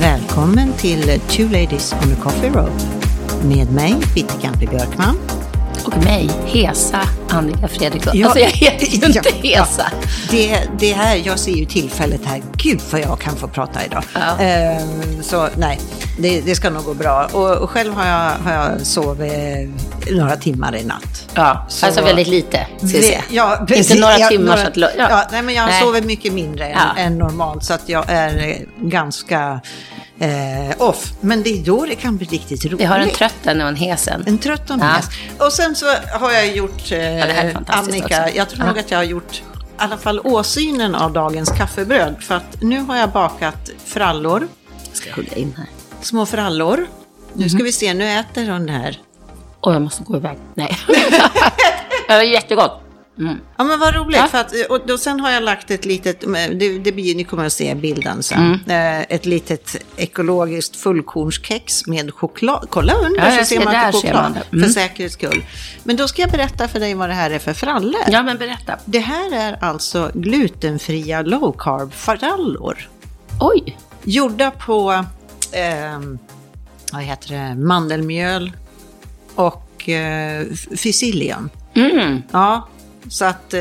Välkommen 0.00 0.72
till 0.78 1.20
Two 1.28 1.42
Ladies 1.42 1.92
on 1.92 2.08
the 2.08 2.20
Coffee 2.22 2.50
Road. 2.50 2.82
Med 3.44 3.72
mig, 3.72 3.94
Bitte 4.14 4.34
Björkman. 4.66 5.16
Och 5.86 6.04
mig, 6.04 6.30
Hesa 6.46 7.00
Annika 7.30 7.68
Fredriksson. 7.68 8.18
Ja, 8.18 8.26
alltså 8.26 8.40
jag 8.40 8.50
heter 8.50 8.86
ju 8.86 9.06
inte 9.06 9.20
ja, 9.42 9.60
Hesa. 9.60 9.92
Det, 10.30 10.60
det 10.78 10.92
här, 10.92 11.16
jag 11.24 11.38
ser 11.38 11.52
ju 11.52 11.64
tillfället 11.64 12.20
här. 12.24 12.42
Gud 12.56 12.80
vad 12.92 13.00
jag 13.00 13.20
kan 13.20 13.36
få 13.36 13.48
prata 13.48 13.84
idag. 13.84 14.04
Ja. 14.14 14.44
Ehm, 14.44 15.22
så 15.22 15.48
nej, 15.56 15.80
det, 16.18 16.40
det 16.40 16.54
ska 16.54 16.70
nog 16.70 16.84
gå 16.84 16.94
bra. 16.94 17.28
Och, 17.32 17.50
och 17.56 17.70
själv 17.70 17.94
har 17.94 18.06
jag, 18.06 18.30
har 18.44 18.52
jag 18.52 18.86
sovit 18.86 19.70
några 20.10 20.36
timmar 20.36 20.76
i 20.76 20.84
natt. 20.84 21.28
Ja, 21.34 21.66
Så- 21.68 21.86
alltså 21.86 22.02
väldigt 22.02 22.28
lite. 22.28 22.66
Ska 22.78 22.88
se. 22.88 23.18
Ja, 23.30 23.64
precis. 23.68 23.90
Inte 23.90 24.00
några 24.02 24.18
Ja, 24.18 24.28
timmar 24.28 24.44
några- 24.46 24.62
så 24.62 24.68
att... 24.68 24.76
lo- 24.76 24.88
Ja. 24.98 25.22
nej, 25.32 25.42
men 25.42 25.54
jag 25.54 25.66
Nej. 25.66 25.82
sover 25.82 26.02
mycket 26.02 26.32
mindre 26.32 26.66
än, 26.66 26.78
Ja. 26.96 27.02
än 27.02 27.18
normalt 27.18 27.64
så 27.64 27.74
att 27.74 27.88
jag 27.88 28.04
är 28.08 28.48
eh, 28.48 28.56
ganska 28.88 29.60
eh, 30.20 30.76
off. 30.78 31.12
Men 31.20 31.42
det 31.42 31.50
är 31.50 31.64
då 31.64 31.86
det 31.86 31.94
kan 31.94 32.16
bli 32.16 32.26
riktigt 32.26 32.64
roligt. 32.66 32.80
Vi 32.80 32.84
har 32.84 32.98
en 32.98 33.10
trött 33.10 33.34
en 33.46 33.60
och 33.60 33.68
en 33.68 33.76
hesen. 33.76 34.24
En 34.26 34.38
trött 34.38 34.70
och 34.70 34.74
en 34.76 34.80
Ja. 34.80 34.86
hes. 34.86 35.06
Och 35.38 35.52
sen 35.52 35.74
så 35.74 35.86
har 36.12 36.32
jag 36.32 36.56
gjort, 36.56 36.92
eh, 36.92 37.52
fantastiskt 37.52 37.88
Annika, 37.88 38.22
också. 38.24 38.36
jag 38.36 38.48
tror 38.48 38.60
Ja. 38.60 38.66
nog 38.66 38.78
att 38.78 38.90
jag 38.90 38.98
har 38.98 39.04
gjort 39.04 39.34
i 39.34 39.42
alla 39.76 39.98
fall 39.98 40.20
åsynen 40.24 40.94
av 40.94 41.12
dagens 41.12 41.50
kaffebröd. 41.50 42.14
För 42.20 42.34
att 42.34 42.62
nu 42.62 42.80
har 42.80 42.96
jag 42.96 43.10
bakat 43.10 43.70
frallor, 43.84 44.48
Jag 44.88 44.96
ska 44.96 45.12
hugga 45.14 45.32
in 45.36 45.54
här. 45.56 45.66
små 46.02 46.26
frallor. 46.26 46.86
Nu 47.32 47.40
Mhm. 47.44 47.48
ska 47.48 47.64
vi 47.64 47.72
se, 47.72 47.94
nu 47.94 48.10
äter 48.12 48.50
hon 48.50 48.66
det 48.66 48.72
här. 48.72 48.98
Åh, 49.60 49.72
jag 49.72 49.82
måste 49.82 50.02
gå 50.02 50.16
iväg. 50.16 50.38
Nej. 50.54 50.78
det 52.08 52.14
var 52.14 52.22
jättegott. 52.22 52.80
Mm. 53.18 53.36
Ja 53.56 53.64
men 53.64 53.78
vad 53.78 53.94
roligt, 53.94 54.16
Ja. 54.16 54.26
för 54.26 54.38
att, 54.38 54.52
och 54.68 54.80
då, 54.86 54.98
sen 54.98 55.20
har 55.20 55.30
jag 55.30 55.42
lagt 55.42 55.70
ett 55.70 55.84
litet, 55.84 56.20
det, 56.58 56.78
det 56.78 56.92
blir, 56.92 57.14
ni 57.14 57.24
kommer 57.24 57.46
att 57.46 57.52
se 57.52 57.74
bilden 57.74 58.22
sen, 58.22 58.60
Mm. 58.66 59.00
Eh, 59.00 59.06
ett 59.08 59.26
litet 59.26 59.76
ekologiskt 59.96 60.76
fullkornskex 60.76 61.86
med 61.86 62.14
choklad. 62.14 62.66
Kolla 62.70 62.92
under 62.94 63.30
Ja, 63.30 63.38
så 63.38 63.44
ser 63.44 63.64
man 63.64 63.76
att 63.76 63.94
choklad, 63.94 64.14
man. 64.32 64.36
Mm. 64.52 64.64
för 64.64 64.72
säkerhets 64.72 65.14
skull. 65.14 65.44
Men 65.84 65.96
då 65.96 66.08
ska 66.08 66.22
jag 66.22 66.30
berätta 66.30 66.68
för 66.68 66.80
dig 66.80 66.94
vad 66.94 67.08
det 67.08 67.14
här 67.14 67.30
är 67.30 67.38
för 67.38 67.52
frallor. 67.54 68.00
Ja, 68.08 68.22
men 68.22 68.38
berätta. 68.38 68.76
Det 68.84 68.98
här 68.98 69.32
är 69.34 69.64
alltså 69.64 70.10
glutenfria 70.14 71.22
low 71.22 71.54
carb 71.58 71.92
frallor. 71.92 72.88
Oj. 73.40 73.76
Gjorda 74.04 74.50
på, 74.50 75.04
ehm, 75.52 76.18
vad 76.92 77.02
heter 77.02 77.34
det, 77.34 77.54
mandelmjöl 77.54 78.52
och 79.34 79.88
eh, 79.88 80.46
fysillium. 80.76 81.50
Mm. 81.74 82.22
Ja, 82.32 82.68
så 83.08 83.24
att 83.24 83.54
eh, 83.54 83.60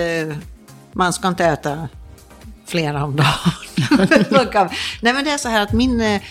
man 0.93 1.13
ska 1.13 1.27
inte 1.27 1.45
äta 1.45 1.87
flera 2.65 3.03
om 3.03 3.15
dagen. 3.15 4.69
Nej 5.01 5.13
men 5.13 5.25
det 5.25 5.31
är 5.31 5.37
så 5.37 5.49
här 5.49 5.61
att 5.61 5.73
min, 5.73 6.01
eh, 6.01 6.21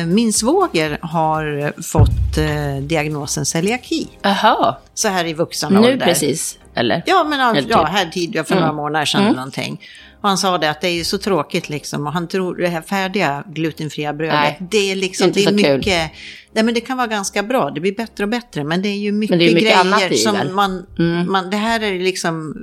eh, 0.00 0.06
min 0.06 0.32
svåger 0.32 0.98
har 1.02 1.72
fått 1.82 2.38
eh, 2.38 2.82
diagnosen 2.82 3.46
celiaki. 3.46 4.08
Jaha. 4.22 4.76
Så 4.94 5.08
här 5.08 5.24
i 5.24 5.32
vuxen 5.32 5.72
Nu 5.72 5.78
ålder. 5.78 6.06
precis, 6.06 6.58
eller? 6.74 7.02
Ja, 7.06 7.24
men 7.24 7.40
Eller 7.40 7.70
ja, 7.70 7.78
typ. 7.84 7.88
här 7.88 8.06
tidigare 8.06 8.44
för 8.46 8.54
några 8.54 8.72
månader 8.72 9.04
sedan 9.06 9.22
eller 9.22 9.34
någonting. 9.36 9.80
Och 10.20 10.28
han 10.28 10.38
sa 10.38 10.58
det 10.58 10.70
att 10.70 10.80
det 10.80 10.88
är 10.88 10.92
ju 10.92 11.04
så 11.04 11.18
tråkigt 11.18 11.68
liksom. 11.68 12.06
Och 12.06 12.12
han 12.12 12.28
tror 12.28 12.56
det 12.56 12.68
här 12.68 12.80
färdiga 12.82 13.44
glutenfria 13.46 14.12
brödet, 14.12 14.34
Nej, 14.34 14.58
det 14.70 14.90
är 14.92 14.96
liksom, 14.96 15.26
inte 15.26 15.40
det 15.40 15.44
är 15.44 15.50
så 15.58 15.64
kul. 15.64 15.76
mycket, 15.78 16.10
nej 16.52 16.64
men 16.64 16.74
det 16.74 16.80
kan 16.80 16.96
vara 16.96 17.06
ganska 17.06 17.42
bra, 17.42 17.70
det 17.70 17.80
blir 17.80 17.96
bättre 17.96 18.24
och 18.24 18.30
bättre. 18.30 18.64
Men 18.64 18.82
det 18.82 18.88
är 18.88 18.98
ju 18.98 19.12
mycket, 19.12 19.38
det 19.38 19.44
är 19.50 19.54
mycket 19.54 19.98
grejer 19.98 20.12
som 20.14 20.32
väl? 20.32 20.42
Mm. 20.42 20.54
man, 20.56 20.86
man, 21.30 21.50
det 21.50 21.56
här 21.56 21.80
är 21.82 21.98
liksom 21.98 22.54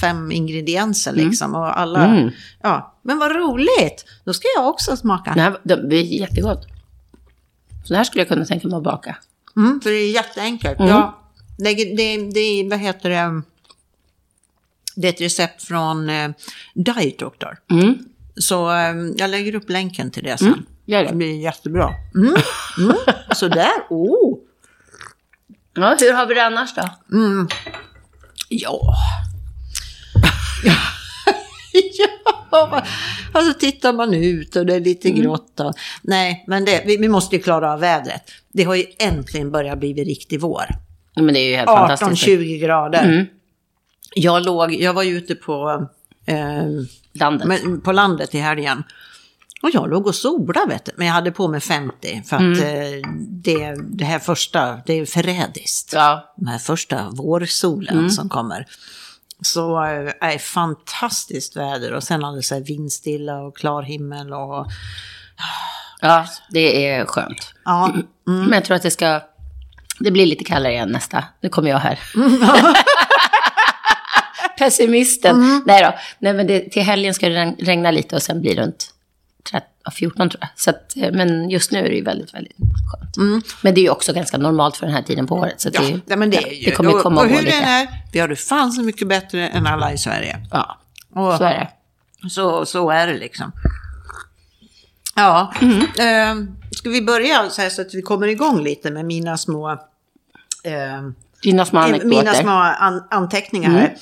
fem 0.00 0.32
ingredienser 0.32 1.12
liksom. 1.12 1.54
Och 1.54 1.78
alla, 1.80 2.04
Mm. 2.04 2.30
ja, 2.62 2.94
men 3.02 3.18
vad 3.18 3.32
roligt! 3.36 4.04
Då 4.24 4.32
ska 4.32 4.48
jag 4.56 4.68
också 4.68 4.96
smaka. 4.96 5.32
Nej, 5.36 5.50
det 5.62 5.76
blir 5.76 6.20
jättegott. 6.20 6.66
Så 7.84 7.94
här 7.94 8.04
skulle 8.04 8.20
jag 8.20 8.28
kunna 8.28 8.44
tänka 8.44 8.68
mig 8.68 8.76
att 8.76 8.82
baka. 8.82 9.16
Mm, 9.56 9.80
för 9.80 9.90
det 9.90 9.96
är 9.96 10.10
jätteenkelt. 10.12 10.80
Mm. 10.80 11.02
Det, 11.58 11.74
det 11.74 12.02
är, 12.02 12.70
vad 12.70 12.78
heter 12.78 13.10
det, 13.10 13.42
det 14.96 15.08
är 15.08 15.12
ett 15.12 15.20
recept 15.20 15.62
från 15.62 16.10
eh, 16.10 16.30
Diet 16.74 17.18
Doctor. 17.18 17.58
Mm. 17.70 17.98
Så 18.36 18.70
eh, 18.70 18.94
jag 19.16 19.30
lägger 19.30 19.54
upp 19.54 19.70
länken 19.70 20.10
till 20.10 20.24
det 20.24 20.38
sen. 20.38 20.66
Gör 20.86 21.02
det. 21.02 21.08
Det 21.08 21.14
blir 21.16 21.40
jättebra. 21.40 21.90
Mm. 22.14 22.34
Mm. 22.78 22.96
Sådär, 23.34 23.70
oh. 23.90 24.38
Ja, 25.74 25.96
hur 26.00 26.12
har 26.12 26.26
vi 26.26 26.34
det 26.34 26.44
annars 26.44 26.74
då? 26.74 26.88
Ja. 28.48 28.94
ja. 30.64 30.74
Alltså 33.34 33.58
tittar 33.58 33.92
man 33.92 34.14
ut 34.14 34.56
och 34.56 34.66
det 34.66 34.74
är 34.74 34.80
lite 34.80 35.08
Mm. 35.08 35.22
grått. 35.22 35.60
Och, 35.60 35.74
nej, 36.02 36.44
men 36.46 36.64
det, 36.64 36.82
vi, 36.86 36.96
vi 36.96 37.08
måste 37.08 37.36
ju 37.36 37.42
klara 37.42 37.72
av 37.72 37.80
vädret. 37.80 38.22
Det 38.52 38.64
har 38.64 38.74
ju 38.74 38.84
äntligen 38.98 39.50
börjat 39.50 39.78
bli 39.78 39.94
riktig 39.94 40.40
vår. 40.40 40.64
Men 41.16 41.34
det 41.34 41.40
är 41.40 41.48
ju 41.50 41.56
helt 41.56 41.68
fantastiskt. 41.68 42.26
18-20 42.26 42.60
grader. 42.60 43.04
Mm. 43.04 43.26
Jag, 44.14 44.44
låg, 44.44 44.74
jag 44.74 44.94
var 44.94 45.04
ute 45.04 45.34
på, 45.34 45.86
eh, 46.26 46.36
Landet. 47.12 47.48
men, 47.48 47.80
på 47.80 47.92
landet 47.92 48.34
i 48.34 48.38
helgen. 48.38 48.84
Och 49.62 49.70
jag 49.72 49.90
låg 49.90 50.06
och 50.06 50.14
solade 50.14 50.60
vet 50.68 50.84
du. 50.84 50.92
Men 50.96 51.06
jag 51.06 51.14
hade 51.14 51.32
på 51.32 51.48
mig 51.48 51.60
50 51.60 52.22
för 52.26 52.36
att 52.36 52.42
Mm. 52.42 52.58
eh, 52.62 53.08
det, 53.18 53.74
det 53.80 54.04
här 54.04 54.18
första, 54.18 54.80
det 54.86 54.92
är 54.92 55.06
förrädiskt. 55.06 55.92
Ja. 55.92 56.34
Den 56.36 56.48
här 56.48 56.58
första 56.58 57.08
vårsolen 57.10 57.98
Mm. 57.98 58.10
som 58.10 58.28
kommer. 58.28 58.66
Så 59.40 59.84
eh, 59.84 60.12
är 60.20 60.38
fantastiskt 60.38 61.56
väder 61.56 61.92
och 61.92 62.02
sen 62.02 62.24
alldeles 62.24 62.48
så 62.48 62.54
här 62.54 62.62
vindstilla 62.62 63.38
och 63.40 63.56
klar 63.56 63.82
himmel 63.82 64.32
och 64.32 64.66
ja, 66.00 66.26
det 66.50 66.86
är 66.88 67.04
skönt. 67.04 67.54
ja. 67.64 67.94
Men 68.24 68.52
jag 68.52 68.64
tror 68.64 68.76
att 68.76 68.82
det 68.82 68.90
ska... 68.90 69.20
Det 70.00 70.10
blir 70.10 70.26
lite 70.26 70.44
kallare 70.44 70.72
igen 70.72 70.88
nästa. 70.88 71.24
Nu 71.40 71.48
kommer 71.48 71.70
jag 71.70 71.78
här. 71.78 71.98
Pessimisten. 74.58 75.62
Nej 75.66 75.82
då. 75.82 75.94
Nej, 76.18 76.32
men 76.34 76.46
det, 76.46 76.60
till 76.70 76.82
helgen 76.82 77.14
ska 77.14 77.28
det 77.28 77.34
regn- 77.36 77.56
regna 77.64 77.90
lite 77.90 78.16
och 78.16 78.22
sen 78.22 78.40
blir 78.40 78.56
det 78.56 78.62
runt 78.62 78.94
13, 79.50 79.68
ja, 79.84 79.90
14 79.90 80.30
tror 80.30 80.40
jag. 80.40 80.48
Så 80.56 80.70
att, 80.70 80.96
eh, 80.96 81.12
men 81.12 81.50
just 81.50 81.70
nu 81.72 81.78
är 81.78 81.88
det 81.88 81.94
ju 81.94 82.04
väldigt, 82.04 82.34
väldigt 82.34 82.56
skönt. 82.92 83.16
Men 83.62 83.74
det 83.74 83.80
är 83.80 83.82
ju 83.82 83.90
också 83.90 84.12
ganska 84.12 84.38
normalt 84.38 84.76
för 84.76 84.86
den 84.86 84.94
här 84.94 85.02
tiden 85.02 85.26
på 85.26 85.34
året. 85.34 85.60
Så 85.60 85.68
Mm. 85.68 85.90
Ja, 85.90 85.98
det, 86.06 86.16
men 86.16 86.30
det 86.30 86.36
är 86.36 86.52
ju. 86.52 86.64
det 86.64 86.70
kommer 86.70 86.92
komma 86.92 87.20
och, 87.20 87.26
och 87.26 87.32
hur 87.32 87.44
den 87.46 87.62
är, 87.62 87.88
vi 88.12 88.18
har 88.20 88.28
det 88.28 88.36
fan 88.36 88.72
så 88.72 88.82
mycket 88.82 89.08
bättre 89.08 89.48
än 89.48 89.66
alla 89.66 89.92
i 89.92 89.98
Sverige. 89.98 90.46
Ja, 90.50 90.78
Och, 91.14 91.34
så 91.38 91.44
är 91.44 91.68
det. 92.22 92.30
Så, 92.30 92.66
så 92.66 92.90
är 92.90 93.06
det 93.06 93.18
liksom. 93.18 93.52
Ja, 95.14 95.52
eh, 95.98 96.34
ska 96.82 96.90
vi 96.90 97.02
börja 97.02 97.50
så 97.50 97.70
så 97.70 97.82
att 97.82 97.94
vi 97.94 98.02
kommer 98.02 98.28
igång 98.28 98.62
lite 98.64 98.90
med 98.90 99.04
mina 99.04 99.38
små, 99.38 99.70
eh, 99.70 99.78
Dina 101.42 101.64
små 101.66 101.78
anekdoter. 101.80 102.06
mina 102.08 102.34
små 102.34 102.50
an, 102.50 103.04
anteckningar 103.10 103.70
här. 103.70 103.96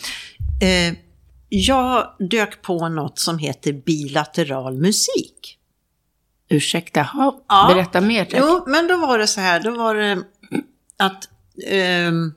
Eh, 0.88 0.94
jag 1.48 2.14
dök 2.18 2.62
på 2.62 2.88
något 2.88 3.18
som 3.18 3.38
heter 3.38 3.72
bilateral 3.72 4.74
musik. 4.76 5.58
Ursäkta, 6.48 7.02
ha, 7.02 7.44
Ja. 7.48 7.70
berätta 7.74 8.00
mer 8.00 8.24
tack. 8.24 8.40
Jo, 8.42 8.64
men 8.66 8.86
då 8.86 8.96
var 8.96 9.18
det 9.18 9.26
så 9.26 9.40
här, 9.40 9.60
då 9.60 9.70
var 9.70 9.94
det 9.94 10.22
att 10.96 11.28
ehm, 11.66 12.32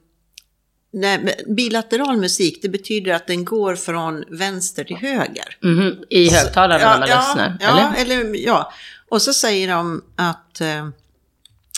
nej, 0.93 1.43
bilateral 1.47 2.17
musik, 2.17 2.59
det 2.61 2.69
betyder 2.69 3.13
att 3.13 3.27
den 3.27 3.45
går 3.45 3.75
från 3.75 4.23
vänster 4.29 4.83
till 4.83 4.95
höger. 4.97 5.57
Mhm, 5.61 6.03
I 6.09 6.29
högtalarna 6.29 6.77
när 6.89 6.99
man 6.99 7.01
lyssnar, 7.01 7.57
ja, 7.61 7.93
eller? 7.97 8.15
eller? 8.15 8.35
ja, 8.45 8.73
och 9.13 9.21
så 9.21 9.33
säger 9.33 9.67
de 9.67 10.03
att 10.15 10.61
eh, 10.61 10.87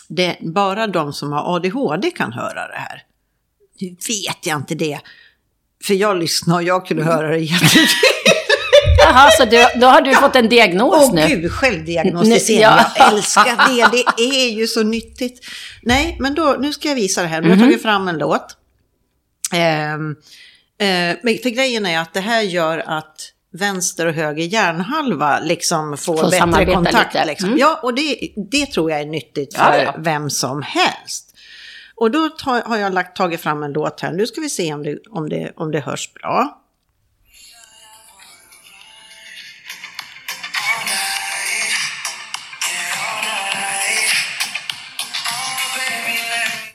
det, 0.07 0.37
bara 0.41 0.87
de 0.87 1.13
som 1.13 1.31
har 1.31 1.55
ADHD 1.55 2.11
kan 2.11 2.33
höra 2.33 2.67
det 2.67 2.77
här. 2.77 3.03
Nu 3.81 3.89
vet 3.89 4.45
jag 4.45 4.55
inte 4.57 4.75
det. 4.75 4.99
För 5.83 5.93
jag 5.93 6.17
lyssnar 6.17 6.55
och 6.55 6.63
jag 6.63 6.85
kunde 6.87 7.03
höra 7.03 7.27
det 7.27 7.37
jättetydligt. 7.39 7.93
Jaha, 8.99 9.29
så 9.37 9.45
du, 9.45 9.65
då 9.79 9.87
har 9.87 10.01
du 10.01 10.15
fått 10.15 10.35
en 10.35 10.49
diagnos 10.49 10.95
Åh 11.09 11.13
nu? 11.13 11.27
gud, 11.27 11.51
självdiagnostisering. 11.51 12.61
Ja. 12.61 12.91
Jag 12.97 13.13
älskar 13.13 13.91
det. 13.91 14.05
Det 14.17 14.23
är 14.23 14.49
ju 14.49 14.67
så 14.67 14.83
nyttigt. 14.83 15.45
Nej, 15.81 16.17
men 16.19 16.35
då, 16.35 16.55
nu 16.59 16.73
ska 16.73 16.87
jag 16.87 16.95
visa 16.95 17.21
det 17.21 17.27
här. 17.27 17.41
Nu 17.41 17.47
har 17.47 17.51
jag 17.55 17.57
Mhm. 17.59 17.67
tagit 17.69 17.81
fram 17.81 18.07
en 18.07 18.17
låt. 18.17 18.57
Ehm, 19.53 20.15
eh, 20.79 21.17
men 21.23 21.37
för 21.43 21.49
grejen 21.49 21.85
är 21.85 21.99
att 21.99 22.13
det 22.13 22.19
här 22.19 22.41
gör 22.41 22.77
att 22.87 23.31
vänster 23.57 24.05
och 24.05 24.13
höger 24.13 24.43
hjärnhalva 24.43 25.39
liksom 25.39 25.97
får, 25.97 26.17
får 26.17 26.51
bättre 26.51 26.73
kontakt. 26.73 27.25
Liksom. 27.25 27.47
Mm. 27.47 27.59
Ja, 27.59 27.79
och 27.83 27.93
det, 27.93 28.33
det 28.51 28.65
tror 28.65 28.91
jag 28.91 29.01
är 29.01 29.05
nyttigt 29.05 29.55
för 29.55 29.77
ja, 29.77 29.83
ja. 29.83 29.95
vem 29.97 30.29
som 30.29 30.61
helst. 30.61 31.35
Och 31.95 32.11
då 32.11 32.29
ta, 32.29 32.61
har 32.65 32.77
jag 32.77 32.93
lagt, 32.93 33.17
tagit 33.17 33.41
fram 33.41 33.63
en 33.63 33.73
låt 33.73 34.01
här, 34.01 34.11
nu 34.11 34.27
ska 34.27 34.41
vi 34.41 34.49
se 34.49 34.73
om 34.73 34.83
det, 34.83 34.97
om 35.09 35.29
det, 35.29 35.53
om 35.55 35.71
det 35.71 35.79
hörs 35.79 36.13
bra. 36.13 36.61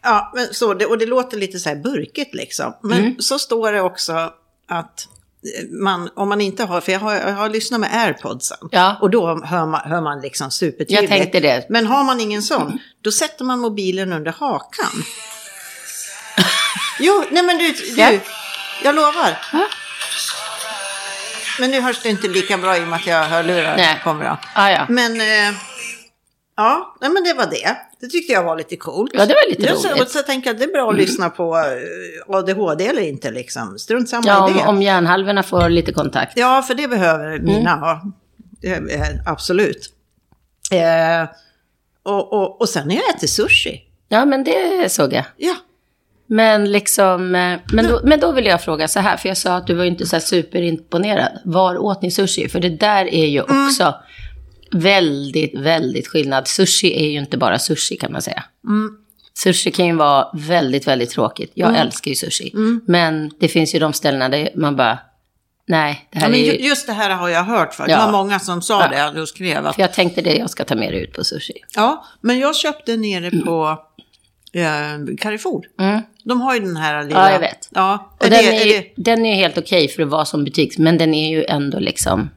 Ja, 0.03 0.33
men 0.35 0.55
så, 0.55 0.89
och 0.89 0.99
det 0.99 1.07
låter 1.07 1.37
lite 1.39 1.59
så 1.59 1.69
här 1.69 1.77
burkigt 1.77 2.35
liksom. 2.35 2.75
Men 2.83 2.99
mm. 2.99 3.17
så 3.19 3.39
står 3.39 3.73
det 3.73 3.81
också 3.81 4.33
att 4.69 5.09
man, 5.71 6.11
om 6.17 6.29
man 6.29 6.41
inte 6.41 6.65
har, 6.65 6.81
för 6.81 6.93
jag 6.93 7.01
har, 7.01 7.15
jag 7.15 7.33
har 7.33 7.49
lyssnat 7.49 7.81
med 7.81 7.91
airpodsen. 8.05 8.59
Ja. 8.71 8.97
Och 9.01 9.11
då 9.11 9.45
hör 9.45 9.67
man, 9.67 9.81
hör 9.91 10.01
man 10.01 10.21
liksom 10.21 10.51
supertydligt. 10.51 11.01
Jag 11.03 11.09
tänkte 11.09 11.41
det. 11.41 11.67
Men 11.69 11.87
har 11.87 12.05
man 12.05 12.21
ingen 12.21 12.43
sån, 12.43 12.79
då 13.03 13.13
sätter 13.13 13.45
man 13.45 13.59
mobilen 13.61 14.13
under 14.13 14.33
hakan. 14.33 15.05
jo, 17.01 17.25
nej 17.31 17.43
men 17.43 17.59
du, 17.59 17.73
du 17.73 17.95
Ja. 17.97 18.11
jag 18.83 18.95
lovar. 18.95 19.39
Ja. 19.53 19.67
Men 21.61 21.71
nu 21.71 21.81
hörs 21.81 22.03
det 22.03 22.09
inte 22.09 22.29
lika 22.29 22.59
bra 22.59 22.77
i 22.77 22.85
och 22.85 22.89
med 22.89 22.97
att 22.97 23.07
jag 23.07 23.25
hör 23.25 23.43
lurar 23.43 23.77
Nej. 23.77 24.01
kommer. 24.05 24.37
Ah, 24.55 24.71
ja. 24.71 24.87
Men, 24.89 25.21
eh, 25.21 25.55
ja, 26.57 26.97
nej, 27.01 27.11
men 27.11 27.25
det 27.25 27.35
var 27.35 27.47
det. 27.47 27.77
Det 28.01 28.07
tyckte 28.07 28.33
jag 28.33 28.45
var 28.45 28.57
lite 28.59 28.77
coolt. 28.77 29.11
Ja, 29.15 29.27
det 29.27 29.35
var 29.35 29.51
lite 29.51 29.77
så, 29.77 29.89
roligt. 29.89 30.03
och 30.03 30.09
så 30.09 30.19
tänker 30.23 30.49
jag 30.51 30.55
att 30.55 30.59
det 30.61 30.65
är 30.65 30.73
bra 30.73 30.91
att 30.91 30.97
lyssna 30.97 31.31
på 31.31 31.57
eh, 31.57 32.37
ADHD 32.37 32.87
eller 32.87 33.03
inte 33.03 33.31
liksom. 33.31 33.79
Strunt 33.79 34.09
samma 34.09 34.23
Ja, 34.27 34.51
i 34.51 34.53
det. 34.53 34.61
om, 34.61 34.69
om 34.69 34.83
hjärnhalvorna 34.83 35.43
får 35.43 35.69
lite 35.69 35.93
kontakt. 35.93 36.33
Ja, 36.37 36.63
för 36.63 36.75
det 36.75 36.89
behöver 36.89 37.27
Mm. 37.27 37.45
mina 37.45 37.75
ha. 37.77 38.03
Det 38.61 38.69
är- 38.69 39.23
Absolut. 39.27 39.93
Eh, 40.73 41.29
och, 42.03 42.33
och, 42.33 42.61
och 42.61 42.69
sen 42.69 42.91
har 42.91 42.97
jag 42.97 43.17
ätit 43.17 43.31
sushi. 43.31 43.83
Ja, 44.09 44.25
men 44.25 44.45
det 44.45 44.93
såg 44.93 45.13
jag. 45.13 45.25
Ja. 45.37 45.55
Men 46.27 46.73
liksom, 46.73 47.35
eh, 47.35 47.59
men 47.73 47.89
då, 47.89 48.01
men 48.05 48.21
då 48.21 48.33
vill 48.33 48.47
jag 48.47 48.63
fråga 48.63 48.89
så 48.89 49.01
här, 49.01 49.17
för 49.17 49.29
jag 49.29 49.37
sa 49.37 49.57
att 49.57 49.67
du 49.67 49.75
var 49.75 49.85
inte 49.85 50.07
så 50.07 50.21
superimponerad. 50.21 51.39
Var 51.45 51.79
åt 51.79 52.03
ni 52.03 52.11
sushi? 52.11 52.49
För 52.49 52.61
det 52.61 52.69
där 52.69 53.15
är 53.15 53.27
ju 53.27 53.45
Mm. 53.45 53.71
Väldigt, 54.73 55.59
väldigt 55.59 56.09
skillnad. 56.09 56.49
Sushi 56.49 57.05
är 57.07 57.11
ju 57.11 57.19
inte 57.19 57.37
bara 57.37 57.59
sushi 57.59 57.97
kan 57.97 58.13
man 58.13 58.23
säga. 58.23 58.45
Mm. 58.65 58.91
Sushi 59.35 59.71
kan 59.71 59.87
ju 59.87 59.95
vara 59.97 60.27
väldigt, 60.35 60.87
väldigt 60.87 61.11
tråkigt. 61.11 61.53
Jag 61.55 61.77
älskar 61.77 62.09
ju 62.11 62.15
sushi. 62.15 62.51
Mm. 62.55 62.81
Men 62.87 63.31
det 63.41 63.49
finns 63.49 63.75
ju 63.75 63.79
de 63.79 63.93
ställena 63.93 64.29
där 64.29 64.49
man 64.57 64.77
bara, 64.77 64.99
nej, 65.69 66.09
det 66.13 66.19
här 66.19 66.27
Ja, 66.27 66.31
men 66.31 66.39
ju- 66.41 66.45
ju... 66.59 66.69
just 66.69 66.87
det 66.87 66.93
här 66.93 67.11
har 67.11 67.29
jag 67.29 67.45
hört 67.45 67.75
för. 67.75 67.87
Det 67.87 67.93
Ja. 67.93 68.05
var 68.07 68.13
många 68.13 68.39
som 68.39 68.63
sa 68.63 68.89
Ja. 68.93 69.11
det 69.11 69.21
och 69.23 69.29
skrev 69.29 69.67
att 69.67 69.75
För 69.75 69.83
jag 69.83 69.93
tänkte 69.93 70.21
det, 70.23 70.37
jag 70.37 70.51
ska 70.51 70.65
ta 70.65 70.75
med 70.75 70.93
dig 70.93 71.03
ut 71.03 71.13
på 71.13 71.25
sushi. 71.25 71.55
Ja, 71.77 72.05
men 72.21 72.39
jag 72.39 72.57
köpte 72.57 72.97
nere 72.97 73.31
på 73.31 73.79
eh, 74.53 75.17
Carrefour. 75.19 75.65
Mm. 75.81 76.01
De 76.25 76.41
har 76.41 76.55
ju 76.55 76.61
den 76.61 76.77
här 76.77 77.05
lilla... 77.05 77.17
Ja, 77.29 77.33
jag 77.33 77.41
vet. 77.41 77.69
Ja, 77.75 78.15
Och 78.19 78.27
är 78.27 78.31
den, 78.31 78.39
det, 78.45 78.57
är, 78.57 78.61
är 78.61 78.65
ju, 78.67 78.73
det, 78.73 78.93
den 78.97 79.27
är 79.27 79.31
ju 79.31 79.37
helt 79.37 79.59
okej 79.59 79.89
för 79.89 80.03
att 80.03 80.09
vara 80.09 80.25
som 80.25 80.45
butik, 80.45 80.79
men 80.79 80.99
den 80.99 81.15
är 81.15 81.31
ju 81.31 81.45
ändå 81.45 81.79
liksom... 81.79 82.31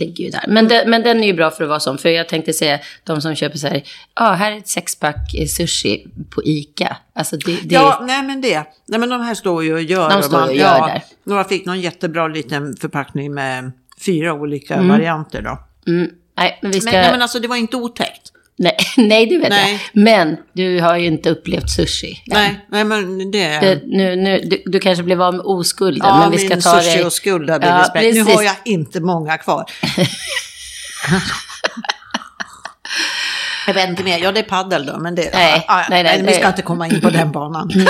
Ligger 0.00 0.24
ju 0.24 0.30
där. 0.30 0.44
Men, 0.48 0.68
den, 0.68 0.90
men 0.90 1.02
den 1.02 1.22
är 1.22 1.26
ju 1.26 1.32
bra 1.34 1.50
för 1.50 1.64
att 1.64 1.68
vara 1.70 1.80
som. 1.80 1.98
För 1.98 2.08
jag 2.08 2.28
tänkte 2.28 2.52
säga, 2.52 2.78
de 3.04 3.20
som 3.20 3.34
köper 3.34 3.58
så 3.58 3.66
här, 3.66 3.82
ja, 4.14 4.30
här 4.32 4.52
är 4.52 4.56
ett 4.58 4.68
sexpack 4.68 5.34
eh, 5.34 5.46
sushi 5.46 6.06
på 6.30 6.42
ICA. 6.44 6.96
Alltså 7.12 7.36
det, 7.36 7.52
det 7.62 7.74
ja, 7.74 8.02
nej 8.06 8.22
men 8.22 8.40
det. 8.40 8.64
Nej 8.86 9.00
men 9.00 9.08
de 9.08 9.20
här 9.20 9.34
står 9.34 9.64
ju 9.64 9.74
och 9.74 9.82
gör. 9.82 10.10
De 10.10 10.18
och 10.18 10.24
står 10.24 10.42
och 10.46 10.54
gör 10.54 10.86
där. 10.88 11.02
Och 11.26 11.32
jag 11.32 11.48
fick 11.48 11.66
någon 11.66 11.80
jättebra 11.80 12.28
liten 12.28 12.76
förpackning 12.76 13.34
med 13.34 13.72
fyra 14.06 14.32
olika 14.32 14.74
Mm. 14.74 14.88
varianter 14.88 15.42
då. 15.42 15.58
mm, 15.92 16.10
nej, 16.36 16.58
men 16.62 16.70
vi 16.70 16.80
ska... 16.80 16.90
Men, 16.92 17.00
nej 17.00 17.12
men 17.12 17.22
alltså 17.22 17.38
det 17.38 17.48
var 17.48 17.56
inte 17.56 17.76
otäckt. 17.76 18.32
Nej, 18.60 18.76
nej, 18.96 19.26
det 19.26 19.38
vet 19.38 19.48
Nej. 19.48 19.72
jag. 19.92 20.02
Men 20.02 20.36
du 20.52 20.80
har 20.80 20.96
ju 20.96 21.06
inte 21.06 21.30
upplevt 21.30 21.70
sushi. 21.70 22.22
Nej, 22.26 22.66
nej 22.68 22.84
men 22.84 23.30
det... 23.30 23.60
Det, 23.60 23.82
nu, 23.86 24.16
nu, 24.16 24.40
du, 24.44 24.62
du 24.66 24.80
kanske 24.80 25.02
blev 25.04 25.22
av 25.22 25.34
med 25.34 25.42
oskulden, 25.44 26.08
ja, 26.08 26.18
men 26.18 26.30
vi 26.30 26.38
ska 26.38 26.48
min 26.48 26.60
ta 26.60 26.80
sushi 26.80 26.96
dig... 26.96 27.04
och 27.04 27.12
skuld 27.12 27.50
har 27.50 27.58
blivit 27.58 27.76
Ja, 27.76 27.84
spräckt. 27.84 28.14
Nu 28.14 28.22
har 28.22 28.42
jag 28.42 28.56
inte 28.64 29.00
många 29.00 29.38
kvar. 29.38 29.64
jag 33.66 33.74
vet 33.74 33.88
inte 33.88 34.04
mer. 34.04 34.18
Ja, 34.18 34.32
det 34.32 34.40
är 34.40 34.44
paddel 34.44 34.86
då, 34.86 34.98
men 34.98 35.14
det... 35.14 35.30
Nej, 35.32 35.64
ja, 35.68 35.80
ja, 35.80 35.86
nej, 35.90 36.02
nej, 36.02 36.18
vi 36.18 36.22
nej. 36.22 36.34
ska 36.34 36.48
inte 36.48 36.62
komma 36.62 36.86
in 36.86 37.00
på 37.00 37.10
den 37.10 37.32
banan. 37.32 37.70
Nej. 37.76 37.86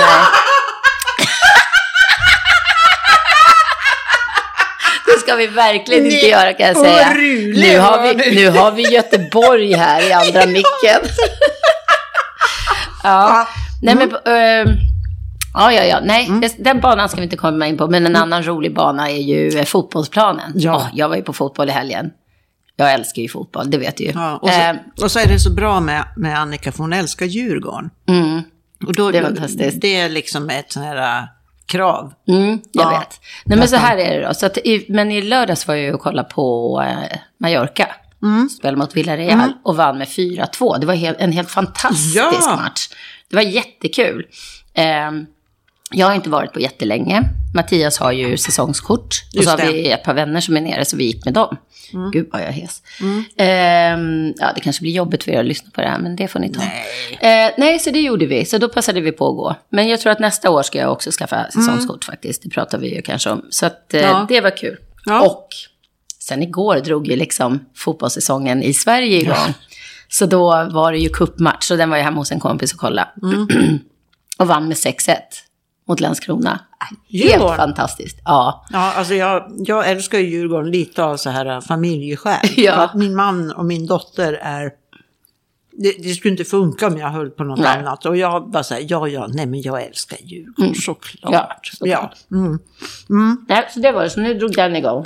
Det 5.05 5.10
ska 5.21 5.35
vi 5.35 5.47
verkligen 5.47 6.05
inte 6.05 6.25
göra 6.27 6.53
kan 6.53 6.67
jag 6.67 6.77
säga. 6.77 7.09
Nu 7.61 7.79
har, 7.79 8.01
vi, 8.15 8.35
nu 8.35 8.49
har 8.49 8.71
vi 8.71 8.93
Göteborg 8.93 9.73
här 9.73 10.09
i 10.09 10.13
andra 10.13 10.45
micken. 10.51 11.01
Ja, 13.03 13.47
nej 13.81 13.95
men... 13.95 14.09
eh, 14.11 14.73
Ja, 15.53 15.71
ja, 15.73 15.83
ja. 15.83 15.99
Nej, 16.03 16.25
Mm. 16.27 16.49
den 16.59 16.79
banan 16.79 17.09
ska 17.09 17.17
vi 17.17 17.23
inte 17.23 17.37
komma 17.37 17.67
in 17.67 17.77
på. 17.77 17.87
Men 17.87 18.05
en 18.05 18.15
annan 18.15 18.43
rolig 18.43 18.73
bana 18.73 19.09
är 19.11 19.17
ju 19.21 19.59
eh, 19.59 19.65
fotbollsplanen. 19.65 20.51
Ja. 20.55 20.75
Åh, 20.75 20.87
jag 20.93 21.09
var 21.09 21.15
ju 21.15 21.21
på 21.21 21.33
fotboll 21.33 21.69
i 21.69 21.71
helgen. 21.71 22.11
Jag 22.75 22.93
älskar 22.93 23.21
ju 23.21 23.27
fotboll, 23.29 23.71
det 23.71 23.77
vet 23.77 23.97
du 23.97 24.03
ju. 24.03 24.11
Ja, 24.15 24.37
och, 24.41 24.49
Eh, 24.49 24.75
så, 24.95 25.05
och 25.05 25.11
så 25.11 25.19
är 25.19 25.25
det 25.27 25.39
så 25.39 25.49
bra 25.51 25.79
med, 25.79 26.03
med 26.17 26.39
Annika, 26.39 26.71
för 26.71 26.77
hon 26.79 26.93
älskar 26.93 27.25
Djurgården. 27.25 27.89
mm, 28.09 28.41
Och 28.87 28.95
då, 28.95 29.11
Det 29.11 29.17
är 29.17 29.23
fantastiskt. 29.23 29.81
Det 29.81 29.95
är 29.99 30.09
liksom 30.09 30.49
ett 30.49 30.71
sånt 30.71 30.85
här 30.85 31.27
krav. 31.65 32.13
mm, 32.27 32.61
jag 32.71 32.85
Ja. 32.85 32.99
vet. 32.99 33.19
Nej, 33.45 33.57
men 33.57 33.67
så 33.67 33.75
här 33.75 33.97
är 33.97 34.19
det 34.19 34.27
då. 34.27 34.33
Så 34.33 34.45
att 34.45 34.57
i, 34.57 34.85
men 34.89 35.11
i 35.11 35.21
lördags 35.21 35.67
var 35.67 35.75
jag 35.75 35.83
ju 35.83 35.93
och 35.93 36.01
kollade 36.01 36.29
på 36.29 36.81
eh, 36.87 37.17
Mallorca. 37.37 37.87
Mm. 38.23 38.49
Spelade 38.49 38.77
mot 38.77 38.95
Villarreal 38.95 39.53
och 39.63 39.75
vann 39.75 39.97
med 39.97 40.07
4-2. 40.07 40.79
Det 40.79 40.85
var 40.85 40.93
helt, 40.93 41.17
en 41.19 41.31
helt 41.31 41.49
fantastisk 41.51 42.15
Ja. 42.15 42.55
match. 42.63 42.89
Det 43.29 43.35
var 43.35 43.43
jättekul. 43.43 44.25
Ehm, 44.73 45.25
jag 45.91 46.07
har 46.07 46.15
inte 46.15 46.29
varit 46.29 46.53
på 46.53 46.59
jättelänge. 46.59 47.21
Mattias 47.55 47.99
har 47.99 48.11
ju 48.11 48.37
säsongskort. 48.37 49.23
Och 49.29 49.35
Just 49.35 49.45
så 49.45 49.51
har 49.51 49.57
det. 49.57 49.71
vi 49.71 49.91
ett 49.91 50.03
par 50.03 50.13
vänner 50.13 50.41
som 50.41 50.57
är 50.57 50.61
nere, 50.61 50.85
så 50.85 50.97
vi 50.97 51.03
gick 51.03 51.25
med 51.25 51.33
dem. 51.33 51.57
Gud 52.13 52.29
vad 52.31 52.41
jag 52.41 52.47
är 52.47 52.51
hes. 52.53 52.81
Ehm, 53.37 54.33
ja, 54.37 54.51
det 54.55 54.61
kanske 54.61 54.81
blir 54.81 54.91
jobbigt 54.91 55.23
för 55.23 55.31
er 55.31 55.39
att 55.39 55.45
lyssna 55.45 55.69
på 55.73 55.81
det 55.81 55.87
här, 55.87 55.99
men 55.99 56.15
det 56.15 56.27
får 56.27 56.39
ni 56.39 56.49
ta. 56.53 56.59
Nej. 57.21 57.45
Eh, 57.47 57.51
nej, 57.57 57.79
så 57.79 57.89
det 57.89 58.01
gjorde 58.01 58.25
vi. 58.25 58.45
Så 58.45 58.57
då 58.57 58.69
passade 58.69 59.01
vi 59.01 59.11
på 59.11 59.27
att 59.29 59.35
gå. 59.35 59.55
Men 59.69 59.87
jag 59.89 59.99
tror 59.99 60.11
att 60.11 60.19
nästa 60.19 60.49
år 60.49 60.63
ska 60.63 60.77
jag 60.77 60.91
också 60.91 61.11
skaffa 61.11 61.45
säsongskort 61.51 62.03
faktiskt. 62.03 62.43
Det 62.43 62.49
pratar 62.49 62.77
vi 62.77 62.95
ju 62.95 63.01
kanske 63.01 63.29
om. 63.29 63.45
Så 63.49 63.65
att, 63.65 63.93
eh, 63.93 64.01
Ja. 64.01 64.25
det 64.29 64.41
var 64.41 64.57
kul. 64.57 64.77
Ja. 65.05 65.25
Och 65.25 65.47
sen 66.19 66.43
igår 66.43 66.75
drog 66.75 67.07
ju 67.07 67.15
liksom 67.15 67.65
fotbollssäsongen 67.75 68.63
i 68.63 68.73
Sverige 68.73 69.17
igång. 69.21 69.53
Så 70.09 70.25
då 70.25 70.69
var 70.71 70.91
det 70.91 70.97
ju 70.97 71.09
cupmatch. 71.09 71.65
Så 71.67 71.75
den 71.75 71.89
var 71.89 71.97
jag 71.97 72.03
hemma 72.03 72.17
hos 72.17 72.31
en 72.31 72.39
kompis 72.39 72.73
och 72.73 72.79
kollade. 72.79 73.09
och 74.37 74.47
vann 74.47 74.67
med 74.67 74.77
6-1 74.77 75.15
mot 75.87 75.99
Landskrona. 75.99 76.59
Helt 76.89 76.99
Djurgården? 77.31 77.57
fantastiskt. 77.57 78.19
Ja. 78.25 78.65
Ja, 78.71 78.93
alltså 78.93 79.13
jag, 79.13 79.51
jag 79.57 79.89
älskar 79.89 80.17
ju 80.19 80.29
Djurgården 80.29 80.71
lite 80.71 81.03
av 81.03 81.17
så 81.17 81.29
här 81.29 81.61
familjeskäl. 81.61 82.39
Ja. 82.57 82.73
För 82.75 82.81
att 82.83 82.93
min 82.93 83.15
man 83.15 83.51
och 83.51 83.65
min 83.65 83.85
dotter 83.87 84.33
är... 84.33 84.71
Det, 85.71 85.91
det 86.03 86.13
skulle 86.13 86.31
inte 86.31 86.43
funka 86.43 86.87
om 86.87 86.97
jag 86.97 87.09
höll 87.09 87.29
på 87.29 87.43
något 87.43 87.59
Nej. 87.59 87.77
annat. 87.79 88.05
Och 88.05 88.17
jag 88.17 88.49
bara 88.51 88.63
säger 88.63 88.87
ja, 88.89 89.07
ja, 89.07 89.27
nej 89.27 89.45
men 89.45 89.61
jag 89.61 89.83
älskar 89.83 90.17
Djurgården, 90.23 90.75
såklart. 90.75 91.23
Mm. 91.23 91.33
Ja, 91.33 91.59
såklart. 91.63 92.15
Ja. 92.29 92.37
Mm. 93.17 93.45
Nej, 93.49 93.67
så 93.73 93.79
det 93.79 93.91
var 93.91 94.03
det. 94.03 94.09
Så 94.09 94.19
nu 94.19 94.33
drog 94.33 94.51
den 94.55 94.75
igång. 94.75 95.05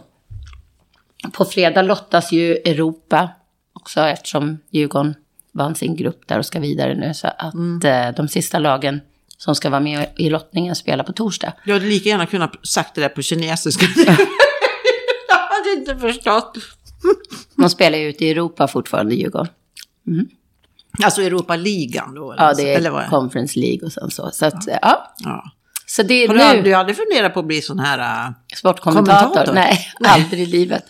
På 1.34 1.46
fredag 1.46 1.82
lottas 1.82 2.32
ju 2.32 2.52
Europa 2.56 3.30
också 3.74 4.02
eftersom 4.02 4.58
Djurgården 4.70 5.16
vann 5.52 5.76
sin 5.76 5.96
grupp 5.96 6.28
där 6.28 6.38
och 6.40 6.46
ska 6.46 6.60
vidare 6.60 6.96
nu. 6.96 7.14
Så 7.14 7.28
att 7.38 7.54
Mm. 7.54 7.82
eh, 8.08 8.16
de 8.16 8.28
sista 8.28 8.60
lagen 8.60 9.02
som 9.46 9.56
ska 9.56 9.70
vara 9.70 9.82
med 9.82 10.08
i 10.18 10.30
lottningen 10.30 10.76
spelar 10.76 11.04
på 11.04 11.14
torsdag. 11.14 11.54
Jag 11.64 11.74
hade 11.74 11.86
lika 11.86 12.10
gärna 12.10 12.26
kunnat 12.26 12.68
sagt 12.68 12.96
det 12.96 13.02
där 13.02 13.10
på 13.10 13.22
kinesiska. 13.22 13.86
jag 15.28 15.38
hade 15.38 15.70
inte 15.78 15.98
förstått. 15.98 16.58
De 17.56 17.70
spelar 17.70 17.98
ju 17.98 18.10
ute 18.10 18.26
i 18.26 18.32
Europa 18.32 18.68
fortfarande, 18.68 19.16
Djurgården. 19.16 19.48
Alltså 21.04 21.22
Europa-ligan 21.22 22.16
då? 22.16 22.36
Ja, 22.38 22.54
det 22.54 22.74
eller 22.74 22.90
är 22.90 22.94
vad 22.94 23.04
är 23.04 23.08
Conference 23.08 23.60
League 23.60 23.86
och 23.86 23.92
sen 23.92 24.12
så. 24.12 24.30
Så, 24.32 24.46
att, 24.46 24.68
eh, 24.68 24.78
ja. 24.82 25.14
Ja. 25.18 25.44
så 25.86 26.04
det 26.04 26.14
är 26.14 26.28
Har 26.28 26.36
du 26.36 26.40
nu 26.40 26.46
aldrig, 26.46 26.74
aldrig 26.74 26.98
funderat 26.98 27.34
på 27.34 27.40
att 27.40 27.46
bli 27.46 27.62
sån 27.62 27.80
här... 27.80 28.28
äh, 28.28 28.34
sportkommentator. 28.56 29.20
kommentator? 29.20 29.54
Nej, 29.54 29.88
aldrig 30.00 30.42
i 30.42 30.46
livet. 30.46 30.86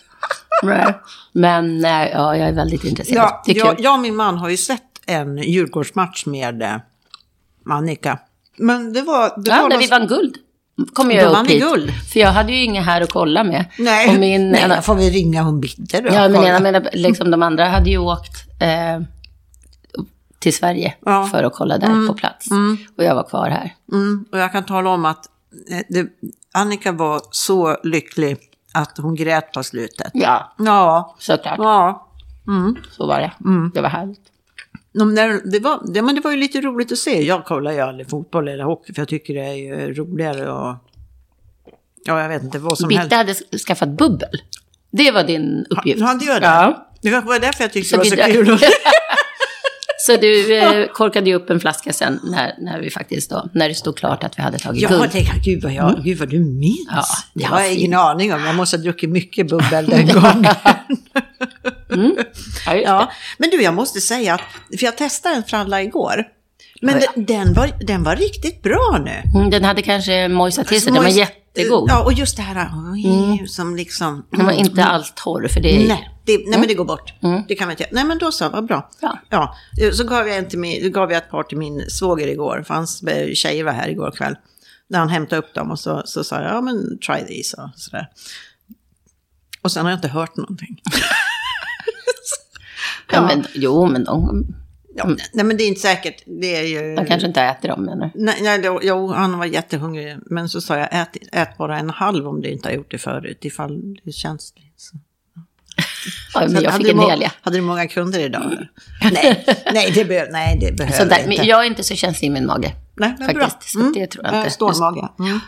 Nej. 0.62 0.94
Men 1.32 1.84
eh, 1.84 1.90
ja, 1.90 2.36
jag 2.36 2.48
är 2.48 2.52
väldigt 2.52 2.84
intresserad. 2.84 3.16
Ja, 3.16 3.42
jag, 3.46 3.80
jag 3.80 3.94
och 3.94 4.00
min 4.00 4.16
man 4.16 4.38
har 4.38 4.48
ju 4.48 4.56
sett 4.56 4.82
en 5.06 5.38
Djurgårdsmatch 5.38 6.26
med 6.26 6.62
eh, 6.62 6.76
Annika. 7.70 8.18
Men 8.58 8.92
det 8.92 9.02
var... 9.02 9.42
Det 9.42 9.50
Ja, 9.50 9.62
var 9.62 9.68
någon- 9.68 9.78
vi 9.78 9.86
vann 9.86 10.06
guld. 10.06 10.36
Kom 10.92 11.10
jag 11.10 11.40
upp 11.42 11.50
hit. 11.50 11.62
guld. 11.62 11.90
För 12.12 12.20
jag 12.20 12.32
hade 12.32 12.52
ju 12.52 12.62
inga 12.64 12.82
här 12.82 13.00
att 13.00 13.12
kolla 13.12 13.44
med. 13.44 13.64
Nej, 13.78 14.08
Och 14.08 14.14
min, 14.20 14.50
nej 14.52 14.62
ena, 14.62 14.82
får 14.82 14.94
vi 14.94 15.10
ringa 15.10 15.42
hon 15.42 15.60
bitter 15.60 16.02
då. 16.02 16.08
ja, 16.08 16.28
men 16.28 16.42
jag 16.42 16.62
menar, 16.62 16.88
liksom 16.92 17.30
de 17.30 17.42
andra 17.42 17.64
hade 17.68 17.90
ju 17.90 17.98
åkt 17.98 18.32
eh, 18.62 19.00
till 20.38 20.54
Sverige 20.54 20.94
Ja. 21.04 21.26
för 21.32 21.42
att 21.44 21.52
kolla 21.54 21.78
där 21.78 22.06
på 22.08 22.14
plats. 22.14 22.46
Och 22.98 23.04
jag 23.04 23.14
var 23.14 23.22
kvar 23.28 23.48
här. 23.50 23.74
Mm, 23.92 24.24
och 24.32 24.38
jag 24.38 24.52
kan 24.52 24.64
tala 24.64 24.90
om 24.90 25.04
att 25.04 25.26
eh, 25.70 25.78
det, 25.88 26.06
Annika 26.54 26.92
var 26.92 27.20
så 27.30 27.76
lycklig 27.82 28.36
att 28.74 28.98
hon 28.98 29.14
grät 29.14 29.52
på 29.52 29.62
slutet. 29.62 30.10
Ja, 30.14 30.54
Ja, 30.58 31.16
såklart. 31.18 31.58
ja. 31.58 32.08
Så 32.90 33.06
var 33.06 33.20
det. 33.20 33.32
Det 33.74 33.80
var 33.80 33.88
härligt. 33.88 34.20
Där, 34.96 35.50
det, 35.50 35.60
var, 35.60 35.92
det, 35.94 36.02
men 36.02 36.14
det 36.14 36.20
var 36.20 36.30
ju 36.30 36.36
lite 36.36 36.60
roligt 36.60 36.92
att 36.92 36.98
se. 36.98 37.22
Jag 37.22 37.44
kollar 37.44 37.72
ju 37.72 37.80
aldrig 37.80 38.10
fotboll 38.10 38.48
eller 38.48 38.64
hockey 38.64 38.94
för 38.94 39.00
jag 39.00 39.08
tycker 39.08 39.34
det 39.34 39.44
är 39.44 39.54
ju 39.54 39.94
roligare 39.94 40.50
och... 40.50 40.74
Ja, 42.04 42.22
jag 42.22 42.28
vet 42.28 42.42
inte 42.42 42.58
vad 42.58 42.78
som 42.78 42.90
helst. 42.90 43.04
Bitte 43.04 43.16
hade 43.16 43.34
skaffat 43.58 43.88
bubbel. 43.88 44.42
Det 44.90 45.10
var 45.10 45.24
din 45.24 45.66
uppgift. 45.70 46.00
Ja, 46.00 46.14
det 46.14 46.24
gör 46.24 46.40
det. 46.40 46.46
Ja. 46.46 46.88
Det 47.02 47.10
kanske 47.10 47.28
var 47.28 47.38
därför 47.38 47.64
jag 47.64 47.72
tyckte 47.72 47.88
Så 47.88 48.02
det 48.02 48.16
var 48.16 48.26
så 48.26 48.32
kul. 48.32 48.58
Så 50.06 50.16
du 50.16 50.56
eh, 50.56 50.86
korkade 50.92 51.30
ju 51.30 51.36
upp 51.36 51.50
en 51.50 51.60
flaska 51.60 51.92
sen 51.92 52.20
när, 52.24 52.54
när 52.58 52.80
vi 52.80 52.90
faktiskt 52.90 53.30
då, 53.30 53.48
när 53.54 53.68
det 53.68 53.74
stod 53.74 53.96
klart 53.96 54.24
att 54.24 54.38
vi 54.38 54.42
hade 54.42 54.58
tagit 54.58 54.82
Ja, 54.82 54.88
guld. 54.88 55.10
det, 55.12 55.26
gud, 55.44 55.62
vad 55.62 55.72
jag, 55.72 56.00
gud 56.04 56.18
vad 56.18 56.28
du 56.28 56.40
minns. 56.40 56.86
Ja, 56.90 57.04
det 57.34 57.44
har 57.44 57.60
jag 57.60 57.68
fint. 57.68 57.80
ingen 57.80 57.98
aning 57.98 58.34
om. 58.34 58.44
Jag 58.44 58.54
måste 58.54 58.76
ha 58.76 58.82
druckit 58.82 59.10
mycket 59.10 59.46
bubbel 59.48 59.86
den 59.86 60.06
gången. 60.08 60.46
Ja, 62.66 62.74
just 62.74 62.86
ja. 62.86 63.10
Men 63.38 63.50
du, 63.50 63.62
jag 63.62 63.74
måste 63.74 64.00
säga 64.00 64.34
att, 64.34 64.40
för 64.78 64.84
jag 64.84 64.96
testade 64.96 65.34
en 65.36 65.42
fralla 65.42 65.82
igår. 65.82 66.24
Men 66.82 67.00
den, 67.14 67.24
den, 67.24 67.54
var, 67.54 67.70
den 67.86 68.02
var 68.02 68.16
riktigt 68.16 68.62
bra 68.62 69.00
nu. 69.04 69.38
Mm, 69.38 69.50
den 69.50 69.64
hade 69.64 69.82
kanske 69.82 70.28
mojsat 70.28 70.66
till 70.68 70.80
sig, 70.82 70.92
den 70.92 71.02
var 71.02 71.10
Mojs- 71.10 71.28
jättegod. 71.56 71.90
Ja, 71.90 72.04
och 72.04 72.12
just 72.12 72.36
det 72.36 72.42
här 72.42 72.70
oj, 72.92 73.48
som 73.48 73.76
liksom... 73.76 74.26
Den 74.30 74.46
var 74.46 74.52
inte 74.52 74.84
alls 74.84 75.12
torr, 75.16 75.48
för 75.48 75.60
det 75.60 75.76
är... 75.76 75.88
Nej, 75.88 76.10
det, 76.24 76.38
nej 76.46 76.58
men 76.58 76.68
det 76.68 76.74
går 76.74 76.84
bort. 76.84 77.14
Mm. 77.22 77.42
Det 77.48 77.54
kan 77.54 77.68
vi 77.68 77.72
inte 77.72 77.86
Nej 77.92 78.04
men 78.04 78.18
då 78.18 78.32
så, 78.32 78.48
vad 78.48 78.66
bra. 78.66 78.90
Ja. 79.00 79.18
Ja, 79.28 79.56
så 79.92 80.04
gav 80.04 80.28
jag, 80.28 80.36
en 80.36 80.48
till 80.48 80.58
min, 80.58 80.92
gav 80.92 81.12
jag 81.12 81.18
ett 81.18 81.30
par 81.30 81.42
till 81.42 81.58
min 81.58 81.90
svåger 81.90 82.28
igår, 82.28 82.64
för 82.66 82.74
hans 82.74 83.02
tjejer 83.34 83.64
var 83.64 83.72
här 83.72 83.88
igår 83.88 84.10
kväll. 84.10 84.36
När 84.88 84.98
han 84.98 85.08
hämtade 85.08 85.42
upp 85.42 85.54
dem 85.54 85.70
och 85.70 85.80
så, 85.80 86.02
så 86.04 86.24
sa 86.24 86.42
jag, 86.42 86.54
ja 86.54 86.60
men 86.60 86.98
try 86.98 87.26
these 87.26 87.56
och 87.56 87.70
sådär. 87.76 88.08
Och 89.62 89.72
sen 89.72 89.84
har 89.84 89.92
jag 89.92 89.98
inte 89.98 90.08
hört 90.08 90.36
någonting. 90.36 90.80
Ja, 93.12 93.22
men, 93.22 93.44
jo, 93.54 93.86
men 93.86 94.04
de, 94.04 94.46
Ja, 94.96 95.06
Nej 95.32 95.44
men 95.44 95.56
det 95.56 95.64
är 95.64 95.68
inte 95.68 95.80
säkert, 95.80 96.22
det 96.26 96.56
är 96.56 96.62
ju... 96.62 96.96
de 96.96 97.06
kanske 97.06 97.28
inte 97.28 97.42
äter 97.42 97.68
dem, 97.68 97.84
menar 97.84 98.10
du? 98.14 98.20
Nej, 98.24 98.38
nej, 98.42 98.58
då- 98.58 98.80
jo, 98.82 99.12
han 99.12 99.38
var 99.38 99.44
jättehungrig. 99.46 100.16
Men 100.26 100.48
så 100.48 100.60
sa 100.60 100.78
jag, 100.78 100.88
ät, 100.92 101.16
ät 101.32 101.56
bara 101.58 101.78
en 101.78 101.90
halv 101.90 102.28
om 102.28 102.40
du 102.42 102.48
inte 102.48 102.68
har 102.68 102.74
gjort 102.74 102.90
det 102.90 102.98
förut, 102.98 103.44
ifall 103.44 103.96
det 104.04 104.12
känsligt. 104.12 104.64
Så. 104.76 104.96
Ja, 106.34 106.40
men 106.40 106.50
Så 106.56 106.62
jag 106.64 106.74
fick 106.74 106.88
en 106.88 106.98
hel, 106.98 107.20
ja. 107.22 107.30
Hade 107.40 107.56
du 107.56 107.60
många 107.60 107.86
kunder 107.88 108.20
idag? 108.20 108.42
eller? 108.52 108.70
nej, 109.12 109.44
nej, 109.72 109.90
det, 109.94 110.04
be- 110.04 110.28
nej, 110.30 110.58
det 110.60 110.72
behöver 110.76 110.96
Sånt 110.98 111.10
där. 111.10 111.16
inte. 111.18 111.28
Men 111.28 111.46
jag 111.46 111.60
är 111.62 111.66
inte 111.66 111.82
så 111.84 111.94
känslig 111.94 112.28
i 112.28 112.30
min 112.30 112.46
mage. 112.46 112.72
Nej, 112.94 113.14
men 113.18 113.34
bra. 113.34 113.44
faktiskt, 113.48 113.72
så 113.72 113.78
det 113.94 114.06
tror 114.06 114.24
jag 114.26 114.38
inte. 114.38 114.50
Stålmage. 114.50 115.08
Mm. 115.18 115.40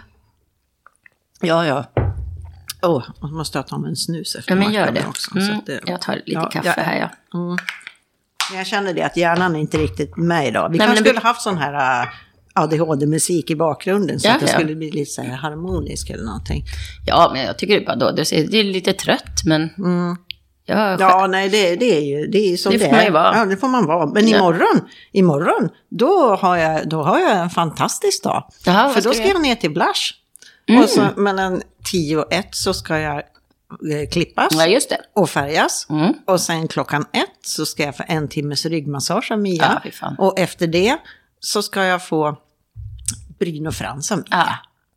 Ja, 1.41 1.67
ja. 1.67 1.85
Åh, 2.83 3.05
oh, 3.21 3.33
måste 3.33 3.59
jag 3.59 3.67
ta 3.67 3.79
mig 3.79 3.91
en 3.91 3.97
snus 3.97 4.35
efter 4.35 4.53
Ja, 4.53 4.57
men 4.57 4.73
gör 4.73 4.91
det. 4.93 5.07
Också, 5.07 5.31
så 5.31 5.39
Mm, 5.39 5.61
det- 5.67 5.81
jag 5.87 6.01
tar 6.01 6.15
lite 6.15 6.31
Ja, 6.33 6.51
kaffe 6.51 6.75
jag- 6.77 6.85
här, 6.85 6.99
ja. 7.33 7.57
Men 8.51 8.59
Jag 8.59 8.67
känner 8.67 8.95
det 8.95 9.03
att 9.03 9.17
hjärnan 9.17 9.57
är 9.57 9.61
inte 9.61 9.79
riktigt 9.79 10.17
med 10.17 10.47
idag. 10.49 10.69
Vi 10.69 10.79
Nej, 10.79 10.87
kanske 10.87 10.95
men 10.95 11.05
det- 11.05 11.09
skulle 11.11 11.29
haft 11.29 11.43
sån 11.43 11.59
här 11.59 12.03
äh, 12.03 12.09
ADHD-musik 12.55 13.51
i 13.51 13.57
bakgrunden 13.57 14.21
så 14.21 14.29
Ja, 14.29 14.35
att 14.35 14.41
det 14.41 14.47
ja. 14.47 14.53
skulle 14.53 14.75
bli 14.77 14.91
lite 14.91 15.11
så 15.11 15.23
här 15.23 15.37
harmonisk 15.37 16.11
eller 16.11 16.25
någonting. 16.25 16.65
Ja, 17.07 17.31
men 17.33 17.43
jag 17.43 17.59
tycker 17.59 17.75
det 17.75 17.83
är 17.83 17.87
bara 17.87 17.97
då. 17.97 18.11
Det 18.11 18.33
är, 18.33 18.47
det 18.49 18.63
lite 18.63 18.93
trött, 18.93 19.41
men... 19.47 19.63
Mm. 19.79 20.17
Ja, 20.71 21.27
nej, 21.31 21.49
det, 21.49 21.77
det 21.77 21.97
är 21.97 22.01
ju 22.01 22.27
det 22.27 22.53
är 22.53 22.57
som 22.57 22.73
Det 22.73 22.79
det, 22.79 22.85
får 22.85 22.91
man 22.93 23.01
är. 23.01 23.05
ju 23.05 23.11
vara. 23.11 23.37
Ja, 23.39 23.45
det 23.45 23.57
får 23.57 23.69
man 23.69 23.87
vara. 23.87 24.07
Men 24.07 24.29
Ja. 24.29 24.37
imorgon, 24.39 24.81
imorgon 25.13 25.69
då, 25.91 26.37
har 26.41 26.57
jag, 26.57 26.89
då 26.89 27.03
har 27.03 27.19
jag 27.19 27.39
en 27.39 27.51
fantastisk 27.51 28.23
dag. 28.25 28.45
Vad 28.67 28.93
För 28.95 29.03
då 29.03 29.13
ska 29.13 29.27
jag 29.27 29.43
ner 29.43 29.55
till 29.55 29.71
Blush. 29.71 30.13
Mm. 30.69 30.83
Och 30.83 30.89
så 30.89 31.07
mellan 31.17 31.63
10 31.85 32.17
och 32.17 32.33
1 32.33 32.49
så 32.51 32.75
ska 32.75 32.99
jag 32.99 33.23
klippas. 34.11 34.49
ja, 34.55 34.97
och 35.15 35.31
färgas. 35.31 35.87
Mm. 35.91 36.15
Och 36.27 36.41
sen 36.41 36.69
klockan 36.69 37.03
ett 37.13 37.47
så 37.47 37.67
ska 37.67 37.83
jag 37.83 37.97
få 37.97 38.05
en 38.07 38.29
timmes 38.29 38.67
ryggmassage 38.67 39.33
av 39.33 39.39
Mia. 39.39 39.83
Ja, 40.01 40.15
och 40.19 40.39
efter 40.39 40.67
det 40.67 40.97
så 41.41 41.63
ska 41.63 41.85
jag 41.85 42.07
få 42.07 42.39
bryn 43.39 43.67
och 43.67 43.75
frans 43.75 44.13
av 44.13 44.19
Mia. 44.19 44.27
Ja, 44.31 44.57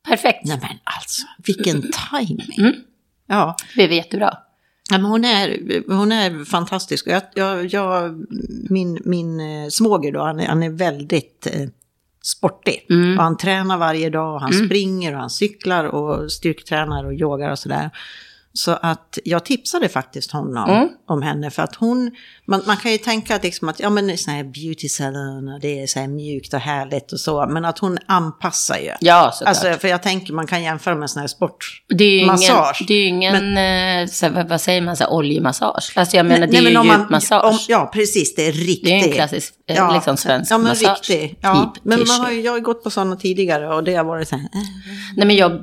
perfekt. 0.09 0.45
Nej 0.45 0.59
men 0.61 0.77
alltså, 0.83 1.21
vilken 1.37 1.91
timing. 2.11 2.55
Mm. 2.57 2.73
Ja. 3.27 3.55
Det 3.75 3.87
blir 3.87 3.97
jättebra. 3.97 4.37
Ja, 4.89 4.97
men 4.97 5.05
hon, 5.11 5.25
är, 5.25 5.57
hon 5.93 6.11
är 6.11 6.45
fantastisk. 6.45 7.07
Jag, 7.07 7.23
jag, 7.33 7.65
jag, 7.65 8.25
min 8.69 8.99
min 9.05 9.39
eh, 9.39 9.69
svåger 9.69 10.11
då, 10.11 10.21
han 10.21 10.39
är, 10.39 10.47
han 10.47 10.63
är 10.63 10.69
väldigt 10.69 11.47
eh, 11.53 11.69
sportig. 12.23 12.85
Mm. 12.89 13.17
Och 13.17 13.23
han 13.23 13.37
tränar 13.37 13.77
varje 13.77 14.09
dag, 14.09 14.33
och 14.33 14.41
han 14.41 14.53
springer 14.53 15.13
och 15.13 15.19
han 15.19 15.29
cyklar 15.29 15.83
och 15.83 16.31
styrketränar 16.31 17.05
och 17.05 17.13
yogar 17.13 17.51
och 17.51 17.59
sådär. 17.59 17.89
Så 18.53 18.71
att 18.81 19.17
jag 19.25 19.45
tipsade 19.45 19.89
faktiskt 19.89 20.31
honom 20.31 20.69
Mm. 20.69 20.87
om 21.07 21.21
henne 21.21 21.51
för 21.51 21.63
att 21.63 21.75
hon, 21.75 22.11
man, 22.47 22.61
man 22.67 22.77
kan 22.77 22.91
ju 22.91 22.97
tänka 22.97 23.35
att, 23.35 23.43
liksom 23.43 23.69
att 23.69 23.79
ja 23.79 23.89
men 23.89 24.17
sån 24.17 24.33
här 24.33 24.43
beauty 24.43 24.89
salon 24.89 25.47
och 25.53 25.59
det 25.59 25.81
är 25.81 25.87
så 25.87 25.99
här 25.99 26.07
mjukt 26.07 26.53
och 26.53 26.59
härligt 26.59 27.11
och 27.11 27.19
så, 27.19 27.45
men 27.49 27.65
att 27.65 27.79
hon 27.79 27.97
anpassar 28.05 28.77
ju. 28.77 28.91
Ja, 28.99 29.31
såklart. 29.33 29.47
Alltså 29.49 29.79
för 29.79 29.87
jag 29.87 30.03
tänker 30.03 30.33
man 30.33 30.47
kan 30.47 30.63
jämföra 30.63 30.95
med 30.95 31.09
sån 31.09 31.19
här 31.19 31.27
sport. 31.27 31.83
det 31.87 32.03
är 32.03 32.09
ju 32.09 32.17
ingen, 32.19 32.37
ingen 32.89 33.57
eh, 34.03 34.07
så, 34.07 34.25
här, 34.25 34.43
vad, 34.49 34.61
säger 34.61 34.81
man, 34.81 34.97
så 34.97 35.03
här, 35.03 35.11
oljemassage. 35.13 35.93
Alltså 35.95 36.17
jag 36.17 36.25
menar, 36.25 36.47
det 36.47 36.57
är 36.57 36.61
men 36.73 36.83
ju 36.83 36.91
djupmassage. 36.91 37.45
Om, 37.45 37.57
ja, 37.67 37.89
precis, 37.93 38.35
det 38.35 38.47
är 38.47 38.51
riktigt. 38.51 38.83
Det 38.83 38.99
är 39.01 39.07
en 39.07 39.11
klassisk, 39.13 39.53
eh, 39.67 39.93
liksom 39.93 40.17
svensk 40.17 40.51
ja, 40.51 40.57
men 40.57 40.67
massage. 40.67 41.09
Riktig, 41.09 41.37
ja. 41.41 41.73
Typ, 41.75 41.83
men 41.85 41.99
man 42.07 42.19
har 42.21 42.31
ju, 42.31 42.41
jag 42.41 42.51
har 42.51 42.57
ju 42.57 42.63
gått 42.63 42.83
på 42.83 42.89
sådana 42.89 43.15
tidigare 43.15 43.75
och 43.75 43.83
det 43.83 43.95
har 43.95 44.03
varit 44.03 44.27
så 44.27 44.35
här. 44.35 44.43
eh. 44.43 44.61
Nej, 45.17 45.27
men 45.27 45.35
jag, 45.35 45.61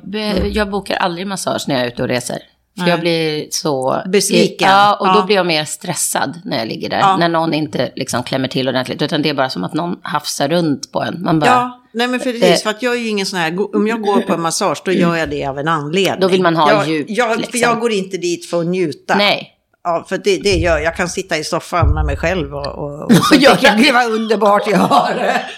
jag 0.51 0.69
bokar 0.69 0.95
aldrig 0.95 1.27
massage 1.27 1.63
när 1.67 1.75
jag 1.75 1.83
är 1.83 1.87
ute 1.87 2.01
och 2.01 2.07
reser. 2.07 2.37
För 2.79 2.85
Nej. 2.85 2.89
jag 2.91 2.99
blir 2.99 3.47
så... 3.51 4.01
Besviken. 4.05 4.69
Ja, 4.69 4.95
och 4.99 5.07
då 5.07 5.13
Ja. 5.19 5.23
blir 5.25 5.35
jag 5.35 5.45
mer 5.45 5.65
stressad 5.65 6.41
när 6.45 6.57
jag 6.57 6.67
ligger 6.67 6.89
där. 6.89 6.99
Ja. 6.99 7.17
När 7.17 7.29
någon 7.29 7.53
inte 7.53 7.91
liksom 7.95 8.23
klämmer 8.23 8.47
till 8.47 8.67
ordentligt. 8.69 9.01
Utan 9.01 9.21
det 9.21 9.29
är 9.29 9.33
bara 9.33 9.49
som 9.49 9.63
att 9.63 9.73
någon 9.73 9.95
hafsar 10.01 10.47
runt 10.49 10.91
på 10.91 11.01
en. 11.01 11.23
Man 11.23 11.39
bara... 11.39 11.49
Ja, 11.49 11.81
nej 11.93 12.07
men 12.07 12.19
för, 12.19 12.29
Eh. 12.29 12.39
precis, 12.39 12.63
för 12.63 12.69
att 12.69 12.81
jag 12.83 12.93
är 12.95 12.99
ju 12.99 13.07
ingen 13.07 13.25
sån 13.25 13.39
här, 13.39 13.75
om 13.75 13.87
jag 13.87 14.01
går 14.01 14.21
på 14.21 14.33
en 14.33 14.41
massage 14.41 14.81
då 14.85 14.91
gör 14.91 15.15
jag 15.15 15.29
det 15.29 15.45
av 15.45 15.59
en 15.59 15.67
anledning. 15.67 16.19
Då 16.19 16.27
vill 16.27 16.41
man 16.41 16.55
ha 16.55 16.71
jag, 16.71 16.87
djup, 16.89 17.05
Jag, 17.09 17.29
för 17.31 17.37
liksom. 17.37 17.59
jag 17.59 17.79
går 17.79 17.91
inte 17.91 18.17
dit 18.17 18.49
för 18.49 18.59
att 18.59 18.65
njuta. 18.67 19.15
Nej. 19.15 19.55
Ja, 19.83 20.05
för 20.09 20.17
det, 20.17 20.37
det 20.37 20.53
gör 20.55 20.71
jag. 20.71 20.83
Jag 20.83 20.95
kan 20.95 21.09
sitta 21.09 21.37
i 21.37 21.43
soffan 21.43 21.93
med 21.93 22.05
mig 22.05 22.17
själv 22.17 22.53
och, 22.55 22.67
och, 22.67 23.03
och 23.05 23.13
så 23.15 23.23
tycker 23.33 23.59
jag, 23.63 23.77
gud 23.77 23.93
vad 23.93 24.11
underbart 24.11 24.67
jag 24.67 24.77
har 24.77 25.13
det. 25.15 25.41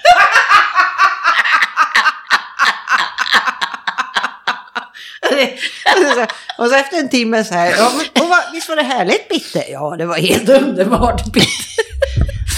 och 6.57 6.67
så 6.67 6.75
efter 6.75 6.97
en 6.97 7.09
timme 7.09 7.43
så 7.43 7.53
här, 7.53 7.73
ja, 7.77 7.91
men, 7.97 8.23
och 8.23 8.29
vad, 8.29 8.39
visst 8.53 8.69
var 8.69 8.75
det 8.75 8.83
härligt 8.83 9.29
Bitte? 9.29 9.63
Ja, 9.71 9.95
det 9.97 10.05
var 10.05 10.17
helt 10.17 10.49
underbart 10.49 11.25
Bitte. 11.33 11.47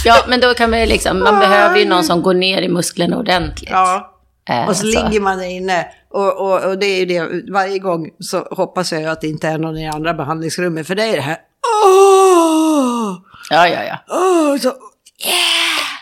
Ja, 0.06 0.24
men 0.28 0.40
då 0.40 0.54
kan 0.54 0.70
man 0.70 0.80
ju 0.80 0.86
liksom... 0.86 1.20
Man 1.20 1.40
behöver 1.40 1.78
ju 1.80 1.86
någon 1.86 2.04
som 2.04 2.22
går 2.22 2.34
ner 2.34 2.62
i 2.62 2.68
musklerna 2.70 3.18
ordentligt. 3.18 3.70
Ja. 3.72 4.10
Eh, 4.50 4.68
Och 4.70 4.76
så 4.76 4.86
ligger 4.86 5.20
man 5.20 5.38
där 5.38 5.46
inne 5.46 5.86
och, 6.12 6.38
och, 6.42 6.64
och 6.64 6.78
det 6.78 6.86
är 6.86 7.00
ju 7.00 7.06
det, 7.06 7.52
varje 7.54 7.80
gång 7.80 8.10
så 8.20 8.40
hoppas 8.52 8.92
jag 8.92 9.06
att 9.06 9.22
det 9.22 9.28
inte 9.28 9.48
är 9.48 9.58
någon 9.58 9.78
i 9.78 9.88
andra 9.88 10.14
behandlingsrummet, 10.14 10.88
för 10.88 10.96
det 10.96 11.04
är 11.04 11.16
det 11.16 11.22
här, 11.22 11.38
åh, 11.86 13.14
Ja, 13.50 13.68
ja, 13.68 13.84
ja. 13.84 13.98
åh, 14.16 14.58
så, 14.58 14.74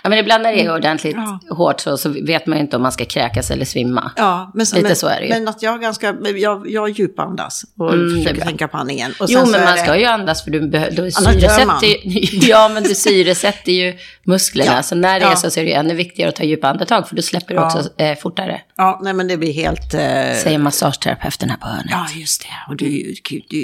Ja, 0.03 0.09
men 0.09 0.19
ibland 0.19 0.43
när 0.43 0.51
det 0.51 0.61
är 0.65 0.73
ordentligt 0.75 1.15
Ja. 1.15 1.55
hårt 1.55 1.79
så, 1.79 1.97
så 1.97 2.09
vet 2.09 2.45
man 2.45 2.57
ju 2.57 2.61
inte 2.63 2.75
om 2.75 2.81
man 2.81 2.91
ska 2.91 3.05
kräkas 3.05 3.51
eller 3.51 3.65
svimma. 3.65 4.11
ja, 4.15 4.51
men, 4.53 4.65
så, 4.65 4.75
Lite 4.75 4.87
men, 4.87 4.95
så 4.95 5.07
är 5.07 5.19
det 5.19 5.25
ju. 5.25 5.29
men 5.33 5.47
att 5.47 5.61
jag 5.61 5.81
ganska, 5.81 6.15
jag, 6.35 6.69
jag 6.69 6.89
djupandas 6.89 7.65
och 7.79 7.93
Mm, 7.93 8.17
försöker 8.23 8.41
tänka 8.41 8.67
på 8.67 8.77
andningen. 8.77 9.13
Och 9.19 9.25
Jo, 9.29 9.39
men 9.51 9.63
man 9.63 9.75
det- 9.75 9.81
ska 9.81 9.97
ju 9.97 10.05
andas 10.05 10.43
för 10.43 10.51
du, 10.51 10.59
du 10.59 11.11
syresätter 11.11 11.87
ju, 11.87 12.29
Ja, 12.49 12.69
men 12.73 12.83
du 12.83 12.95
syresätter 12.95 13.71
ju 13.71 13.97
musklerna. 14.23 14.71
Ja. 14.75 14.83
Så 14.83 14.95
när 14.95 15.19
det 15.19 15.25
är 15.25 15.35
så, 15.35 15.51
så 15.51 15.59
är 15.59 15.63
det 15.63 15.69
ju 15.69 15.75
ännu 15.75 15.93
viktigare 15.93 16.29
att 16.29 16.35
ta 16.35 16.43
djupa 16.43 16.67
andetag, 16.67 17.07
för 17.07 17.15
då 17.15 17.21
släpper 17.21 17.53
du 17.55 17.59
också 17.61 17.83
eh, 17.97 18.17
fortare. 18.17 18.61
Ja, 18.81 18.99
nej 19.03 19.13
men 19.13 19.27
det 19.27 19.37
blir 19.37 19.53
helt... 19.53 19.93
Eh, 19.93 19.99
Säger 20.43 20.57
massageterapeuten 20.57 21.49
här 21.49 21.57
på 21.57 21.67
hörnet. 21.67 21.85
ja, 21.89 22.07
just 22.15 22.41
det. 22.41 22.47
Och 22.69 22.75
du 22.75 22.85
du 22.85 22.91
är, 22.91 22.97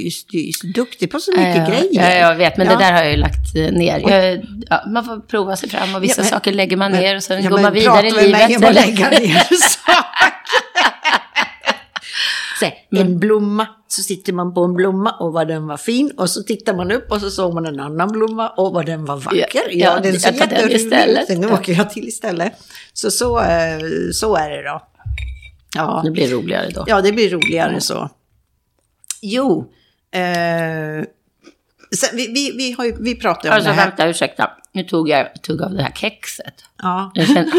ju- 0.04 0.12
du 0.32 0.48
är 0.48 0.52
så 0.52 0.68
duktig 0.68 1.12
på 1.12 1.20
så 1.20 1.32
mycket 1.32 1.58
ja, 1.58 1.66
grejer. 1.66 1.88
Ja, 1.92 2.14
jag 2.30 2.36
vet, 2.36 2.58
men 2.58 2.68
Ja. 2.68 2.74
det 2.78 2.84
där 2.84 2.92
har 2.94 3.00
jag 3.02 3.12
ju 3.12 3.18
lagt 3.18 3.56
eh, 3.56 3.72
ner. 3.72 4.00
Jag, 4.10 4.46
ja, 4.70 4.84
man 4.88 5.06
får 5.06 5.20
prova 5.20 5.56
sig 5.56 5.70
fram 5.70 5.96
och 5.96 6.04
vissa 6.04 6.22
men- 6.22 6.30
saker 6.32 6.54
lägger 6.54 6.78
man 6.78 6.92
ner 6.92 7.16
och 7.16 7.24
sen 7.24 7.50
går 7.50 7.62
man 7.62 7.74
vidare 7.74 8.08
i 8.08 8.12
prata 8.12 8.22
med 8.22 8.32
mig 8.32 8.48
livet. 8.48 8.64
om 8.64 8.70
att 8.70 8.76
lägga 8.88 9.10
ner 9.10 9.44
saker. 9.60 10.34
En 12.92 13.20
blomma, 13.20 13.68
så 13.88 14.02
sitter 14.04 14.34
man 14.34 14.54
på 14.54 14.64
en 14.64 14.74
blomma 14.74 15.12
och 15.12 15.34
vad 15.34 15.48
den 15.48 15.68
var 15.68 15.78
fin 15.78 16.12
och 16.18 16.30
så 16.30 16.44
tittar 16.44 16.74
man 16.76 16.92
upp 16.92 17.12
och 17.12 17.22
så 17.22 17.30
såg 17.30 17.54
man 17.54 17.66
en 17.66 17.80
annan 17.80 18.12
blomma 18.12 18.50
och 18.50 18.74
vad 18.74 18.86
den 18.86 19.06
var 19.06 19.18
vacker. 19.18 19.46
Ja, 19.54 19.62
Ja, 19.72 20.00
den 20.04 20.20
ser 20.20 20.32
jätterolig 20.34 20.82
ut. 20.82 21.28
Den 21.28 21.46
åker 21.54 21.74
jag 21.74 21.90
till 21.90 22.08
istället. 22.08 22.54
Så, 22.94 23.12
så, 23.12 23.40
eh, 23.40 23.80
så 24.14 24.36
är 24.36 24.50
det 24.50 24.64
då. 24.64 24.82
Ja. 25.76 26.02
Det 26.06 26.12
blir 26.12 26.28
roligare 26.32 26.70
då. 26.70 26.84
Ja, 26.88 27.02
det 27.02 27.12
blir 27.12 27.30
roligare 27.30 27.82
så. 27.82 28.10
Jo, 29.22 29.72
eh, 30.12 30.22
sen, 31.96 32.10
vi, 32.14 32.28
vi, 32.34 32.54
vi, 32.58 32.72
har 32.72 32.86
ju, 32.86 32.96
vi 33.00 33.16
pratade 33.16 33.50
om 33.50 33.56
Alltså 33.56 33.70
det 33.70 33.76
här. 33.76 33.88
vänta, 33.88 34.08
ursäkta. 34.08 34.52
Nu 34.72 34.84
tog 34.84 35.10
jag 35.10 35.42
tugg 35.44 35.62
av 35.62 35.74
det 35.74 35.84
här 35.84 35.92
kexet. 35.96 36.54
Ja. 36.82 37.12
Jag 37.14 37.28
känner... 37.28 37.52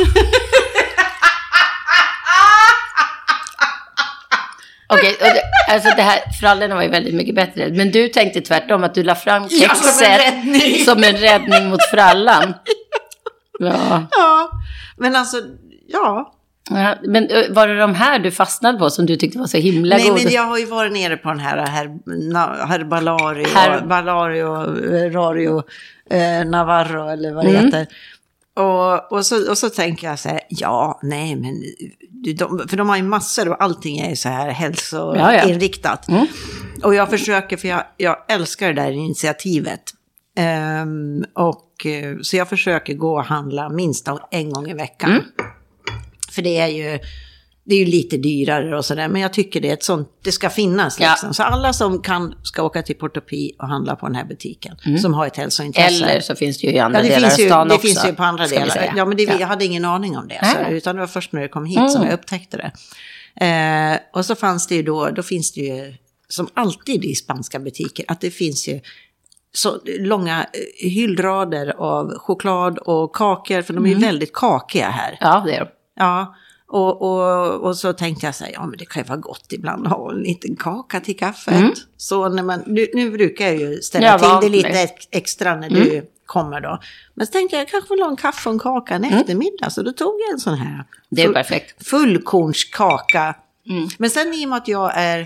Okej, 4.91 5.17
det, 5.21 5.43
alltså 5.75 5.89
det 5.97 6.03
här, 6.03 6.33
frallorna 6.41 6.75
var 6.75 6.83
ju 6.83 6.89
väldigt 6.89 7.15
mycket 7.15 7.35
bättre. 7.35 7.69
Men 7.71 7.91
du 7.91 8.09
tänkte 8.09 8.41
tvärtom, 8.41 8.85
att 8.85 8.95
du 8.95 9.03
la 9.03 9.15
fram 9.15 9.47
Ja, 9.51 9.69
kexet 9.69 9.95
som 9.95 10.07
en 10.07 10.85
som 10.85 11.05
en 11.05 11.17
räddning 11.17 11.71
mot 11.71 11.83
frallan. 11.91 12.55
Ja. 13.61 14.07
ja, 14.11 14.51
men 14.97 15.17
alltså, 15.17 15.37
ja. 15.87 16.35
Men 17.03 17.29
var 17.51 17.69
det 17.69 17.79
de 17.79 17.95
här 17.95 18.19
du 18.19 18.31
fastnade 18.31 18.79
på 18.79 18.91
som 18.91 19.07
du 19.07 19.17
tyckte 19.17 19.39
var 19.39 19.47
så 19.47 19.57
himla 19.57 19.97
Nej, 19.97 20.09
goda? 20.09 20.23
men 20.25 20.33
jag 20.33 20.43
har 20.43 20.59
ju 20.59 20.67
varit 20.67 20.93
nere 20.93 21.17
på 21.17 21.29
den 21.29 21.41
här 21.41 21.67
her, 21.67 21.99
na, 22.33 22.67
Herbalario, 22.67 23.47
Her- 23.47 23.87
Balario, 23.87 24.47
eh, 24.95 25.11
Rario, 25.13 25.63
eh, 26.11 26.45
Navarro 26.51 27.09
eller 27.09 27.33
vad 27.35 27.45
det 27.45 27.51
Mm. 27.51 27.65
heter. 27.65 27.87
Och, 28.57 29.13
och, 29.13 29.27
så, 29.27 29.51
och 29.51 29.59
så 29.59 29.71
tänker 29.71 30.07
jag 30.09 30.19
så 30.19 30.29
här, 30.29 30.41
ja, 30.49 31.01
nej 31.03 31.37
men, 31.37 31.63
de, 32.37 32.69
för 32.69 32.77
de 32.77 32.89
har 32.89 32.97
ju 32.97 33.03
massor 33.03 33.49
och 33.49 33.63
allting 33.63 33.99
är 33.99 34.15
så 34.15 34.29
här 34.29 34.49
hälsoinriktat. 34.51 36.05
Ja, 36.09 36.15
ja. 36.15 36.19
Mm. 36.19 36.29
Och 36.83 36.95
jag 36.95 37.11
försöker, 37.11 37.57
för 37.57 37.69
jag, 37.69 37.83
jag 37.97 38.17
älskar 38.29 38.67
det 38.73 38.83
där 38.83 38.91
initiativet. 38.91 39.81
Um, 40.83 41.25
och, 41.35 41.87
eh, 41.87 42.17
så 42.23 42.37
jag 42.37 42.49
försöker 42.49 42.95
gå 42.95 43.17
och 43.17 43.25
handla 43.25 43.69
minst 43.69 44.09
en 44.31 44.53
gång 44.53 44.71
i 44.71 44.75
veckan. 44.75 45.11
Mm. 45.11 45.23
För 46.31 46.43
det 46.43 46.59
är 46.59 46.69
ju 46.69 46.99
det 47.69 47.75
är 47.75 47.79
ju 47.79 47.85
lite 47.85 48.17
dyrare 48.17 48.77
och 48.77 48.85
sådär, 48.85 49.09
men 49.09 49.23
jag 49.23 49.33
tycker 49.33 49.61
det 49.61 49.69
är 49.69 49.73
ett 49.73 49.83
sånt, 49.83 50.09
det 50.25 50.33
ska 50.33 50.51
finnas 50.51 50.99
liksom. 50.99 51.29
Ja. 51.29 51.33
Så 51.33 51.43
alla 51.43 51.73
som 51.73 52.03
kan 52.03 52.35
ska 52.43 52.63
åka 52.63 52.83
till 52.83 52.97
Portopi 52.97 53.53
och 53.59 53.69
handla 53.69 53.97
på 53.97 54.07
den 54.07 54.15
här 54.15 54.25
butiken, 54.25 54.77
mm. 54.87 54.99
som 54.99 55.15
har 55.15 55.27
ett 55.27 55.37
hälsointresse. 55.37 56.05
Eller 56.05 56.21
så 56.21 56.35
finns 56.35 56.61
det 56.61 56.67
ju 56.67 56.73
i 56.73 56.79
andra 56.79 56.99
ja, 56.99 57.03
det 57.03 57.15
delar 57.15 57.29
av 57.29 57.33
stan 57.33 57.69
det 57.69 57.75
också. 57.75 57.87
Det 57.87 57.93
finns 57.93 58.07
ju 58.07 58.13
på 58.13 58.23
andra 58.23 58.47
delar. 58.47 58.93
Ja, 58.97 59.05
men 59.05 59.17
det, 59.17 59.23
ja. 59.23 59.37
jag 59.41 59.47
hade 59.47 59.65
ingen 59.65 59.85
aning 59.85 60.17
om 60.17 60.29
det, 60.29 60.41
så, 60.55 60.71
utan 60.71 60.97
det 60.97 61.01
var 61.01 61.07
först 61.07 61.33
när 61.33 61.41
det 61.41 61.49
kom 61.49 61.65
hit 61.65 61.79
mm. 61.79 61.89
som 61.89 62.05
jag 62.05 62.13
upptäckte 62.13 62.57
det. 62.57 62.73
Eh, 63.45 63.99
och 64.13 64.25
så 64.25 64.35
fanns 64.35 64.67
det 64.67 64.75
ju 64.75 64.83
då, 64.83 65.11
då 65.11 65.23
finns 65.23 65.53
det 65.53 65.61
ju, 65.61 65.95
som 66.29 66.49
alltid 66.55 67.05
i 67.05 67.15
spanska 67.15 67.59
butiker, 67.59 68.05
att 68.09 68.21
det 68.21 68.31
finns 68.31 68.69
ju 68.69 68.81
så 69.53 69.81
långa 69.99 70.41
eh, 70.41 70.91
hyllrader 70.91 71.75
av 71.79 72.19
choklad 72.19 72.79
och 72.79 73.15
kakor, 73.15 73.63
för 73.63 73.75
de 73.75 73.85
är 73.85 73.89
ju 73.89 73.95
mm. 73.95 74.07
väldigt 74.07 74.33
kakiga 74.33 74.91
här. 74.91 75.17
Ja, 75.21 75.43
det 75.47 75.55
är 75.55 75.61
de. 75.61 75.69
Ja, 75.99 76.35
och, 76.69 77.03
och, 77.03 77.61
och 77.61 77.77
så 77.77 77.93
tänkte 77.93 78.27
jag 78.27 78.35
så 78.35 78.45
här, 78.45 78.53
ja 78.53 78.67
men 78.67 78.79
det 78.79 78.85
kan 78.85 79.03
ju 79.03 79.09
vara 79.09 79.19
gott 79.19 79.53
ibland 79.53 79.87
att 79.87 79.93
ha 79.93 80.13
en 80.13 80.19
liten 80.19 80.57
kaka 80.57 81.01
till 81.01 81.17
kaffet. 81.17 81.55
Mm. 81.55 81.73
Så 81.97 82.29
när 82.29 82.43
man, 82.43 82.63
nu, 82.67 82.87
nu 82.95 83.11
brukar 83.11 83.47
jag 83.47 83.57
ju 83.57 83.83
ställa 83.83 84.07
jag 84.07 84.41
till 84.41 84.53
det 84.53 84.57
lite 84.57 84.69
med. 84.69 84.91
extra 85.11 85.57
när 85.57 85.71
mm. 85.71 85.85
du 85.85 86.11
kommer 86.27 86.61
då. 86.61 86.81
Men 87.15 87.27
så 87.27 87.33
tänkte 87.33 87.57
jag, 87.57 87.63
jag 87.63 87.69
kanske 87.69 87.95
vill 87.95 88.03
ha 88.03 88.11
en 88.11 88.17
kaffe 88.17 88.49
och 88.49 88.53
en 88.53 88.59
kaka 88.59 88.95
en 88.95 89.05
mm. 89.05 89.19
eftermiddag. 89.19 89.71
Så 89.71 89.83
då 89.83 89.93
tog 89.93 90.21
jag 90.21 90.33
en 90.33 90.41
sån 90.41 90.55
här. 90.55 90.85
Det 91.11 91.23
är 91.23 91.27
full, 91.27 91.35
perfekt. 91.35 91.89
Fullkornskaka. 91.89 93.35
Mm. 93.69 93.89
Men 93.99 94.11
sen 94.11 94.35
i 94.35 94.45
och 94.45 94.49
med 94.49 94.57
att 94.57 94.69
jag 94.69 94.93
är 94.95 95.25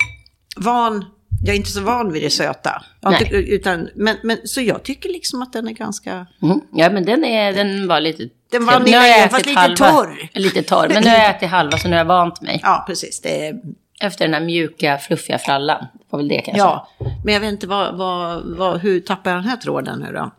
van 0.56 1.04
jag 1.44 1.52
är 1.54 1.56
inte 1.56 1.70
så 1.70 1.80
van 1.80 2.12
vid 2.12 2.22
det 2.22 2.30
söta. 2.30 2.82
Inte, 3.06 3.24
utan, 3.34 3.88
men, 3.94 4.16
men, 4.22 4.38
så 4.44 4.60
jag 4.60 4.82
tycker 4.82 5.08
liksom 5.08 5.42
att 5.42 5.52
den 5.52 5.68
är 5.68 5.72
ganska... 5.72 6.26
Mm. 6.42 6.60
Ja, 6.72 6.90
men 6.90 7.04
den, 7.04 7.24
är, 7.24 7.52
den 7.52 7.88
var 7.88 8.00
lite... 8.00 8.28
Den 8.50 8.66
var 8.66 8.80
lite, 8.80 9.28
fast 9.30 9.46
lite 9.46 9.60
halva, 9.60 9.76
torr. 9.76 10.28
Lite 10.34 10.62
torr, 10.62 10.88
men 10.88 11.02
nu 11.02 11.10
har 11.10 11.16
jag 11.16 11.30
ätit 11.30 11.48
halva 11.48 11.78
så 11.78 11.88
nu 11.88 11.94
har 11.94 11.98
jag 11.98 12.04
vant 12.04 12.40
mig. 12.40 12.60
Ja, 12.62 12.84
precis. 12.86 13.20
Det 13.20 13.46
är... 13.46 13.60
Efter 14.00 14.24
den 14.24 14.34
här 14.34 14.40
mjuka, 14.40 14.98
fluffiga 14.98 15.38
frallan. 15.38 15.86
Var 16.10 16.18
väl 16.18 16.28
det 16.28 16.40
kanske. 16.40 16.58
Ja, 16.58 16.88
men 17.24 17.34
jag 17.34 17.40
vet 17.40 17.52
inte 17.52 17.66
vad, 17.66 17.96
vad, 17.96 18.42
vad, 18.56 18.80
hur 18.80 19.00
tappar 19.00 19.30
jag 19.30 19.38
den 19.38 19.48
här 19.48 19.56
tråden 19.56 19.98
nu 19.98 20.12
då? 20.12 20.30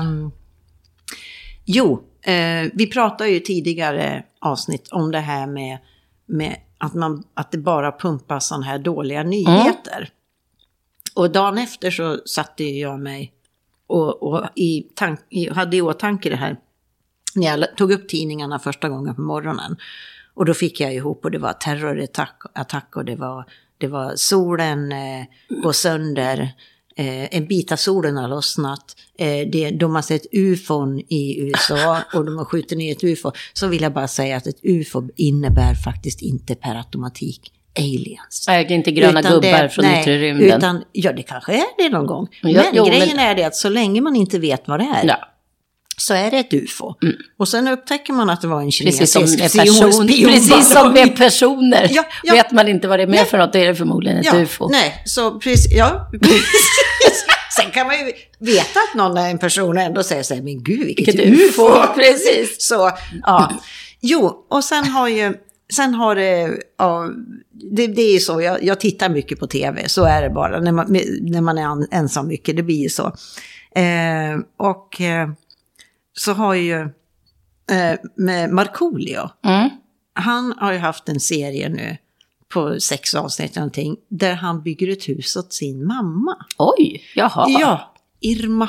Um, 0.00 0.32
jo, 1.64 1.92
uh, 2.28 2.70
vi 2.72 2.86
pratade 2.86 3.30
ju 3.30 3.40
tidigare 3.40 4.22
avsnitt 4.40 4.88
om 4.92 5.12
det 5.12 5.20
här 5.20 5.46
med, 5.46 5.78
med 6.26 6.56
att, 6.78 6.94
man, 6.94 7.24
att 7.34 7.52
det 7.52 7.58
bara 7.58 7.92
pumpas 7.92 8.46
sådana 8.46 8.66
här 8.66 8.78
dåliga 8.78 9.22
nyheter. 9.22 10.10
Och 11.16 11.30
dagen 11.30 11.58
efter 11.58 11.90
så 11.90 12.20
satte 12.26 12.64
jag 12.64 13.00
mig 13.00 13.32
och, 13.86 14.22
och 14.22 14.44
i 14.54 14.86
tank, 14.94 15.20
hade 15.52 15.76
i 15.76 15.82
åtanke 15.82 16.30
det 16.30 16.36
här 16.36 16.56
när 17.34 17.46
jag 17.46 17.76
tog 17.76 17.92
upp 17.92 18.08
tidningarna 18.08 18.58
första 18.58 18.88
gången 18.88 19.14
på 19.14 19.20
morgonen. 19.20 19.76
Och 20.34 20.44
då 20.44 20.54
fick 20.54 20.80
jag 20.80 20.94
ihop 20.94 21.24
och 21.24 21.30
det 21.30 21.38
var 21.38 21.52
terrorattack 21.52 22.96
och 22.96 23.04
det 23.04 23.16
var, 23.16 23.44
det 23.78 23.88
var 23.88 24.12
solen 24.16 24.92
eh, 24.92 25.24
går 25.62 25.72
sönder. 25.72 26.54
Eh, 26.96 27.36
en 27.36 27.46
bit 27.46 27.72
av 27.72 27.76
solen 27.76 28.16
har 28.16 28.28
lossnat. 28.28 28.96
Eh, 29.18 29.48
det, 29.52 29.70
de 29.70 29.94
har 29.94 30.02
sett 30.02 30.26
ufon 30.32 31.00
i 31.00 31.40
USA 31.40 31.98
och 32.14 32.24
de 32.24 32.38
har 32.38 32.44
skjutit 32.44 32.78
ner 32.78 32.92
ett 32.92 33.04
ufo. 33.04 33.32
Så 33.52 33.66
vill 33.66 33.82
jag 33.82 33.92
bara 33.92 34.08
säga 34.08 34.36
att 34.36 34.46
ett 34.46 34.60
ufo 34.62 35.08
innebär 35.16 35.74
faktiskt 35.74 36.22
inte 36.22 36.54
per 36.54 36.74
automatik 36.74 37.52
aliens. 37.76 38.44
Nej, 38.48 38.72
inte 38.72 38.90
gröna 38.90 39.20
utan 39.20 39.32
gubbar 39.32 39.62
det, 39.62 39.68
från 39.68 39.84
nej, 39.84 40.00
yttre 40.00 40.18
rymden. 40.18 40.58
Utan, 40.58 40.84
ja, 40.92 41.12
det 41.12 41.22
kanske 41.22 41.52
är 41.52 41.64
det 41.78 41.88
någon 41.88 42.06
gång. 42.06 42.28
Ja, 42.42 42.62
men 42.62 42.64
jo, 42.72 42.84
grejen 42.84 43.16
men... 43.16 43.26
är 43.26 43.34
det 43.34 43.44
att 43.44 43.56
så 43.56 43.68
länge 43.68 44.00
man 44.00 44.16
inte 44.16 44.38
vet 44.38 44.68
vad 44.68 44.80
det 44.80 44.84
är. 44.84 45.06
Ja. 45.06 45.32
Så 45.98 46.14
är 46.14 46.30
det 46.30 46.38
ett 46.38 46.54
ufo. 46.54 46.94
Mm. 47.02 47.16
Och 47.38 47.48
sen 47.48 47.68
upptäcker 47.68 48.12
man 48.12 48.30
att 48.30 48.40
det 48.40 48.48
var 48.48 48.60
en 48.60 48.72
kinesisk 48.72 49.38
person, 49.38 50.06
Precis 50.06 50.72
som 50.72 50.92
med 50.92 51.16
personer. 51.16 51.88
Ja, 51.90 52.04
ja. 52.22 52.34
Vet 52.34 52.52
man 52.52 52.68
inte 52.68 52.88
vad 52.88 52.98
det 52.98 53.02
är 53.02 53.06
med 53.06 53.26
för 53.26 53.38
något, 53.38 53.52
då 53.52 53.58
är 53.58 53.66
det 53.66 53.74
förmodligen 53.74 54.18
ett 54.18 54.34
ufo. 54.34 54.68
Nej, 54.68 55.02
så 55.06 55.38
precis, 55.38 55.72
ja. 55.72 56.10
Sen 57.56 57.70
kan 57.70 57.86
man 57.86 57.96
ju 57.98 58.12
veta 58.38 58.80
att 58.80 58.94
någon 58.94 59.16
är 59.16 59.30
en 59.30 59.38
person 59.38 59.76
och 59.76 59.82
ändå 59.82 60.02
säga 60.02 60.24
så 60.24 60.34
här, 60.34 60.42
men 60.42 60.62
gud 60.62 60.86
vilket, 60.86 61.14
vilket 61.14 61.26
ufo. 61.26 61.68
ufo. 61.68 61.94
Precis. 61.94 62.56
Så, 62.68 62.90
ja. 63.22 63.52
Jo, 64.00 64.46
och 64.50 64.64
sen 64.64 64.84
har 64.84 65.08
ju 65.08 65.34
sen 65.72 65.94
har 65.94 66.14
det, 66.14 66.58
ja, 66.78 67.10
det, 67.50 67.86
det 67.86 68.02
är 68.02 68.18
så, 68.18 68.40
jag, 68.40 68.64
jag, 68.64 68.80
tittar 68.80 69.08
mycket 69.08 69.40
på 69.40 69.46
tv, 69.46 69.88
så 69.88 70.04
är 70.04 70.22
det 70.22 70.30
bara, 70.30 70.60
när 70.60 70.72
man, 70.72 70.86
när 71.20 71.40
man 71.40 71.58
är 71.58 71.94
ensam 71.94 72.28
mycket, 72.28 72.56
det 72.56 72.62
blir 72.62 72.82
ju 72.82 72.88
så. 72.88 73.06
Eh, 73.74 74.38
och 74.56 75.00
eh, 75.00 75.30
så 76.12 76.32
har 76.32 76.54
ju 76.54 76.80
eh, 77.70 77.98
med 78.16 78.50
Markoolio, 78.50 79.30
mm. 79.44 79.70
han 80.12 80.54
har 80.58 80.72
ju 80.72 80.78
haft 80.78 81.08
en 81.08 81.20
serie 81.20 81.68
nu 81.68 81.96
på 82.48 82.80
sex 82.80 83.14
avsnitt 83.14 83.56
någonting, 83.56 83.96
där 84.08 84.34
han 84.34 84.62
bygger 84.62 84.92
ett 84.92 85.08
hus 85.08 85.36
åt 85.36 85.52
sin 85.52 85.86
mamma. 85.86 86.36
Oj, 86.58 87.02
jaha. 87.14 87.46
Ja, 87.48 87.94
Irma. 88.20 88.68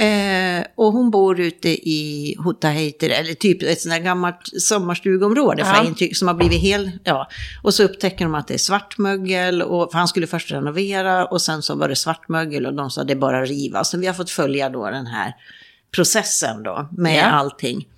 Eh, 0.00 0.64
och 0.74 0.92
hon 0.92 1.10
bor 1.10 1.40
ute 1.40 1.68
i 1.68 2.36
Hutaheiter, 2.44 3.10
eller 3.10 3.34
typ 3.34 3.62
ett 3.62 3.80
sånt 3.80 3.94
där 3.94 4.00
gammalt 4.00 4.50
sommarstugområde 4.58 5.62
ja. 5.98 6.14
som 6.14 6.28
har 6.28 6.34
blivit 6.34 6.60
hel... 6.60 6.90
Ja. 7.04 7.28
Och 7.62 7.74
så 7.74 7.82
upptäcker 7.82 8.24
de 8.24 8.34
att 8.34 8.48
det 8.48 8.54
är 8.54 8.58
svartmögel, 8.58 9.62
och, 9.62 9.92
för 9.92 9.98
han 9.98 10.08
skulle 10.08 10.26
först 10.26 10.50
renovera 10.50 11.26
och 11.26 11.42
sen 11.42 11.62
så 11.62 11.74
var 11.74 11.88
det 11.88 11.96
svartmögel 11.96 12.66
och 12.66 12.74
de 12.74 12.90
sa 12.90 13.00
att 13.00 13.06
det 13.06 13.12
är 13.12 13.18
bara 13.18 13.44
riva. 13.44 13.84
Så 13.84 13.98
vi 13.98 14.06
har 14.06 14.14
fått 14.14 14.30
följa 14.30 14.70
då 14.70 14.90
den 14.90 15.06
här 15.06 15.34
processen 15.90 16.62
då 16.62 16.88
med 16.92 17.18
ja. 17.18 17.24
allting. 17.24 17.88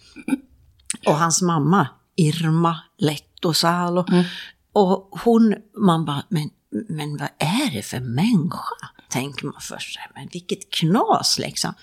Och 1.07 1.15
hans 1.15 1.43
mamma, 1.43 1.89
Irma 2.17 2.81
Lettosalo, 2.99 4.07
mm. 4.09 4.25
och 4.73 5.09
hon, 5.25 5.55
man 5.77 6.05
bara, 6.05 6.23
men, 6.29 6.51
men 6.89 7.17
vad 7.17 7.29
är 7.39 7.73
det 7.73 7.83
för 7.83 8.01
människa? 8.01 8.89
Tänker 9.11 9.47
man 9.47 9.61
först, 9.61 9.99
men 10.15 10.29
vilket 10.33 10.71
knas 10.71 11.39
liksom. 11.39 11.75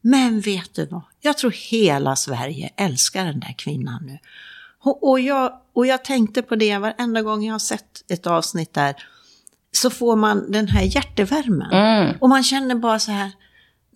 Men 0.00 0.40
vet 0.40 0.74
du 0.74 0.86
vad? 0.86 1.02
Jag 1.20 1.38
tror 1.38 1.50
hela 1.50 2.16
Sverige 2.16 2.70
älskar 2.76 3.24
den 3.24 3.40
där 3.40 3.54
kvinnan 3.58 4.06
nu. 4.06 4.18
Och, 4.80 5.20
jag, 5.20 5.52
och 5.72 5.86
jag 5.86 6.04
tänkte 6.04 6.42
på 6.42 6.56
det 6.56 6.78
varenda 6.78 7.22
gång 7.22 7.44
jag 7.44 7.54
har 7.54 7.58
sett 7.58 8.10
ett 8.12 8.26
avsnitt 8.26 8.74
där. 8.74 8.94
Så 9.72 9.90
får 9.90 10.16
man 10.16 10.52
den 10.52 10.68
här 10.68 10.82
hjärtevärmen. 10.82 11.70
Mm. 11.70 12.16
Och 12.20 12.28
man 12.28 12.44
känner 12.44 12.74
bara 12.74 12.98
så 12.98 13.10
här, 13.10 13.30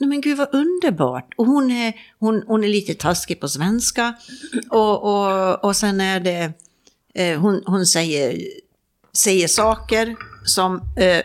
nej 0.00 0.08
men 0.08 0.20
gud 0.20 0.38
vad 0.38 0.54
underbart. 0.54 1.34
Och 1.36 1.46
hon 1.46 1.70
är, 1.70 1.94
hon, 2.18 2.42
hon 2.46 2.64
är 2.64 2.68
lite 2.68 2.94
taskig 2.94 3.40
på 3.40 3.48
svenska. 3.48 4.14
Och, 4.70 5.02
och, 5.02 5.64
och 5.64 5.76
sen 5.76 6.00
är 6.00 6.20
det, 6.20 6.52
eh, 7.14 7.40
hon, 7.40 7.62
hon 7.66 7.86
säger, 7.86 8.38
säger 9.12 9.48
saker 9.48 10.16
som 10.44 10.76
eh, 10.96 11.22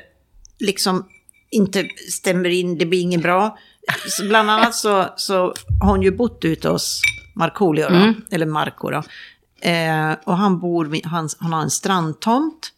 liksom 0.60 1.06
inte 1.50 1.90
stämmer 2.12 2.50
in, 2.50 2.78
det 2.78 2.86
blir 2.86 3.02
inget 3.02 3.22
bra. 3.22 3.58
Bland 4.28 4.50
annat 4.52 4.76
så, 4.76 5.06
så 5.16 5.54
har 5.82 5.90
hon 5.90 6.02
ju 6.02 6.12
bott 6.12 6.46
ute 6.46 6.70
hos 6.70 7.02
Markoolio, 7.36 7.88
mm. 7.88 8.22
eller 8.32 8.46
Marco 8.46 8.90
då. 8.90 9.04
Eh, 9.70 10.14
och 10.24 10.38
han 10.38 10.60
bor, 10.60 11.08
han, 11.08 11.30
han 11.40 11.54
har 11.54 11.62
en 11.62 11.70
strandtomt. 11.70 12.74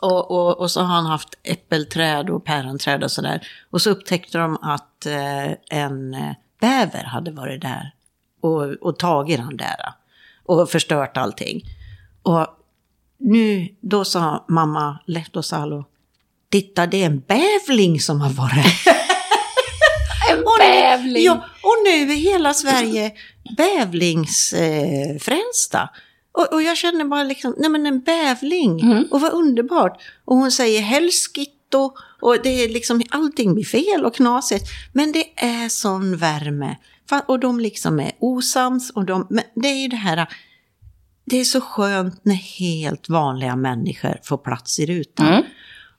Och, 0.00 0.30
och, 0.30 0.60
och, 0.60 0.70
så 0.70 0.80
har 0.80 0.94
han 0.94 1.06
haft 1.06 1.34
äppelträd 1.42 2.30
och 2.30 2.44
päronträd 2.44 3.04
och 3.04 3.10
sådär. 3.10 3.46
Och 3.70 3.82
så 3.82 3.90
upptäckte 3.90 4.38
de 4.38 4.56
att 4.62 5.06
eh, 5.06 5.78
en 5.78 6.14
eh, 6.14 6.32
bäver 6.60 7.04
hade 7.04 7.30
varit 7.30 7.60
där 7.60 7.94
och, 8.40 8.62
och 8.62 8.98
tagit 8.98 9.38
den 9.38 9.56
där. 9.56 9.92
Och 10.44 10.70
förstört 10.70 11.16
allting. 11.16 11.62
Och 12.22 12.46
nu, 13.18 13.68
då 13.80 14.04
sa 14.04 14.44
mamma 14.48 14.98
Lehtosalo, 15.06 15.84
titta 16.50 16.86
det 16.86 17.02
är 17.02 17.06
en 17.06 17.20
bävling 17.20 18.00
som 18.00 18.20
har 18.20 18.30
varit 18.30 18.86
En 20.40 20.44
bävling! 20.58 21.24
Ja, 21.24 21.44
och 21.62 21.76
nu 21.84 22.12
är 22.12 22.16
hela 22.16 22.54
Sverige 22.54 23.12
bävlingsfrälsta. 23.56 25.78
Eh, 25.78 25.88
och, 26.32 26.52
och, 26.52 26.62
jag 26.62 26.76
känner 26.76 27.04
bara 27.04 27.22
liksom, 27.22 27.54
nej 27.58 27.70
men 27.70 27.86
en 27.86 28.00
bävling, 28.00 28.80
mm. 28.80 29.04
och 29.10 29.20
vad 29.20 29.32
underbart. 29.32 30.02
Och 30.24 30.36
hon 30.36 30.50
säger 30.50 30.80
helskitto, 30.80 31.92
och 32.20 32.36
det 32.42 32.64
är 32.64 32.68
liksom, 32.68 33.02
allting 33.10 33.54
blir 33.54 33.64
fel 33.64 34.04
och 34.04 34.14
knasigt. 34.14 34.64
Men 34.92 35.12
det 35.12 35.24
är 35.36 35.68
sån 35.68 36.16
värme. 36.16 36.76
Och 37.26 37.40
de 37.40 37.60
liksom 37.60 38.00
är 38.00 38.12
osams, 38.18 38.90
och 38.90 39.04
de, 39.04 39.26
men 39.30 39.44
det 39.54 39.68
är 39.68 39.82
ju 39.82 39.88
det 39.88 39.96
här, 39.96 40.28
det 41.24 41.36
är 41.36 41.44
så 41.44 41.60
skönt 41.60 42.24
när 42.24 42.34
helt 42.34 43.08
vanliga 43.08 43.56
människor 43.56 44.20
får 44.22 44.38
plats 44.38 44.78
i 44.78 44.86
rutan. 44.86 45.26
Mm. 45.26 45.44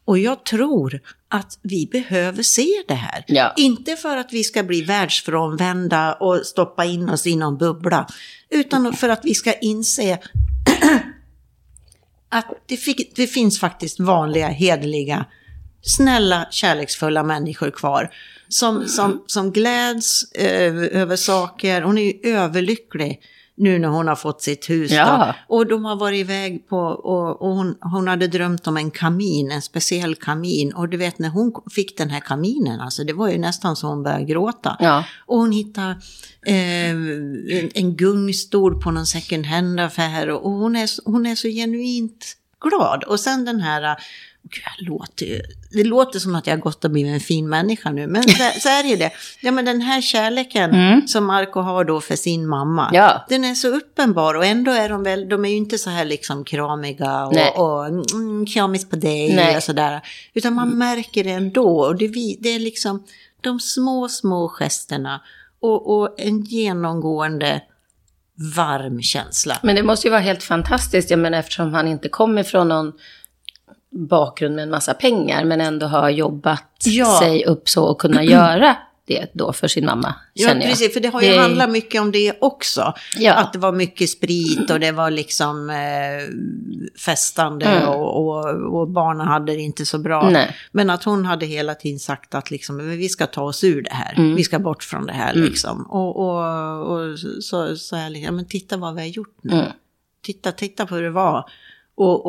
Och 0.06 0.20
jag 0.20 0.46
tror 0.46 1.00
att 1.30 1.60
vi 1.62 1.90
behöver 1.92 2.44
se 2.44 2.68
det 2.88 2.94
här. 2.94 3.24
Ja. 3.28 3.54
Inte 3.58 3.96
för 3.96 4.18
att 4.18 4.34
vi 4.34 4.44
ska 4.44 4.64
bli 4.64 4.82
världsfrånvända 4.82 6.14
och 6.14 6.46
stoppa 6.46 6.86
in 6.86 7.10
oss 7.10 7.28
i 7.28 7.36
någon 7.36 7.58
bubbla, 7.58 8.08
utan 8.50 8.94
för 8.94 9.10
att 9.10 9.26
vi 9.26 9.36
ska 9.36 9.54
inse 9.54 10.20
att 12.30 12.48
det, 12.66 12.78
fick, 12.78 13.16
det 13.16 13.28
finns 13.28 13.60
faktiskt 13.60 14.00
vanliga, 14.00 14.48
hederliga, 14.48 15.26
snälla, 15.82 16.48
kärleksfulla 16.52 17.24
människor 17.24 17.72
kvar. 17.72 18.10
Som, 18.48 18.88
som, 18.88 19.24
som 19.28 19.52
gläds 19.52 20.32
eh, 20.32 20.76
över 21.02 21.16
saker. 21.16 21.82
Hon 21.82 21.98
är 21.98 22.04
ju 22.04 22.34
överlycklig 22.34 23.22
nu 23.62 23.80
när 23.80 23.88
hon 23.88 24.08
har 24.08 24.16
fått 24.16 24.42
sitt 24.42 24.70
hus. 24.70 24.92
Ja. 24.92 25.34
Då. 25.48 25.56
Och 25.56 25.68
de 25.68 25.86
har 25.86 25.96
varit 25.96 26.20
iväg 26.20 26.68
på, 26.70 26.78
och, 26.78 27.42
och 27.42 27.56
hon, 27.56 27.76
hon 27.82 28.08
hade 28.08 28.28
drömt 28.28 28.68
om 28.68 28.78
en 28.78 28.92
kamin, 28.92 29.52
en 29.52 29.62
speciell 29.62 30.16
kamin. 30.16 30.74
Och 30.74 30.90
du 30.90 30.98
vet 30.98 31.20
när 31.20 31.30
hon 31.30 31.54
fick 31.72 31.98
den 31.98 32.10
här 32.10 32.20
kaminen, 32.20 32.80
alltså 32.80 33.04
det 33.04 33.14
var 33.14 33.30
ju 33.30 33.38
nästan 33.38 33.76
så 33.76 33.88
hon 33.88 34.04
började 34.04 34.24
gråta. 34.24 34.78
Ja. 34.80 35.04
Och 35.26 35.38
hon 35.38 35.52
hittade 35.52 35.92
eh, 36.46 36.90
en, 36.90 37.70
en 37.74 37.96
gungstol 37.96 38.82
på 38.82 38.92
någon 38.92 39.06
second 39.06 39.46
hand-affär 39.46 40.30
och 40.30 40.52
hon 40.52 40.76
är, 40.76 40.90
hon 41.06 41.26
är 41.26 41.36
så 41.36 41.48
genuint 41.48 42.38
glad. 42.62 43.04
Och 43.04 43.20
sen 43.20 43.46
den 43.46 43.60
här, 43.60 43.98
Gud, 44.44 44.64
jag 44.78 44.88
låter, 44.88 45.42
det 45.72 45.84
låter 45.84 46.20
som 46.20 46.36
att 46.36 46.48
jag 46.48 46.54
har 46.54 46.62
gått 46.62 46.86
och 46.86 46.92
blivit 46.92 47.14
en 47.14 47.20
fin 47.20 47.50
människa 47.50 47.92
nu, 47.92 48.08
men 48.08 48.24
så, 48.24 48.30
så 48.60 48.70
är 48.70 48.98
det. 48.98 49.12
Ja, 49.42 49.52
men 49.52 49.66
den 49.66 49.82
här 49.82 50.02
kärleken 50.02 51.08
som 51.08 51.26
Marco 51.26 51.60
har 51.60 51.84
då 51.86 52.02
för 52.02 52.16
sin 52.16 52.48
mamma, 52.48 52.88
Mm. 52.90 52.96
Ja. 53.02 53.26
den 53.30 53.44
är 53.46 53.56
så 53.56 53.68
uppenbar 53.68 54.34
och 54.34 54.46
ändå 54.46 54.72
är 54.72 54.90
de 54.90 55.04
väl, 55.04 55.30
de 55.30 55.46
är 55.46 55.50
ju 55.50 55.56
inte 55.56 55.78
så 55.78 55.90
här 55.90 56.06
liksom 56.06 56.44
kramiga 56.44 57.30
Nej. 57.34 57.50
och, 57.56 57.80
och 57.80 57.86
mm, 57.88 58.46
kramis 58.46 58.90
på 58.90 58.96
dig 58.96 59.36
Nej. 59.36 59.58
och 59.58 59.64
sådär. 59.64 60.02
Utan 60.34 60.54
man 60.54 60.70
märker 60.70 61.24
det 61.24 61.30
ändå 61.32 61.80
och 61.80 61.96
det, 61.98 62.08
det 62.40 62.50
är 62.50 62.60
liksom 62.60 63.04
de 63.42 63.60
små, 63.60 64.10
små 64.10 64.48
gesterna 64.50 65.22
och, 65.62 65.98
och 65.98 66.16
en 66.20 66.42
genomgående 66.44 67.62
varm 68.56 69.02
känsla. 69.02 69.58
Men 69.64 69.76
det 69.76 69.84
måste 69.84 70.08
ju 70.08 70.12
vara 70.12 70.22
helt 70.22 70.44
fantastiskt, 70.44 71.10
jag 71.10 71.20
menar 71.20 71.38
eftersom 71.40 71.74
han 71.74 71.88
inte 71.88 72.10
kommer 72.10 72.44
från 72.44 72.68
någon 72.68 72.94
bakgrund 73.92 74.56
med 74.56 74.64
en 74.64 74.70
massa 74.70 74.94
pengar, 74.94 75.46
men 75.46 75.62
ändå 75.62 75.86
har 75.88 76.10
jobbat 76.10 76.64
Ja. 76.86 77.20
sig 77.22 77.46
upp 77.46 77.70
så 77.70 77.84
och 77.84 78.02
kunna 78.02 78.24
göra 78.38 78.76
det 79.06 79.28
då 79.34 79.54
för 79.54 79.68
sin 79.68 79.86
mamma, 79.86 80.16
Ja, 80.34 80.48
känner 80.48 80.62
jag. 80.62 80.70
precis, 80.70 80.94
för 80.94 81.00
det 81.00 81.08
har 81.08 81.22
ju 81.22 81.30
Det- 81.32 81.40
handlat 81.40 81.70
mycket 81.70 82.02
om 82.02 82.12
det 82.12 82.34
också. 82.42 82.94
Ja. 83.18 83.34
Att 83.34 83.54
det 83.54 83.60
var 83.60 83.72
mycket 83.72 84.10
sprit 84.10 84.70
och 84.72 84.80
det 84.80 84.92
var 84.92 85.12
liksom 85.12 85.70
eh, 85.70 85.76
festande 87.06 87.66
Mm. 87.66 87.88
och, 87.90 88.28
och, 88.28 88.80
och 88.80 88.88
barnen 88.90 89.28
hade 89.28 89.52
det 89.54 89.62
inte 89.62 89.86
så 89.86 89.98
bra. 90.00 90.30
Nej. 90.30 90.56
Men 90.72 90.90
att 90.90 91.04
hon 91.04 91.26
hade 91.26 91.46
hela 91.46 91.76
tiden 91.76 92.00
sagt 92.00 92.36
att 92.36 92.52
liksom, 92.52 92.90
vi 92.90 93.10
ska 93.10 93.28
ta 93.28 93.42
oss 93.44 93.64
ur 93.64 93.82
det 93.82 93.94
här. 93.94 94.14
Mm. 94.18 94.36
Vi 94.36 94.44
ska 94.44 94.60
bort 94.60 94.84
från 94.84 95.06
det 95.06 95.14
här 95.14 95.34
liksom. 95.34 95.82
Och, 95.90 96.16
och, 96.20 96.98
och 96.98 97.20
så 97.42 97.76
sa 97.76 97.98
jag 97.98 98.12
liksom, 98.12 98.36
men 98.36 98.46
titta 98.48 98.78
vad 98.78 98.96
vi 98.96 99.02
har 99.02 99.08
gjort 99.08 99.38
nu. 99.42 99.54
Mm. 99.54 99.66
Titta, 100.26 100.52
titta 100.52 100.86
på 100.86 100.96
hur 100.96 101.04
det 101.04 101.10
var. 101.10 101.46
Och, 101.96 102.26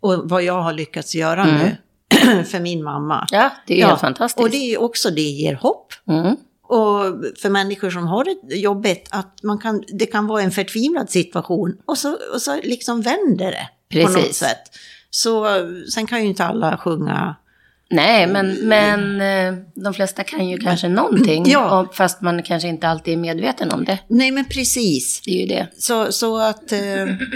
och, 0.00 0.28
vad 0.28 0.42
jag 0.42 0.62
har 0.62 0.72
lyckats 0.72 1.14
göra 1.14 1.44
nu. 1.44 1.76
för 2.44 2.60
min 2.60 2.82
mamma. 2.82 3.14
Mm. 3.14 3.26
Ja, 3.30 3.50
det 3.66 3.74
är 3.74 3.78
ju 3.78 3.84
helt 3.84 4.00
fantastiskt. 4.00 4.44
Och 4.44 4.50
det 4.50 4.74
är 4.74 4.80
också, 4.80 5.10
det 5.10 5.20
ger 5.20 5.54
hopp. 5.54 5.92
Mm. 6.08 6.36
Och 6.62 7.04
för 7.42 7.50
människor 7.50 7.90
som 7.90 8.06
har 8.06 8.24
det 8.24 8.56
jobbigt, 8.56 9.08
att 9.10 9.42
man 9.42 9.58
kan, 9.58 9.84
det 9.88 10.06
kan 10.06 10.26
vara 10.26 10.42
en 10.42 10.50
förtvivlad 10.50 11.10
situation 11.10 11.76
och 11.86 11.98
så, 11.98 12.16
och 12.34 12.42
så 12.42 12.56
liksom 12.62 13.00
vänder 13.02 13.50
det 13.50 13.68
på 13.92 14.08
något 14.08 14.16
Precis. 14.16 14.36
sätt. 14.36 14.62
Så 15.10 15.46
sen 15.92 16.06
kan 16.06 16.22
ju 16.22 16.26
inte 16.28 16.44
alla 16.44 16.76
sjunga. 16.76 17.36
Nej, 17.92 18.26
men, 18.26 18.68
men 18.68 19.20
eh, 19.20 19.60
de 19.74 19.94
flesta 19.94 20.24
kan 20.24 20.48
ju 20.48 20.58
kanske 20.58 20.88
någonting, 20.88 21.44
Ja. 21.50 21.88
fast 21.92 22.20
man 22.20 22.42
kanske 22.42 22.68
inte 22.68 22.88
alltid 22.88 23.14
är 23.14 23.18
medveten 23.18 23.70
om 23.72 23.84
det. 23.84 23.98
Nej 24.08 24.30
men 24.30 24.44
precis. 24.44 25.20
Det 25.24 25.30
är 25.30 25.40
ju 25.40 25.46
det. 25.46 25.68
Så, 25.78 26.12
så 26.12 26.38
att, 26.38 26.72
eh, 26.72 26.80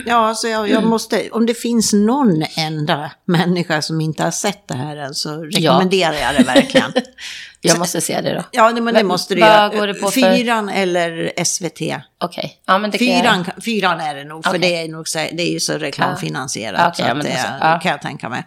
ja, 0.07 0.35
så 0.35 0.49
jag, 0.49 0.69
jag 0.71 0.85
måste, 0.85 1.29
om 1.31 1.47
det 1.47 1.55
finns 1.55 1.93
någon 1.93 2.45
enda 2.57 3.11
människa 3.25 3.83
som 3.83 4.01
inte 4.01 4.23
har 4.25 4.31
sett 4.31 4.69
det 4.69 4.75
här 4.75 4.97
än 4.97 5.15
så 5.15 5.43
rekommenderar 5.43 6.13
jag 6.15 6.35
det 6.39 6.43
verkligen. 6.45 6.93
Jag 7.69 7.79
måste 7.79 8.01
se 8.01 8.21
det 8.21 8.35
då. 8.35 8.43
Ja, 8.51 8.71
men 8.73 8.85
det 8.85 8.93
Vad- 8.93 9.05
måste 9.05 9.35
du 9.35 9.41
vad 9.41 9.51
göra. 9.51 9.69
går 9.69 9.87
det 9.87 9.95
på 9.95 10.11
för- 10.11 10.21
Fyran 10.37 10.69
eller 10.69 11.33
SVT. 11.45 11.81
Okej, 12.21 12.63
ja 12.67 12.79
men 12.79 12.91
det 12.91 12.99
kan 12.99 13.07
jag 13.07 13.21
Fyran, 13.23 13.45
fyran 13.65 14.01
är 14.01 14.15
det 14.15 14.25
nog, 14.25 14.45
för 14.45 14.51
Okej. 14.51 14.61
det 14.61 14.77
är, 14.83 14.89
nog 14.89 15.09
så, 15.09 15.19
det 15.19 15.43
är 15.43 15.53
ju 15.53 15.61
så 15.61 15.73
reklamfinansierat. 15.79 16.81
Ja, 16.81 16.89
okej, 16.89 17.23
så 17.23 17.29
ja, 17.29 17.33
det 17.33 17.41
så. 17.43 17.49
Ja. 17.61 17.81
kan 17.83 17.91
jag 17.93 18.03
tänka 18.03 18.29
mig. 18.29 18.45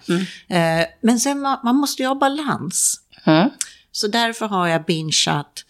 Eh, 0.49 0.87
men 1.01 1.19
sen 1.19 1.39
man, 1.39 1.59
man 1.63 1.75
måste 1.75 2.01
ju 2.01 2.07
ha 2.07 2.15
balans. 2.15 3.01
Mm. 3.25 3.49
Så 3.91 4.07
därför 4.07 4.47
har 4.47 4.67
jag 4.67 4.85
bingeat 4.85 5.63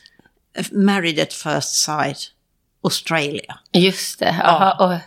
Married 0.72 1.20
at 1.20 1.34
first 1.34 1.74
sight 1.76 2.18
Australia. 2.84 3.60
Just 3.72 4.20
det. 4.20 4.36
Jaha, 4.44 4.74
och, 4.86 4.94
Ja, 4.94 5.00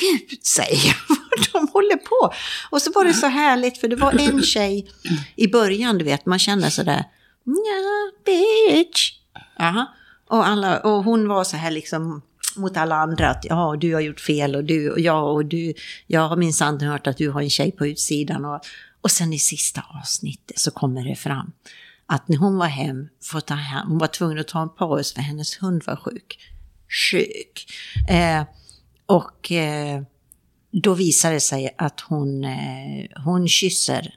gud 0.00 0.44
säger 0.44 0.96
vad 1.08 1.46
de 1.52 1.72
håller 1.72 1.96
på. 1.96 2.34
Och 2.70 2.82
så 2.82 2.92
var 2.92 3.04
det 3.04 3.14
så 3.14 3.26
härligt 3.26 3.78
för 3.78 3.88
det 3.88 3.96
var 3.96 4.20
en 4.20 4.42
tjej 4.42 4.90
i 5.36 5.48
början, 5.48 5.98
du 5.98 6.04
vet, 6.04 6.26
man 6.26 6.38
känner 6.38 6.70
sådär, 6.70 7.04
ja, 7.44 8.12
bitch. 8.24 9.12
Aha. 9.60 9.94
Och, 10.28 10.46
alla, 10.46 10.80
och 10.80 11.04
hon 11.04 11.28
var 11.28 11.44
så 11.44 11.56
här 11.56 11.70
liksom 11.70 12.22
mot 12.56 12.76
alla 12.76 12.96
andra 12.96 13.30
att 13.30 13.44
ja, 13.44 13.76
du 13.80 13.94
har 13.94 14.00
gjort 14.00 14.20
fel 14.20 14.56
och 14.56 14.64
du 14.64 14.90
och 14.90 15.00
jag 15.00 15.34
och 15.34 15.44
du, 15.44 15.74
jag 16.06 16.28
har 16.28 16.36
minsann 16.36 16.80
hört 16.80 17.06
att 17.06 17.16
du 17.16 17.30
har 17.30 17.42
en 17.42 17.50
tjej 17.50 17.72
på 17.72 17.86
utsidan. 17.86 18.44
Och, 18.44 18.60
och 19.00 19.10
sen 19.10 19.32
i 19.32 19.38
sista 19.38 19.84
avsnittet 20.00 20.58
så 20.58 20.70
kommer 20.70 21.04
det 21.04 21.16
fram 21.16 21.52
att 22.06 22.28
när 22.28 22.36
hon 22.36 22.56
var 22.58 22.66
hem, 22.66 23.08
för 23.22 23.38
att 23.38 23.46
ta 23.46 23.54
hem, 23.54 23.88
hon 23.88 23.98
var 23.98 24.06
tvungen 24.06 24.38
att 24.38 24.48
ta 24.48 24.62
en 24.62 24.68
paus 24.68 25.14
för 25.14 25.20
hennes 25.20 25.62
hund 25.62 25.82
var 25.86 25.96
sjuk. 25.96 26.38
Sjuk. 27.10 27.66
Eh, 28.08 28.42
och 29.12 29.52
eh, 29.52 30.02
då 30.70 30.94
visar 30.94 31.32
det 31.32 31.40
sig 31.40 31.74
att 31.78 32.00
hon, 32.00 32.44
eh, 32.44 33.22
hon 33.24 33.48
kysser 33.48 34.14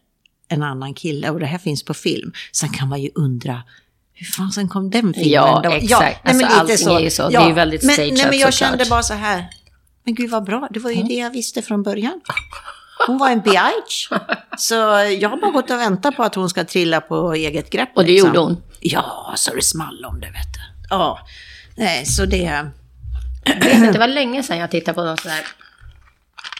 en 0.47 0.63
annan 0.63 0.93
kille 0.93 1.29
och 1.29 1.39
det 1.39 1.45
här 1.45 1.57
finns 1.57 1.83
på 1.83 1.93
film. 1.93 2.33
Sen 2.51 2.69
kan 2.69 2.89
man 2.89 3.01
ju 3.01 3.09
undra 3.15 3.63
hur 4.13 4.25
fan 4.25 4.51
sen 4.51 4.69
kom 4.69 4.89
den 4.89 5.13
filmen 5.13 5.31
Ja, 5.31 5.61
då? 5.63 5.71
exakt. 5.71 6.29
Alltså, 6.29 6.45
allting 6.45 6.87
är 6.95 6.99
ju 6.99 7.09
så. 7.09 7.29
Det 7.29 7.35
är 7.35 7.47
ju 7.47 7.53
väldigt 7.53 7.83
men, 7.83 7.93
stageat 7.93 8.17
nej, 8.17 8.27
men 8.29 8.39
jag 8.39 8.53
såklart. 8.53 8.69
kände 8.69 8.85
bara 8.89 9.03
så 9.03 9.13
här, 9.13 9.49
men 10.03 10.15
gud 10.15 10.29
vad 10.29 10.43
bra, 10.43 10.67
det 10.71 10.79
var 10.79 10.91
ju 10.91 11.03
det 11.03 11.13
jag 11.13 11.31
visste 11.31 11.61
från 11.61 11.83
början. 11.83 12.21
Hon 13.07 13.17
var 13.17 13.29
en 13.29 13.41
biatch. 13.41 14.09
Så 14.57 14.73
jag 15.19 15.29
har 15.29 15.37
bara 15.41 15.51
gått 15.51 15.71
och 15.71 15.79
väntat 15.79 16.15
på 16.15 16.23
att 16.23 16.35
hon 16.35 16.49
ska 16.49 16.63
trilla 16.63 17.01
på 17.01 17.33
eget 17.33 17.69
grepp. 17.69 17.89
och 17.95 18.05
det 18.05 18.11
liksom. 18.11 18.27
gjorde 18.27 18.39
hon. 18.39 18.61
Ja, 18.79 19.33
så 19.35 19.55
det 19.55 19.61
small 19.61 20.05
om 20.05 20.19
det 20.19 20.27
vet 20.27 20.53
du. 20.53 20.59
Ja, 20.89 21.19
nej, 21.75 22.05
så 22.05 22.25
det... 22.25 22.65
Inte, 23.49 23.91
det 23.91 23.99
var 23.99 24.07
länge 24.07 24.43
sedan 24.43 24.57
jag 24.57 24.71
tittade 24.71 24.95
på 24.95 25.03
någon 25.03 25.17
sån 25.17 25.31
där, 25.31 25.41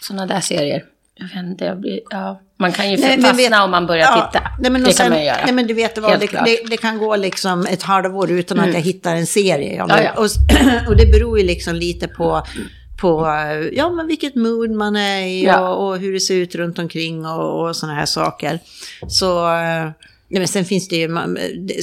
såna 0.01 0.25
där 0.25 0.39
serier. 0.39 0.83
Jag 1.17 1.27
vet 1.27 1.35
inte, 1.35 1.65
jag 1.65 1.79
blir, 1.79 1.99
ja. 2.09 2.41
Man 2.59 2.71
kan 2.71 2.91
ju 2.91 2.97
Nej, 2.97 3.21
fastna 3.21 3.33
vet- 3.49 3.63
om 3.63 3.71
man 3.71 3.87
börjar 3.87 4.01
Ja, 4.05 4.29
titta. 4.33 4.47
Nej, 4.59 4.71
men 4.71 4.83
det 4.83 4.93
sen, 4.93 5.03
kan 5.03 5.09
man 5.11 5.19
ju 5.19 5.25
göra. 5.25 5.37
Nej, 5.45 5.53
men 5.53 5.67
du 5.67 5.73
vet 5.73 5.97
vad, 5.97 6.19
det, 6.19 6.27
det, 6.45 6.59
det 6.69 6.77
kan 6.77 6.97
gå 6.97 7.15
liksom 7.15 7.65
ett 7.65 7.83
halvår 7.83 8.31
utan 8.31 8.59
att 8.59 8.73
jag 8.73 8.81
hittar 8.81 9.15
en 9.15 9.27
serie. 9.27 9.75
Ja, 9.75 10.01
Ja. 10.03 10.11
Och, 10.11 10.25
och 10.87 10.97
det 10.97 11.05
beror 11.05 11.39
ju 11.39 11.45
liksom 11.45 11.75
lite 11.75 12.07
på, 12.07 12.45
på 13.01 13.25
eh, 13.27 13.67
ja, 13.77 13.89
men 13.89 14.07
vilket 14.07 14.35
mood 14.35 14.71
man 14.71 14.95
är 14.95 15.21
i 15.21 15.51
och, 15.51 15.87
och 15.87 15.97
hur 15.97 16.13
det 16.13 16.19
ser 16.19 16.35
ut 16.35 16.55
runt 16.55 16.79
omkring 16.79 17.25
och, 17.25 17.67
och 17.67 17.75
sådana 17.75 17.97
här 17.99 18.05
saker. 18.05 18.59
Så... 19.07 19.47
Nej, 20.35 20.39
men 20.39 20.47
sen 20.47 20.65
finns 20.65 20.87
det 20.87 20.95
ju, 20.95 21.09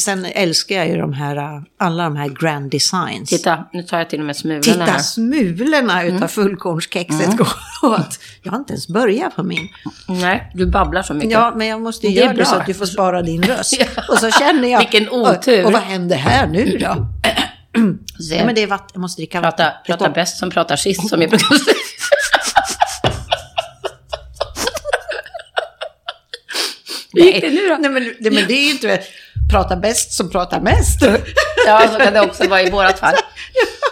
sen 0.01 0.25
älskar 0.25 0.77
jag 0.77 0.89
ju 0.89 0.97
de 0.97 1.13
här, 1.13 1.63
alla 1.79 2.05
de 2.05 2.17
här 2.17 2.29
grand 2.29 2.71
designs. 2.71 3.31
Titta, 3.31 3.65
nu 3.73 3.83
tar 3.83 3.99
jag 3.99 4.11
till 4.11 4.21
och 4.21 4.27
med 4.27 4.37
smulorna 4.37 4.63
Titta, 4.63 4.79
här. 4.79 4.89
Mm. 4.89 5.03
smulorna 5.03 6.05
utav 6.05 6.29
fullkornskexet 6.29 7.37
går 7.37 7.49
åt. 7.83 8.19
Jag 8.43 8.53
har 8.53 8.59
inte 8.59 8.73
ens 8.73 8.89
börjat 8.89 9.37
på 9.37 9.43
min. 9.43 9.69
Nej, 10.09 10.51
du 10.55 10.67
babblar 10.67 11.03
så 11.03 11.15
mycket. 11.15 11.31
Ja, 11.31 11.53
men 11.57 11.67
jag 11.67 11.81
måste 11.81 12.07
ju 12.07 12.15
Det 12.15 12.21
är 12.21 12.25
göra 12.25 12.37
det 12.37 12.45
så 12.45 12.55
att 12.55 12.67
du 12.67 12.75
får 12.75 12.87
spara 12.87 13.23
din 13.23 13.43
röst. 13.43 13.77
Ja. 13.97 14.03
Och 14.09 14.19
så 14.19 14.31
känner 14.31 14.69
jag... 14.69 14.79
Vilken 14.79 15.09
otur. 15.09 15.61
Och, 15.61 15.67
och 15.67 15.73
vad 15.73 15.83
händer 15.83 16.17
här 16.17 16.47
nu 16.47 16.79
då? 16.79 17.07
Ja, 18.19 18.47
men 18.47 18.55
det 18.55 18.63
är 18.63 18.67
vatten, 18.67 18.91
jag 18.93 19.01
måste 19.01 19.21
dricka 19.21 19.41
vatten. 19.41 19.67
Prata, 19.87 19.99
prata 19.99 20.15
bäst 20.15 20.39
som 20.39 20.51
pratar 20.51 20.77
sist, 20.77 21.09
som 21.09 21.21
jag 21.21 21.31
brukar 21.31 21.57
säga. 21.57 21.75
Hur 27.12 27.12
gick 27.25 27.41
det 27.41 27.51
nu 27.51 27.69
då? 27.69 27.77
Nej, 27.81 27.91
men, 27.91 28.03
nej, 28.03 28.33
men 28.33 28.47
det 28.49 28.55
är 28.55 28.65
ju 28.65 28.71
inte 28.71 29.01
prata 29.51 29.77
bäst 29.77 30.13
som 30.13 30.31
pratar 30.31 30.61
mest. 30.61 31.03
Ja, 31.67 31.89
så 31.93 31.99
kan 31.99 32.13
det 32.13 32.21
också 32.21 32.49
vara 32.49 32.63
i 32.63 32.71
vårat 32.71 32.99
fall. 32.99 33.15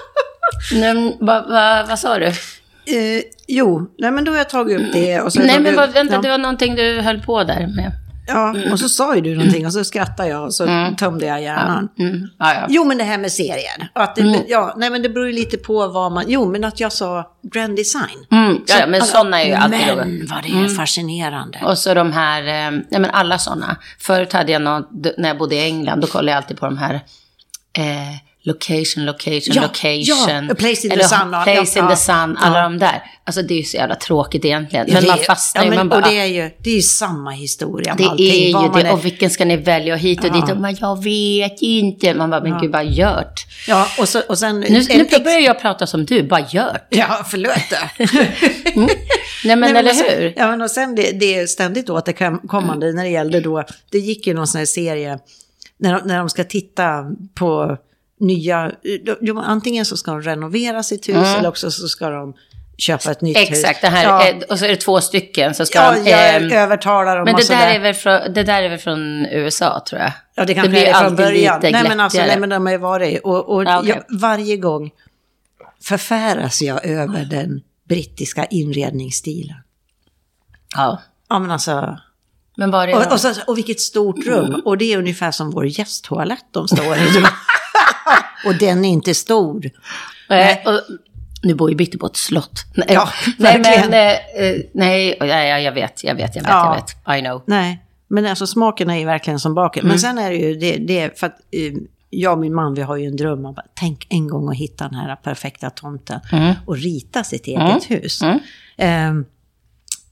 Nej, 0.72 1.16
vad, 1.20 1.48
vad, 1.48 1.88
vad 1.88 1.98
sa 1.98 2.18
du? 2.18 2.26
Eh, 2.26 3.22
jo, 3.46 3.90
nej 3.98 4.10
men 4.10 4.24
då 4.24 4.32
har 4.32 4.38
jag 4.38 4.48
tagit 4.50 4.80
upp 4.80 4.92
det. 4.92 5.20
Och 5.20 5.32
så 5.32 5.40
Nej, 5.40 5.60
men 5.60 5.76
vad, 5.76 5.92
vänta, 5.92 6.14
ja. 6.14 6.20
det 6.20 6.28
var 6.28 6.38
någonting 6.38 6.74
du 6.74 7.00
höll 7.00 7.20
på 7.20 7.44
där 7.44 7.66
med. 7.76 7.92
Ja, 8.34 8.72
och 8.72 8.80
så 8.80 8.88
sa 8.88 9.14
ju 9.14 9.20
du 9.20 9.34
någonting 9.36 9.66
och 9.66 9.72
så 9.72 9.84
skrattade 9.84 10.28
jag 10.28 10.44
och 10.44 10.54
så 10.54 10.94
tömde 10.98 11.26
jag 11.26 11.42
hjärnan. 11.42 11.88
Mm. 11.98 12.28
Ja, 12.38 12.54
ja. 12.54 12.66
Jo, 12.68 12.84
men 12.84 12.98
det 12.98 13.04
här 13.04 13.18
med 13.18 13.32
serier. 13.32 13.90
Att 13.92 14.16
det, 14.16 14.44
ja, 14.48 14.74
nej, 14.76 14.90
men 14.90 15.02
det 15.02 15.08
beror 15.08 15.26
ju 15.26 15.32
lite 15.32 15.56
på 15.56 15.88
vad 15.88 16.12
man... 16.12 16.24
Jo, 16.28 16.50
men 16.50 16.64
att 16.64 16.80
jag 16.80 16.92
sa 16.92 17.32
Grand 17.42 17.76
Design. 17.76 18.26
Mm. 18.30 18.58
Ja, 18.66 18.74
ja, 18.80 18.86
men 18.86 19.02
sådana 19.02 19.42
är 19.42 19.46
ju 19.46 19.54
alltid. 19.54 19.96
Men 19.96 20.26
vad 20.26 20.42
det 20.42 20.48
är 20.48 20.68
fascinerande. 20.68 21.58
Och 21.64 21.78
så 21.78 21.94
de 21.94 22.12
här, 22.12 22.40
eh, 22.42 22.70
nej 22.70 23.00
men 23.00 23.10
alla 23.10 23.38
sådana. 23.38 23.76
Förut 23.98 24.32
hade 24.32 24.52
jag 24.52 24.62
något, 24.62 24.88
när 25.18 25.28
jag 25.28 25.38
bodde 25.38 25.54
i 25.54 25.64
England, 25.64 26.00
då 26.00 26.06
kollade 26.06 26.30
jag 26.30 26.36
alltid 26.36 26.56
på 26.56 26.66
de 26.66 26.78
här 26.78 26.94
eh, 27.72 28.29
location, 28.42 29.04
location, 29.04 29.54
Ja, 29.54 29.62
location. 29.62 30.46
ja, 30.48 30.54
Place 30.54 30.86
in 30.86 30.90
the 30.90 30.92
Eller 30.94 31.04
Sun 31.04 31.30
Place 31.30 31.50
ja, 31.50 31.60
in 31.60 31.68
ja, 31.74 31.90
the 31.90 31.96
sun, 31.96 32.36
alla 32.36 32.62
de 32.62 32.78
där. 32.78 33.02
Alltså 33.24 33.42
det 33.42 33.54
är 33.54 33.58
ju 33.58 33.64
så 33.64 33.76
jävla 33.76 33.94
tråkigt 33.94 34.44
egentligen. 34.44 34.86
men 34.92 35.02
det 35.02 35.08
man 35.08 35.18
är- 35.18 35.22
fastnar 35.22 35.62
ja, 35.62 35.64
ju, 35.64 35.70
men, 35.70 35.78
man 35.78 35.88
bara, 35.88 35.96
Och 36.00 36.10
det 36.12 36.18
är 36.20 36.24
ju, 36.26 36.50
det 36.64 36.70
är 36.70 36.74
ju 36.74 36.82
samma 36.82 37.30
historia 37.30 37.94
det 37.98 38.04
allting. 38.04 38.26
är 38.30 38.62
ju 38.76 38.82
det, 38.82 38.90
och 38.90 39.04
vilken 39.04 39.30
ska 39.30 39.44
ni 39.44 39.56
välja 39.56 39.94
och 39.94 40.00
hit 40.00 40.24
och 40.24 40.32
dit? 40.32 40.50
Och 40.50 40.56
man, 40.56 40.76
jag 40.80 41.04
vet 41.04 41.62
inte. 41.62 42.14
Man 42.14 42.30
bara, 42.30 42.40
men 42.42 42.58
gud, 42.60 42.70
bara 42.70 42.82
gjort. 42.82 43.46
Ja, 43.68 43.86
och, 43.98 44.08
så, 44.08 44.20
och 44.20 44.38
sen... 44.38 44.60
Nu, 44.60 44.68
nu 44.68 44.78
ex- 45.02 45.24
börjar 45.24 45.40
jag 45.40 45.60
prata 45.60 45.86
som 45.86 46.04
du, 46.04 46.22
bara 46.22 46.40
gjort. 46.40 46.86
Ja, 46.90 47.24
förlåt. 47.30 47.52
Nej 49.44 49.56
men, 49.56 49.60
Nej, 49.60 49.70
eller 49.70 49.90
och 49.90 49.96
sen- 49.96 50.06
hur? 50.18 50.34
Ja, 50.36 50.50
men 50.50 50.62
och 50.62 50.70
sen 50.70 50.94
det, 50.94 51.10
det 51.20 51.38
är 51.38 51.46
ständigt 51.46 51.90
återkommande 51.90 52.92
när 52.92 53.02
det 53.04 53.10
gällde 53.10 53.40
då, 53.40 53.64
det 53.90 53.98
gick 53.98 54.26
ju 54.26 54.34
någon 54.34 54.46
sån 54.46 54.58
här 54.58 54.66
serie, 54.66 55.18
när 55.78 55.92
de, 55.92 56.08
när 56.08 56.18
de 56.18 56.28
ska 56.28 56.44
titta 56.44 57.04
på 57.34 57.76
nya, 58.20 58.72
de, 59.04 59.26
de, 59.26 59.38
antingen 59.38 59.84
så 59.84 59.96
ska 59.96 60.10
de 60.10 60.22
renovera 60.22 60.82
sitt 60.82 61.08
hus 61.08 61.16
eller 61.16 61.48
också 61.48 61.70
så 61.70 61.88
ska 61.88 62.10
de 62.10 62.34
köpa 62.80 63.10
ett 63.10 63.20
nytt 63.20 63.36
hus. 63.36 63.48
Mm. 63.48 63.58
Exakt, 63.58 63.80
det 63.80 63.88
här, 63.88 64.04
Ja, 64.04 64.28
eh, 64.28 64.36
och 64.48 64.58
så 64.58 64.64
är 64.64 64.68
det 64.68 64.76
två 64.76 65.00
stycken. 65.00 65.54
Så 65.54 65.66
ska 65.66 65.78
ja, 65.78 65.92
de, 65.92 66.10
jag 66.10 66.34
ehm, 66.34 66.52
övertalar 66.52 67.16
dem 67.16 67.24
Men 67.24 67.34
och 67.34 67.40
det 67.40 67.48
där, 67.48 67.74
är 67.74 67.78
väl 67.78 67.94
från, 67.94 68.32
det 68.32 68.42
där 68.42 68.62
är 68.62 68.68
väl 68.68 68.78
från 68.78 69.26
USA 69.26 69.84
tror 69.88 70.00
jag. 70.00 70.12
Ja, 70.34 70.44
det 70.44 70.54
kanske 70.54 70.70
blir 70.70 70.86
är 70.86 70.94
från 70.94 71.16
början. 71.16 71.60
Nej, 71.62 71.72
men 71.72 72.00
alltså, 72.00 72.18
nej, 72.18 72.40
men 72.40 72.48
de 72.48 72.66
har 72.66 72.72
ju 72.72 72.78
varit. 72.78 73.20
Och, 73.24 73.54
och 73.54 73.64
Ja, 73.64 73.78
okej. 73.78 74.02
jag, 74.08 74.18
varje 74.18 74.56
gång 74.56 74.90
förfäras 75.82 76.62
jag 76.62 76.86
över 76.86 77.24
den 77.24 77.60
brittiska 77.88 78.44
inredningsstilen. 78.44 79.56
Ja. 80.76 81.02
Ja, 81.28 81.38
men 81.38 81.50
alltså... 81.50 81.98
Men 82.56 82.70
var 82.70 82.88
är 82.88 82.96
Och, 82.96 83.12
och, 83.12 83.20
så, 83.20 83.32
och 83.46 83.58
vilket 83.58 83.80
stort 83.80 84.26
rum. 84.26 84.62
Och 84.64 84.78
det 84.78 84.92
är 84.92 84.98
ungefär 84.98 85.30
som 85.30 85.50
vår 85.50 85.66
gästtoalett 85.66 86.44
de 86.50 86.68
står 86.68 86.96
i. 86.96 87.24
och 88.46 88.54
den 88.54 88.84
är 88.84 88.88
inte 88.88 89.14
stor. 89.14 89.70
Eh, 90.30 90.56
och, 90.68 90.80
nu 91.42 91.54
bor 91.54 91.70
ju 91.70 91.76
Bitte 91.76 91.98
på 91.98 92.06
ett 92.06 92.16
slott. 92.16 92.64
Nej, 92.74 92.86
Ja, 92.90 93.08
nej 93.38 93.58
men, 93.60 93.92
eh, 93.92 94.44
eh, 94.46 94.60
nej, 94.74 95.16
ja, 95.20 95.26
ja, 95.26 95.58
jag 95.58 95.72
vet, 95.72 96.04
jag 96.04 96.14
vet, 96.14 96.36
jag 96.36 96.42
vet, 96.42 96.50
Ja. 96.50 96.74
jag 97.06 97.14
vet. 97.14 97.18
I 97.18 97.22
know. 97.24 97.42
Nej, 97.46 97.84
men 98.08 98.26
alltså 98.26 98.46
smaken 98.46 98.90
är 98.90 98.96
ju 98.98 99.04
verkligen 99.04 99.40
som 99.40 99.54
baken. 99.54 99.80
Mm. 99.80 99.88
Men 99.88 99.98
sen 99.98 100.18
är 100.18 100.30
det 100.30 100.36
ju 100.36 100.54
det, 100.54 100.76
det 100.76 101.18
för 101.20 101.26
att 101.26 101.36
eh, 101.50 101.72
jag 102.10 102.32
och 102.32 102.38
min 102.38 102.54
man, 102.54 102.74
vi 102.74 102.82
har 102.82 102.96
ju 102.96 103.06
en 103.06 103.16
dröm 103.16 103.44
om 103.46 103.54
att 103.58 103.66
tänk 103.74 104.06
en 104.10 104.28
gång 104.28 104.48
att 104.48 104.56
hitta 104.56 104.84
den 104.84 104.94
här 104.94 105.16
perfekta 105.16 105.70
tomten 105.70 106.20
Mm. 106.32 106.54
och 106.66 106.76
rita 106.76 107.24
sitt 107.24 107.46
eget 107.46 107.90
hus. 107.90 108.20
Ehm, 108.76 109.24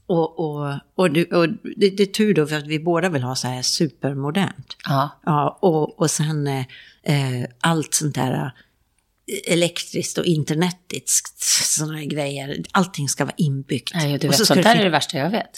och, 0.07 0.39
och, 0.39 0.73
och, 0.95 1.11
du- 1.11 1.23
och 1.23 1.47
det, 1.77 1.89
det 1.89 2.03
är 2.03 2.05
tur 2.05 2.33
då 2.33 2.47
för 2.47 2.55
att 2.57 2.67
vi 2.67 2.79
båda 2.79 3.09
vill 3.09 3.23
ha 3.23 3.35
så 3.35 3.47
här 3.47 3.61
supermodernt. 3.61 4.75
Ja. 4.87 5.09
Ja, 5.25 5.57
och, 5.61 5.99
och 5.99 6.11
sen 6.11 6.47
eh, 7.03 7.49
allt 7.61 7.93
sånt 7.93 8.15
där 8.15 8.33
eh, 8.33 9.53
elektriskt 9.53 10.17
och 10.17 10.25
internetiskt, 10.25 11.39
sådana 11.65 11.97
här 11.97 12.05
grejer. 12.05 12.57
Allting 12.71 13.09
ska 13.09 13.25
vara 13.25 13.35
inbyggt. 13.37 13.91
Nej, 13.95 14.17
du 14.17 14.27
vet, 14.27 14.37
så 14.37 14.45
sånt 14.45 14.57
det 14.63 14.69
där 14.69 14.75
är 14.75 14.83
det 14.83 14.89
värsta 14.89 15.17
jag 15.17 15.29
vet. 15.29 15.49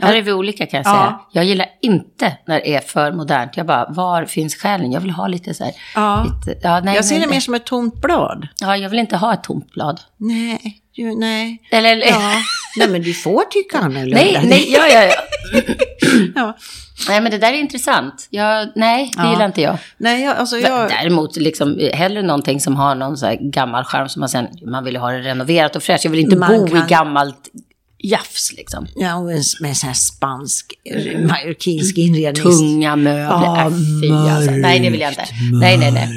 Här 0.00 0.14
är 0.14 0.22
vi 0.22 0.32
olika 0.32 0.66
kan 0.66 0.82
jag 0.84 0.86
Ja. 0.86 0.96
säga. 0.96 1.20
Jag 1.32 1.44
gillar 1.44 1.66
inte 1.82 2.36
när 2.46 2.60
det 2.60 2.74
är 2.74 2.80
för 2.80 3.12
modernt. 3.12 3.56
Jag 3.56 3.66
bara, 3.66 3.86
var 3.90 4.24
finns 4.24 4.54
själen? 4.56 4.92
Jag 4.92 5.00
vill 5.00 5.10
ha 5.10 5.26
lite 5.28 5.54
så 5.54 5.64
här. 5.64 5.72
Ja. 5.94 6.24
Lite, 6.46 6.60
ja, 6.62 6.80
nej, 6.80 6.94
Jag 6.94 7.04
ser 7.04 7.20
det 7.20 7.26
mer 7.26 7.40
som 7.40 7.54
ett 7.54 7.66
tomt 7.66 8.00
blad. 8.00 8.48
Ja, 8.60 8.76
jag 8.76 8.88
vill 8.90 8.98
inte 8.98 9.16
ha 9.16 9.34
ett 9.34 9.42
tomt 9.42 9.70
blad. 9.72 10.00
Nej, 10.16 10.82
ju, 10.92 11.14
nej. 11.14 11.62
Eller, 11.70 11.92
eller 11.92 12.06
Ja. 12.06 12.34
nej, 12.78 12.88
men 12.88 13.02
du 13.02 13.14
får 13.14 13.44
tycka 13.44 13.78
annorlunda. 13.78 14.16
nej, 14.16 14.40
nej, 14.44 14.72
ja, 14.72 14.86
ja, 14.88 15.02
ja. 15.04 15.14
Ja. 16.34 16.56
nej, 17.08 17.20
men 17.20 17.30
det 17.30 17.38
där 17.38 17.52
är 17.52 17.56
intressant. 17.56 18.26
Jag, 18.30 18.68
nej, 18.74 19.10
det 19.16 19.22
Ja. 19.22 19.30
gillar 19.30 19.46
inte 19.46 19.60
jag. 19.60 19.78
Nej, 19.98 20.24
jag, 20.24 20.36
alltså 20.36 20.56
jag... 20.58 20.88
Däremot 20.90 21.36
liksom, 21.36 21.78
hellre 21.92 22.22
någonting 22.22 22.60
som 22.60 22.76
har 22.76 22.94
någon 22.94 23.16
så 23.16 23.36
gammal 23.40 23.84
charm 23.84 24.08
som 24.08 24.20
man 24.20 24.28
sen, 24.28 24.46
man 24.66 24.84
vill 24.84 24.96
ha 24.96 25.10
det 25.10 25.18
renoverat 25.18 25.76
och 25.76 25.82
fräscht. 25.82 26.04
Jag 26.04 26.10
vill 26.10 26.20
inte 26.20 26.36
Man 26.36 26.52
bo 26.60 26.66
kan- 26.68 26.76
i 26.76 26.80
gammalt 26.88 27.48
jafs 28.02 28.52
liksom. 28.56 28.86
Ja, 28.96 29.20
med 29.60 29.76
så 29.76 29.86
här 29.86 29.92
spansk, 29.94 30.72
eh, 30.84 31.18
marockinsk 31.20 31.98
inredning. 31.98 32.42
Tunga 32.42 32.96
möbler, 32.96 33.22
Ja, 33.22 33.60
äh, 33.66 33.68
fy 34.02 34.10
alltså. 34.10 34.50
Nej, 34.50 34.80
det 34.80 34.90
vill 34.90 35.00
jag 35.00 35.10
inte. 35.10 35.24
Nej, 35.52 35.78
nej, 35.78 35.92
nej. 35.92 36.08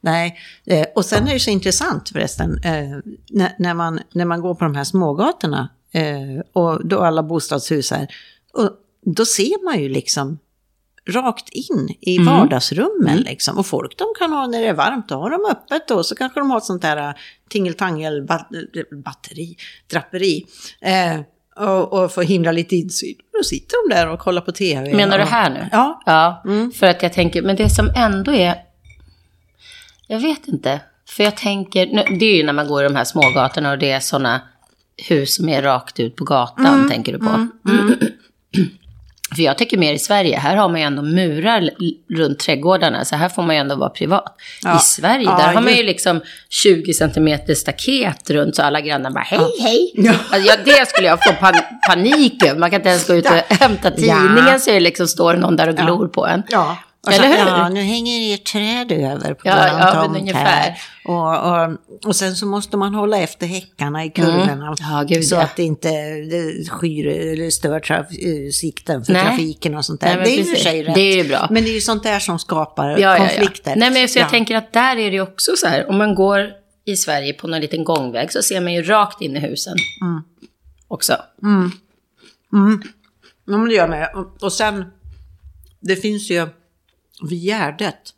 Nej, 0.00 0.38
eh, 0.66 0.86
och 0.94 1.04
sen 1.04 1.28
är 1.28 1.32
det 1.34 1.40
så 1.40 1.50
intressant 1.50 2.08
förresten, 2.08 2.58
eh, 2.64 2.98
när, 3.30 3.52
när, 3.58 3.74
man, 3.74 4.00
när 4.14 4.24
man 4.24 4.40
går 4.40 4.54
på 4.54 4.64
de 4.64 4.74
här 4.74 4.84
smågatorna 4.84 5.68
eh, 5.92 6.40
och 6.52 6.86
då 6.88 7.00
alla 7.00 7.22
bostadshus 7.22 7.90
här, 7.90 8.08
och 8.52 8.70
då 9.06 9.24
ser 9.24 9.64
man 9.64 9.82
ju 9.82 9.88
liksom 9.88 10.38
rakt 11.08 11.48
in 11.48 11.94
i 12.00 12.16
Mm. 12.16 12.26
vardagsrummen 12.34 13.16
liksom. 13.16 13.58
Och 13.58 13.66
folk 13.66 13.98
de 13.98 14.04
kan 14.18 14.32
ha, 14.32 14.46
när 14.46 14.60
det 14.60 14.66
är 14.68 14.74
varmt, 14.74 15.08
då 15.08 15.14
har 15.14 15.30
de 15.30 15.44
öppet 15.50 15.88
då, 15.88 16.02
så 16.04 16.14
kanske 16.14 16.40
de 16.40 16.50
har 16.50 16.58
ett 16.58 16.64
sånt 16.64 16.82
där 16.82 17.08
eh, 17.08 17.14
tingeltangel 17.48 18.22
bat, 18.22 18.48
batteri, 19.04 19.56
draperi. 19.90 20.46
Eh, 20.80 21.20
och, 21.68 21.92
och 21.92 22.12
får 22.12 22.22
hindra 22.22 22.52
lite 22.52 22.76
insyn. 22.76 23.14
Då 23.38 23.42
sitter 23.44 23.88
de 23.88 23.94
där 23.94 24.08
och 24.08 24.18
kollar 24.18 24.40
på 24.42 24.52
tv. 24.52 24.94
Menar 24.94 25.18
du 25.18 25.24
och- 25.24 25.30
här 25.30 25.50
nu? 25.50 25.68
Ja. 25.72 26.02
Ja, 26.06 26.42
för 26.74 26.86
att 26.86 27.02
jag 27.02 27.12
tänker, 27.12 27.42
men 27.42 27.56
det 27.56 27.70
som 27.70 27.88
ändå 27.96 28.32
är, 28.32 28.54
jag 30.10 30.20
vet 30.20 30.48
inte, 30.48 30.80
för 31.08 31.24
jag 31.24 31.36
tänker, 31.36 31.86
nu- 31.86 32.16
det 32.18 32.24
är 32.26 32.36
ju 32.36 32.42
när 32.42 32.52
man 32.52 32.68
går 32.68 32.80
i 32.84 32.88
de 32.88 32.96
här 32.96 33.04
smågatorna 33.04 33.70
och 33.70 33.78
det 33.78 33.90
är 33.90 34.00
sådana 34.00 34.40
hus 35.08 35.34
som 35.34 35.48
är 35.48 35.62
rakt 35.62 36.00
ut 36.00 36.16
på 36.16 36.24
gatan, 36.24 36.88
tänker 36.90 37.12
du 37.12 37.18
på. 37.18 37.46
För 39.36 39.42
jag 39.42 39.58
tänker 39.58 39.76
mer 39.78 39.92
i 39.94 39.98
Sverige, 39.98 40.38
här 40.38 40.56
har 40.56 40.68
man 40.68 40.80
ju 40.80 40.86
ändå 40.86 41.02
murar 41.02 41.70
runt 42.16 42.38
trädgårdarna, 42.38 43.04
så 43.04 43.16
här 43.16 43.28
får 43.28 43.42
man 43.42 43.54
ju 43.56 43.60
ändå 43.60 43.74
vara 43.76 43.90
privat. 43.90 44.36
Ja. 44.62 44.76
I 44.76 44.78
Sverige, 44.78 45.24
Ja, 45.24 45.36
där 45.38 45.52
har 45.54 45.62
man 45.62 45.74
ju 45.76 45.82
liksom 45.82 46.20
20 46.48 46.94
centimeter 46.94 47.54
staket 47.54 48.30
runt 48.30 48.56
så 48.56 48.62
alla 48.62 48.80
grannar 48.80 49.10
bara 49.10 49.24
hej, 49.24 49.40
hej. 49.60 49.92
Ja. 49.94 50.12
Alltså, 50.30 50.48
ja, 50.48 50.56
det 50.64 50.88
skulle 50.88 51.06
jag 51.08 51.24
få 51.24 51.32
pan 51.32 51.54
panik 51.88 52.44
över. 52.44 52.60
Man 52.60 52.70
kan 52.70 52.80
inte 52.80 52.88
ens 52.88 53.06
gå 53.06 53.14
ut 53.14 53.26
och 53.26 53.56
hämta 53.56 53.90
tidningen 53.90 54.44
Ja. 54.48 54.58
så 54.58 54.70
det 54.70 54.80
liksom 54.80 55.06
står 55.08 55.34
någon 55.34 55.56
där 55.56 55.68
och 55.68 55.76
glor 55.76 56.08
på 56.08 56.26
en. 56.26 56.42
Ja. 57.02 57.08
Och 57.08 57.12
Eller 57.12 57.36
så, 57.36 57.42
hur? 57.42 57.50
Ja, 57.50 57.68
nu 57.68 57.80
hänger 57.80 58.34
ett 58.34 58.44
träd 58.44 58.92
över 58.92 59.34
på 59.34 59.48
Ja, 59.48 59.78
ja, 59.78 60.02
tomt 60.02 60.18
ungefär. 60.18 60.78
Och, 61.04 61.16
och, 61.16 61.76
och 62.04 62.16
sen 62.16 62.36
så 62.36 62.46
måste 62.46 62.76
man 62.76 62.94
hålla 62.94 63.18
efter 63.18 63.46
häckarna 63.46 64.04
i 64.04 64.10
kurvorna. 64.10 64.52
Mm. 64.52 64.74
Ja, 64.78 65.04
gud, 65.08 65.24
så 65.24 65.34
ja. 65.34 65.42
att 65.42 65.56
det 65.56 65.62
inte 65.62 65.88
det 66.30 66.70
skyr 66.70 67.06
eller 67.06 67.50
stör 67.50 67.80
traf, 67.80 68.06
eh, 68.10 68.50
sikten 68.52 69.04
för 69.04 69.12
Nej. 69.12 69.24
trafiken 69.24 69.74
och 69.74 69.84
sånt 69.84 70.00
där. 70.00 70.16
Nej, 70.16 70.24
det 70.24 70.30
är 70.30 70.36
ju 70.36 70.44
för 70.44 70.50
precis. 70.50 70.64
sig 70.64 70.82
rätt. 70.82 70.94
Det 70.94 71.00
är 71.00 71.16
ju 71.22 71.28
bra. 71.28 71.48
Men 71.50 71.62
det 71.64 71.70
är 71.70 71.74
ju 71.74 71.80
sånt 71.80 72.02
där 72.02 72.18
som 72.18 72.38
skapar 72.38 72.98
Ja, 72.98 73.16
konflikter. 73.16 73.76
Nej, 73.76 73.90
men 73.90 74.08
så 74.08 74.18
jag 74.18 74.26
Ja. 74.26 74.30
tänker 74.30 74.56
att 74.56 74.72
där 74.72 74.96
är 74.96 75.10
det 75.10 75.20
också 75.20 75.52
så 75.56 75.66
här, 75.66 75.90
om 75.90 75.98
man 75.98 76.14
går 76.14 76.50
i 76.84 76.96
Sverige 76.96 77.32
på 77.32 77.46
någon 77.46 77.60
liten 77.60 77.84
gångväg 77.84 78.32
så 78.32 78.42
ser 78.42 78.60
man 78.60 78.72
ju 78.72 78.82
rakt 78.82 79.20
in 79.20 79.36
i 79.36 79.40
husen. 79.40 79.76
Mm. 80.02 80.22
Också. 80.88 81.16
Ja, 83.44 83.56
men 83.56 83.68
det 83.68 83.74
gör 83.74 83.88
man. 83.88 84.26
Och 84.40 84.52
sen, 84.52 84.84
det 85.80 85.96
finns 85.96 86.30
ju 86.30 86.48
vid 87.28 87.42
Gärdet 87.42 88.14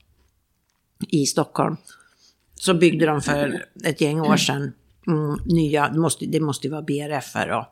i 1.08 1.26
Stockholm, 1.26 1.76
så 2.54 2.74
byggde 2.74 3.06
de 3.06 3.22
för 3.22 3.66
ett 3.84 4.00
gäng 4.00 4.20
år 4.20 4.36
sedan 4.36 4.72
mm, 5.06 5.38
nya, 5.46 5.88
det 5.88 5.98
måste, 5.98 6.26
det 6.26 6.40
måste 6.40 6.66
ju 6.66 6.70
vara 6.70 6.82
BRF 6.82 7.36
och, 7.36 7.64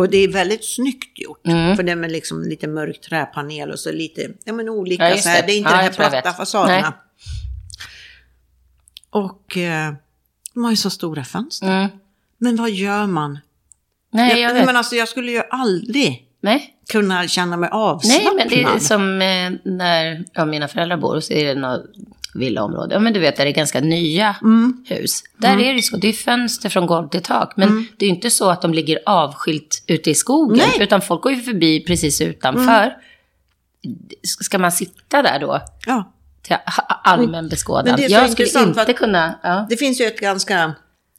och 0.00 0.08
det 0.08 0.18
är 0.18 0.28
väldigt 0.28 0.64
snyggt 0.64 1.18
gjort. 1.18 1.40
För 1.76 1.82
det 1.82 1.92
är 1.92 1.96
med 1.96 2.12
liksom 2.12 2.42
lite 2.42 2.68
mörk 2.68 3.00
träpanel 3.00 3.70
och 3.70 3.78
så 3.78 3.92
lite, 3.92 4.30
ja 4.44 4.52
men 4.52 4.68
olika 4.68 5.10
Ja, 5.10 5.16
så 5.16 5.28
här, 5.28 5.40
det. 5.40 5.46
det 5.46 5.52
är 5.52 5.58
inte 5.58 5.70
Ja, 5.70 5.76
de 5.76 5.82
här 5.82 5.92
platta 6.10 6.32
fasaderna. 6.32 6.80
Nej. 6.80 6.92
Och 9.10 9.56
eh, 9.56 9.94
de 10.54 10.64
har 10.64 10.70
ju 10.70 10.76
så 10.76 10.90
stora 10.90 11.24
fönster. 11.24 11.66
Mm. 11.66 11.90
Men 12.38 12.56
vad 12.56 12.70
gör 12.70 13.06
man? 13.06 13.38
Nej, 14.10 14.40
jag 14.40 14.50
jag, 14.50 14.54
vet. 14.54 14.66
men 14.66 14.76
alltså 14.76 14.96
jag 14.96 15.08
skulle 15.08 15.32
ju 15.32 15.42
aldrig 15.50 16.27
Nej. 16.40 16.74
kunna 16.92 17.28
känna 17.28 17.56
mig 17.56 17.70
Nej, 17.72 17.80
avslappnad. 17.80 18.34
men 18.36 18.48
det 18.48 18.62
är 18.62 18.78
som 18.78 19.22
eh, 19.22 19.72
när 19.72 20.24
ja, 20.32 20.44
mina 20.44 20.68
föräldrar 20.68 20.96
bor 20.96 21.20
så 21.20 21.32
är 21.32 21.54
det 21.54 21.60
något 21.60 21.84
villaområde. 22.34 22.94
Ja, 22.94 23.00
men 23.00 23.12
du 23.12 23.20
vet, 23.20 23.36
där 23.36 23.44
det 23.44 23.50
är 23.50 23.54
ganska 23.54 23.80
nya 23.80 24.36
Mm. 24.42 24.84
hus. 24.88 25.22
Där 25.36 25.58
är 25.60 25.74
det 25.74 25.82
så. 25.82 25.96
Det 25.96 26.08
är 26.08 26.12
fönster 26.12 26.68
från 26.68 26.86
golv 26.86 27.08
till 27.08 27.22
tak. 27.22 27.52
Men 27.56 27.86
det 27.96 28.06
är 28.06 28.10
inte 28.10 28.30
så 28.30 28.50
att 28.50 28.62
de 28.62 28.74
ligger 28.74 28.98
avskilt 29.06 29.84
ute 29.86 30.10
i 30.10 30.14
skogen. 30.14 30.56
Nej. 30.58 30.66
Mm. 30.74 30.82
Utan 30.82 31.00
folk 31.00 31.22
går 31.22 31.32
ju 31.32 31.40
förbi 31.42 31.80
precis 31.80 32.20
utanför. 32.20 32.92
Ska 34.22 34.58
man 34.58 34.72
sitta 34.72 35.22
där 35.22 35.38
då? 35.38 35.60
Ja. 35.86 36.12
till 36.42 36.56
allmän 37.04 37.48
beskådan. 37.48 37.98
Jag 38.08 38.30
skulle 38.30 38.62
inte 38.62 38.92
kunna... 38.92 39.38
Ja. 39.42 39.66
Det 39.70 39.76
finns 39.76 40.00
ju 40.00 40.04
ett 40.04 40.20
ganska 40.20 40.74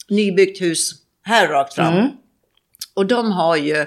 nybyggt 0.09 0.61
hus 0.61 0.91
här 1.23 1.47
rakt 1.47 1.73
fram. 1.73 1.93
Mm. 1.93 2.09
Och 2.95 3.05
de 3.05 3.31
har 3.31 3.55
ju 3.55 3.85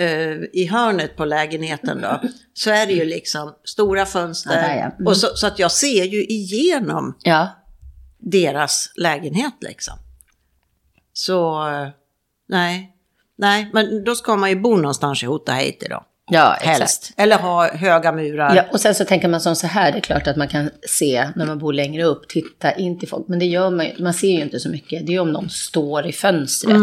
eh, 0.00 0.36
i 0.52 0.68
hörnet 0.70 1.16
på 1.16 1.24
lägenheten 1.24 2.00
då, 2.00 2.20
så 2.54 2.70
är 2.70 2.86
det 2.86 2.92
ju 2.92 3.04
liksom 3.04 3.54
stora 3.64 4.06
fönster. 4.06 4.52
Ja. 4.76 4.82
Mm. 4.82 5.06
Och 5.06 5.16
så, 5.16 5.26
så 5.36 5.46
att 5.46 5.58
jag 5.58 5.72
ser 5.72 6.04
ju 6.04 6.24
igenom 6.24 7.16
Ja. 7.22 7.48
deras 8.18 8.92
lägenhet 8.96 9.54
liksom. 9.60 9.94
Så, 11.12 11.64
nej. 12.48 12.92
Nej, 13.38 13.70
men 13.72 14.04
då 14.04 14.14
ska 14.14 14.36
man 14.36 14.50
ju 14.50 14.56
bo 14.60 14.76
någonstans 14.76 15.22
i 15.22 15.26
Hotaheiti 15.26 15.86
då. 15.90 16.04
Ja, 16.30 16.54
exakt. 16.54 16.78
Helst. 16.78 17.12
Eller 17.16 17.38
ha 17.38 17.74
höga 17.76 18.12
murar. 18.12 18.56
Ja, 18.56 18.64
och 18.72 18.80
sen 18.80 18.94
så 18.94 19.04
tänker 19.04 19.28
man 19.28 19.40
som 19.40 19.56
så 19.56 19.66
här, 19.66 19.92
det 19.92 19.98
är 19.98 20.00
klart 20.00 20.26
att 20.26 20.36
man 20.36 20.48
kan 20.48 20.70
se 20.88 21.28
när 21.36 21.46
man 21.46 21.58
bor 21.58 21.72
längre 21.72 22.04
upp, 22.04 22.28
titta 22.28 22.72
in 22.72 22.98
till 22.98 23.08
folk. 23.08 23.28
Men 23.28 23.38
det 23.38 23.44
gör 23.46 23.70
man 23.70 23.86
ju, 23.86 24.02
man 24.02 24.14
ser 24.14 24.28
ju 24.28 24.40
inte 24.42 24.60
så 24.60 24.68
mycket. 24.68 25.06
Det 25.06 25.12
är 25.12 25.14
ju 25.14 25.18
om 25.18 25.32
någon 25.32 25.50
står 25.50 26.06
i 26.06 26.12
fönstret. 26.12 26.76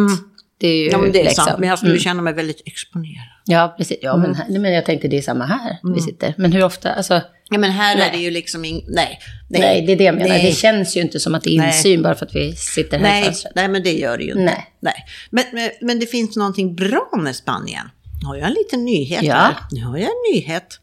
Det 0.63 0.69
är 0.69 0.75
ju 0.75 0.89
Ja, 0.89 0.97
men 0.97 1.11
det 1.11 1.19
är 1.19 1.23
liksom, 1.23 1.45
sant. 1.45 1.59
Men 1.59 1.69
jag 1.69 1.77
skulle 1.77 1.91
mm. 1.91 2.01
känna 2.01 2.21
mig 2.21 2.33
väldigt 2.33 2.61
exponerad. 2.65 3.25
Ja, 3.45 3.75
precis. 3.77 3.97
Ja, 4.01 4.17
men, 4.17 4.35
här, 4.35 4.45
nej, 4.49 4.59
men 4.59 4.73
jag 4.73 4.85
tänkte 4.85 5.07
det 5.07 5.17
är 5.17 5.21
samma 5.21 5.45
här 5.45 5.77
vi 5.95 6.01
sitter. 6.01 6.33
Men 6.37 6.51
hur 6.51 6.63
ofta, 6.63 6.93
alltså, 6.93 7.21
Ja, 7.49 7.57
men 7.57 7.71
här 7.71 7.95
Nej. 7.95 8.07
är 8.07 8.11
det 8.11 8.17
ju 8.17 8.31
liksom 8.31 8.65
ing... 8.65 8.85
Nej. 8.87 9.19
nej, 9.49 9.83
det 9.85 9.91
är 9.91 9.97
det 9.97 10.03
jag 10.03 10.15
menar. 10.15 10.29
Nej. 10.29 10.45
Det 10.45 10.51
känns 10.51 10.97
ju 10.97 11.01
inte 11.01 11.19
som 11.19 11.35
att 11.35 11.43
det 11.43 11.55
är 11.55 11.57
Nej. 11.57 11.67
insyn 11.67 12.01
bara 12.01 12.15
för 12.15 12.25
att 12.25 12.35
vi 12.35 12.55
sitter 12.55 12.99
här 12.99 13.05
i 13.05 13.09
Nej, 13.09 13.23
fönstret. 13.23 13.55
nej, 13.55 13.67
men 13.67 13.83
det 13.83 13.93
gör 13.93 14.17
det 14.17 14.23
ju 14.23 14.29
inte. 14.29 14.43
Nej. 14.43 14.67
Nej. 14.79 15.05
Men, 15.29 15.43
men, 15.53 15.69
men 15.81 15.99
det 15.99 16.05
finns 16.05 16.35
någonting 16.35 16.75
bra 16.75 17.09
med 17.17 17.35
Spanien. 17.35 17.89
Nu 18.21 18.27
har 18.27 18.35
jag 18.35 18.47
en 18.47 18.53
liten 18.53 18.85
nyhet 18.85 19.23
Ja. 19.23 19.33
här. 19.35 19.55
Nu 19.71 19.83
har 19.83 19.97
jag 19.97 20.07
en 20.07 20.33
nyhet. 20.33 20.79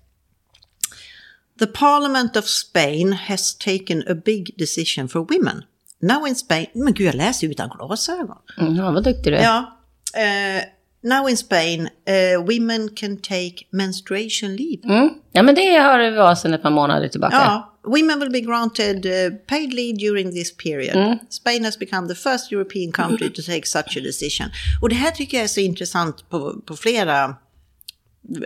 The 1.59 1.67
Parliament 1.67 2.37
of 2.37 2.45
Spain 2.45 3.13
has 3.13 3.59
taken 3.59 4.05
a 4.09 4.15
big 4.25 4.55
decision 4.59 5.09
for 5.09 5.21
women. 5.21 5.63
Now 6.03 6.27
in 6.29 6.35
Spain... 6.35 6.67
Men 6.75 6.95
gud, 6.95 7.07
jag 7.07 7.15
läser 7.15 7.47
ju 7.47 7.51
utan 7.53 7.69
glasögon. 7.69 8.37
Mm, 8.59 8.77
ja, 8.77 8.91
vad 8.91 9.05
duktig 9.05 9.33
du 9.33 9.37
är. 9.37 9.43
Ja. 9.43 9.79
eh, 10.17 10.63
now 11.03 11.29
in 11.31 11.37
Spain, 11.37 11.89
eh, 12.05 12.45
women 12.45 12.89
can 12.97 13.17
take 13.17 13.55
menstruation 13.71 14.57
leave. 14.57 14.85
Mm. 15.01 15.11
ja, 15.33 15.43
men 15.43 15.55
det 15.55 15.77
har 15.79 15.99
det 15.99 16.11
varit 16.11 16.39
sedan 16.39 16.55
ett 16.55 16.63
par 16.63 16.71
månader 16.71 17.09
tillbaka. 17.09 17.37
Ja, 17.37 17.79
women 17.85 18.21
will 18.21 18.31
be 18.31 18.41
granted 18.41 19.07
uh, 19.07 19.37
paid 19.47 19.75
leave 19.75 19.97
during 19.99 20.31
this 20.33 20.57
period. 20.57 20.97
Mm. 20.97 21.19
Spain 21.31 21.65
has 21.65 21.79
become 21.79 22.09
the 22.09 22.15
first 22.15 22.53
European 22.53 22.93
country 22.93 23.31
to 23.33 23.43
take 23.43 23.67
such 23.67 23.97
a 23.97 24.01
decision. 24.01 24.47
Och 24.83 24.89
det 24.89 24.95
här 24.95 25.11
tycker 25.11 25.37
jag 25.37 25.45
är 25.45 25.49
så 25.49 25.61
intressant 25.61 26.31
på, 26.31 26.61
på 26.67 26.77
flera 26.77 27.35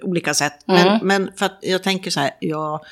olika 0.03 0.35
sätt. 0.35 0.55
Men, 0.67 0.89
Mm. 0.89 1.07
men 1.07 1.31
för 1.37 1.47
att 1.47 1.59
jag 1.63 1.83
tänker 1.83 2.11
så 2.11 2.21
här, 2.21 2.31
ja, 2.41 2.85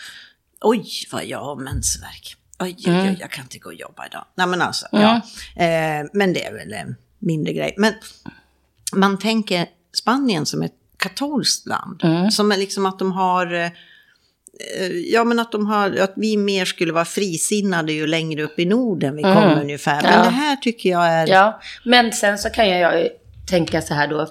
oj 0.61 0.85
vad 1.13 1.25
jag 1.25 1.39
har 1.39 1.57
mensvärk. 1.57 2.37
Oj, 2.63 2.75
oj, 2.79 2.85
Mm. 2.93 3.07
oj, 3.07 3.17
jag 3.21 3.31
kan 3.31 3.45
inte 3.45 3.59
gå 3.59 3.69
och 3.69 3.75
jobba 3.75 4.07
idag. 4.07 4.25
Nej 4.35 4.47
men 4.47 4.63
alltså, 4.63 4.87
ja. 4.93 5.15
Eh, 5.57 6.07
men 6.13 6.33
det 6.33 6.45
är 6.47 6.53
väl 6.53 6.73
en 6.73 6.97
mindre 7.19 7.53
grej. 7.53 7.75
Men 7.79 7.93
man 8.93 9.19
tänker 9.19 9.67
Spanien 9.97 10.47
som 10.47 10.63
ett 10.63 10.73
katolskt 10.97 11.67
land. 11.67 12.01
Mm. 12.05 12.31
Som 12.31 12.53
är 12.53 12.57
liksom 12.57 12.87
att 12.87 12.99
de 12.99 13.13
har... 13.13 13.55
eh, 13.55 13.71
Ja, 15.13 15.25
men 15.25 15.39
att, 15.39 15.53
de 15.53 15.67
har, 15.67 15.97
att 15.97 16.13
vi 16.17 16.37
mer 16.37 16.65
skulle 16.65 16.93
vara 16.93 17.05
frisinnade 17.05 17.93
ju 17.93 18.07
längre 18.07 18.43
upp 18.43 18.59
i 18.59 18.65
Norden 18.65 19.17
vi 19.17 19.23
kommer 19.23 19.61
ungefär. 19.61 20.03
Men 20.03 20.13
Mm. 20.13 20.19
Ja. 20.19 20.25
det 20.25 20.31
här 20.37 20.57
tycker 20.57 20.91
jag 20.91 21.07
är... 21.09 21.27
Ja, 21.27 21.61
men 21.85 22.13
sen 22.13 22.39
så 22.39 22.51
kan 22.51 22.69
jag 22.69 23.09
tänka 23.49 23.83
så 23.83 23.95
här 23.95 24.09
då. 24.09 24.27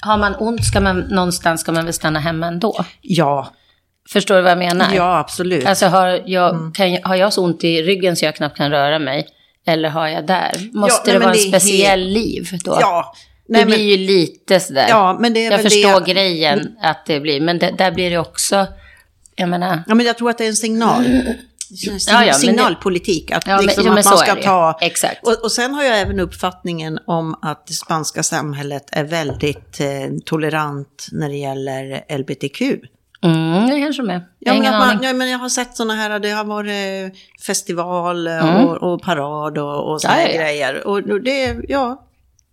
Har 0.00 0.18
man 0.18 0.34
ont 0.38 0.64
ska 0.64 0.80
man 0.80 1.00
någonstans 1.00 1.60
ska 1.60 1.72
man 1.72 1.84
väl 1.84 1.94
stanna 1.94 2.18
hemma 2.20 2.46
ändå. 2.46 2.84
Ja, 3.00 3.52
Förstår 4.12 4.34
du 4.36 4.42
vad 4.42 4.50
jag 4.50 4.58
menar? 4.58 4.88
ja 4.94 5.18
absolut. 5.18 5.66
Alltså 5.66 5.86
har 5.86 6.22
jag, 6.26 6.50
Mm. 6.54 6.72
jag- 6.76 7.02
har 7.08 7.16
jag 7.16 7.32
så 7.32 7.44
ont 7.44 7.64
i 7.64 7.82
ryggen 7.82 8.16
så 8.16 8.24
jag 8.24 8.36
knappt 8.36 8.56
kan 8.56 8.70
röra 8.70 8.98
mig? 8.98 9.26
Eller 9.66 9.88
har 9.88 10.08
jag 10.08 10.26
där? 10.26 10.52
Måste 10.72 11.02
nej, 11.10 11.12
det 11.12 11.18
vara 11.24 11.32
det 11.32 11.38
en 11.44 11.48
speciell 11.48 12.00
liv 12.00 12.48
då? 12.64 12.78
ja, 12.80 13.14
det 13.48 13.52
nej, 13.52 13.64
blir 13.64 13.76
men, 13.76 13.86
ju 13.86 13.96
lite 13.96 14.60
sådär. 14.60 14.86
ja, 14.88 15.16
men 15.20 15.34
det 15.34 15.46
är 15.46 15.50
jag 15.50 15.62
förstår 15.62 16.00
det. 16.00 16.12
grejen 16.12 16.68
att 16.82 17.06
det 17.06 17.20
blir, 17.20 17.40
men 17.40 17.58
det, 17.58 17.70
där 17.78 17.90
blir 17.92 18.10
det 18.10 18.18
också, 18.18 18.66
jag 19.36 19.48
menar, 19.48 19.82
Ja, 19.86 19.94
men 19.94 20.06
jag 20.06 20.18
tror 20.18 20.30
att 20.30 20.38
det 20.38 20.44
är 20.44 20.48
en 20.48 20.56
signal. 20.56 21.04
Sin- 21.04 21.34
Ja, 22.08 22.24
ja, 22.24 22.32
det- 22.32 22.34
signalpolitik. 22.38 23.30
Att, 23.30 23.46
Ja, 23.46 23.60
liksom 23.60 23.84
men 23.84 23.98
att 23.98 24.04
man 24.04 24.18
ska 24.18 24.34
det. 24.34 24.42
ta... 24.42 24.78
Exakt. 24.80 25.26
Och, 25.26 25.42
och 25.44 25.52
sen 25.52 25.74
har 25.74 25.82
jag 25.84 26.00
även 26.00 26.20
uppfattningen 26.20 26.98
om 27.06 27.34
att 27.42 27.66
det 27.66 27.72
spanska 27.72 28.22
samhället 28.22 28.84
är 28.92 29.04
väldigt 29.04 29.80
eh, 29.80 29.86
tolerant 30.24 31.06
när 31.12 31.28
det 31.28 31.36
gäller 31.36 32.04
LBTQ. 32.18 32.62
Mm, 33.24 33.66
det 33.70 33.80
kanske 33.80 34.02
med. 34.02 34.20
Jag 34.38 34.56
Ja 34.56 34.60
men, 34.62 34.74
att 34.74 34.86
man, 34.94 35.02
ja, 35.02 35.12
men 35.12 35.30
jag 35.30 35.38
har 35.38 35.48
sett 35.48 35.76
sådana 35.76 35.94
här, 35.94 36.18
det 36.18 36.30
har 36.30 36.44
varit 36.44 37.14
festival 37.46 38.26
eh, 38.26 38.38
Mm. 38.44 38.66
och, 38.66 38.92
och 38.92 39.02
parad 39.02 39.58
och, 39.58 39.92
och 39.92 40.00
såna 40.00 40.14
Ja, 40.22 40.28
ja, 40.28 40.28
ja. 40.34 40.40
grejer. 40.40 40.86
Och 40.86 41.02
det, 41.02 41.56
ja. 41.68 42.04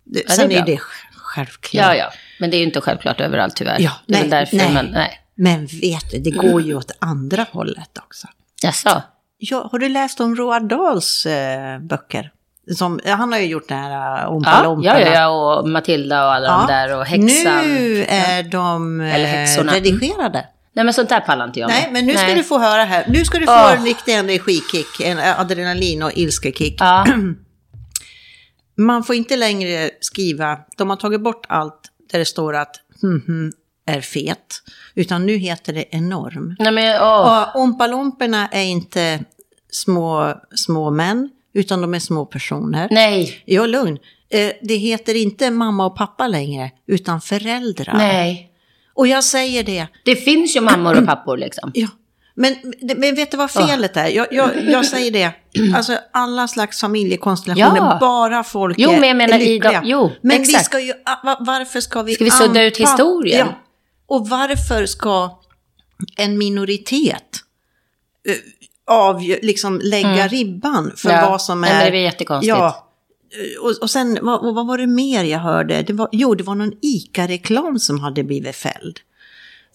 Det, 0.04 0.20
det 0.20 0.24
är 0.26 0.30
sen 0.36 0.52
är 0.52 0.56
bra. 0.56 0.64
det 0.66 0.78
självklart. 1.16 1.84
Ja, 1.86 1.94
ja. 1.94 2.10
Men 2.40 2.50
det 2.50 2.56
är 2.56 2.58
ju 2.58 2.64
inte 2.64 2.80
självklart 2.80 3.20
överallt 3.20 3.56
tyvärr. 3.56 3.76
Ja, 3.80 3.92
det 4.06 4.14
är 4.14 4.18
nej, 4.18 4.22
väl 4.22 4.30
därför 4.30 4.56
nej. 4.56 4.72
man, 4.74 4.86
nej. 4.86 5.20
Men 5.34 5.66
vet 5.66 6.10
du, 6.10 6.18
det 6.18 6.30
går 6.30 6.60
ju 6.62 6.74
åt 6.76 6.90
andra 6.98 7.46
hållet 7.52 7.98
också. 7.98 8.26
Jaså? 8.62 9.02
Ja, 9.38 9.68
har 9.72 9.78
du 9.78 9.88
läst 9.88 10.20
om 10.20 10.36
Roald 10.36 10.68
Dahls 10.68 11.26
eh, 11.26 11.78
böcker? 11.78 12.30
Som, 12.76 13.00
han 13.04 13.32
har 13.32 13.38
ju 13.38 13.46
gjort 13.46 13.68
den 13.68 13.78
här 13.78 14.24
uh, 14.26 14.32
Ompa 14.32 14.60
Ja, 14.82 15.00
ja, 15.00 15.08
ja, 15.14 15.28
och 15.28 15.68
Matilda 15.68 16.24
och 16.26 16.34
alla 16.34 16.48
de 16.58 16.66
där 16.66 16.96
och 16.98 17.04
häxan. 17.06 17.64
Nu 17.74 18.04
är 18.08 18.42
de 18.42 19.00
eh, 19.00 19.14
Eller 19.14 19.26
häxorna. 19.26 19.72
redigerade. 19.72 20.44
Nej, 20.76 20.84
men 20.84 20.94
sånt 20.94 21.08
där 21.08 21.20
pallar 21.20 21.44
inte 21.46 21.60
jag 21.60 21.68
Nej, 21.68 21.82
med. 21.82 21.92
men 21.92 22.06
nu 22.06 22.16
ska 22.16 22.34
du 22.34 22.42
få 22.42 22.58
höra 22.58 22.84
här. 22.84 23.04
Nu 23.08 23.24
ska 23.24 23.38
du 23.38 23.46
få 23.46 23.52
Åh. 23.52 23.72
en 23.78 23.84
riktig 23.84 24.14
energikick, 24.14 25.00
en 25.04 25.18
adrenalin 25.18 26.02
och 26.02 26.12
ilskekick. 26.14 26.76
Ja, 26.80 27.06
Man 28.78 29.04
får 29.04 29.14
inte 29.16 29.36
längre 29.36 29.90
skriva, 30.00 30.58
de 30.76 30.90
har 30.90 30.96
tagit 30.96 31.20
bort 31.20 31.46
allt 31.48 31.80
där 32.12 32.18
det 32.18 32.24
står 32.24 32.56
att 32.56 32.76
hm, 33.02 33.22
hm, 33.26 33.52
är 33.86 34.00
fet, 34.00 34.62
utan 34.94 35.26
nu 35.26 35.36
heter 35.36 35.72
det 35.72 35.84
enorm. 35.90 36.56
nej 36.58 36.72
men 36.72 37.00
åh. 37.02 37.42
Och 37.54 37.60
Ompalomperna 37.60 38.48
är 38.48 38.64
inte 38.64 39.20
små, 39.70 40.34
små 40.54 40.90
män, 40.90 41.30
utan 41.54 41.80
de 41.80 41.94
är 41.94 41.98
små 41.98 42.26
personer. 42.26 42.88
Nej, 42.90 43.42
Ja, 43.44 43.66
lugn. 43.66 43.98
Eh, 44.30 44.50
Det 44.62 44.74
heter 44.76 45.14
inte 45.14 45.50
mamma 45.50 45.86
och 45.86 45.96
pappa 45.96 46.28
längre, 46.28 46.70
utan 46.86 47.20
föräldrar. 47.20 47.94
nej. 47.96 48.52
Och 48.96 49.06
jag 49.08 49.24
säger 49.24 49.62
det, 49.62 49.86
Det 50.04 50.16
finns 50.16 50.56
ju 50.56 50.60
mammor 50.60 50.98
och 51.00 51.06
pappor 51.06 51.36
liksom. 51.36 51.70
ja. 51.74 51.88
Men, 52.38 52.54
men 52.96 53.14
vet 53.14 53.30
du 53.30 53.36
vad 53.36 53.50
felet 53.50 53.96
är? 53.96 54.06
Jag, 54.08 54.26
jag, 54.30 54.50
jag 54.68 54.86
säger 54.86 55.10
det, 55.10 55.32
alltså 55.76 55.98
alla 56.12 56.48
slags 56.48 56.80
familjekonstellationer, 56.80 57.76
Ja. 57.76 57.96
bara 58.00 58.44
folk 58.44 58.76
Jo, 58.78 58.90
är 58.90 59.00
men 59.00 59.08
jag 59.08 59.16
menar 59.16 59.38
i 59.38 59.44
lyckliga. 59.48 59.80
de- 59.80 59.88
jo, 59.88 60.12
men 60.22 60.36
vi 60.36 60.42
exakt. 60.42 60.64
ska 60.64 60.80
ju, 60.80 60.92
va- 61.24 61.36
varför 61.40 61.80
ska 61.80 62.02
vi... 62.02 62.14
Ska 62.14 62.24
vi 62.24 62.30
sudda 62.30 62.62
ut 62.62 62.76
historien? 62.76 63.46
Ja. 63.50 63.54
Och 64.06 64.28
varför 64.28 64.86
ska 64.86 65.40
en 66.16 66.38
minoritet 66.38 67.22
eh, 68.28 68.34
av, 68.94 69.22
liksom 69.42 69.80
lägga 69.84 70.28
ribban 70.28 70.92
för 70.96 71.08
Mm. 71.10 71.20
Ja, 71.24 71.30
vad 71.30 71.42
som 71.42 71.60
nej, 71.60 71.70
är... 71.70 71.74
men 71.76 71.84
det 71.84 71.90
blir 71.90 72.00
jättekonstigt. 72.00 72.48
Ja. 72.58 72.85
Eh, 73.30 73.62
Och, 73.62 73.82
och 73.82 73.90
sen, 73.90 74.18
vad, 74.22 74.54
vad 74.54 74.66
var 74.66 74.78
det 74.78 74.86
mer 74.86 75.24
jag 75.24 75.38
hörde? 75.38 75.82
Det 75.82 75.92
var, 75.92 76.08
jo, 76.12 76.34
det 76.34 76.44
var 76.44 76.54
någon 76.54 76.72
ICA-reklam 76.82 77.78
som 77.78 78.00
hade 78.00 78.24
blivit 78.24 78.56
fälld. 78.56 79.00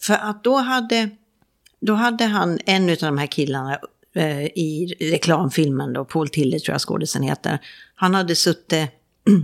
För 0.02 0.14
att 0.14 0.44
då 0.44 0.56
hade, 0.56 1.10
då 1.80 1.94
hade 1.94 2.24
han, 2.24 2.58
en 2.66 2.90
av 2.90 2.96
de 3.00 3.18
här 3.18 3.26
killarna 3.26 3.78
eh, 4.14 4.44
i 4.44 4.94
reklamfilmen, 5.00 5.92
då, 5.92 6.04
Paul 6.04 6.28
Tille 6.28 6.58
tror 6.58 6.74
jag 6.74 6.80
skådisen 6.80 7.22
heter, 7.22 7.58
han 7.94 8.14
hade 8.14 8.36
suttit 8.36 8.90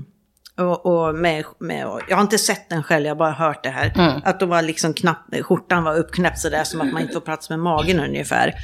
och, 0.56 0.86
och 0.86 1.14
med, 1.14 1.44
med, 1.58 1.86
och, 1.86 2.00
jag 2.08 2.16
har 2.16 2.22
inte 2.22 2.38
sett 2.38 2.68
den 2.68 2.82
själv, 2.82 3.06
jag 3.06 3.14
har 3.14 3.18
bara 3.18 3.32
hört 3.32 3.62
det 3.64 3.70
här. 3.70 3.92
Mm. 3.96 4.22
Att 4.24 4.40
de 4.40 4.48
var 4.48 4.62
liksom 4.62 4.94
knapp, 4.94 5.34
skjortan 5.42 5.84
var 5.84 5.98
uppknäppt 5.98 6.38
sådär 6.38 6.64
som 6.64 6.80
att 6.80 6.92
man 6.92 7.02
inte 7.02 7.14
får 7.14 7.20
plats 7.20 7.50
med 7.50 7.58
magen 7.60 8.00
ungefär. 8.00 8.54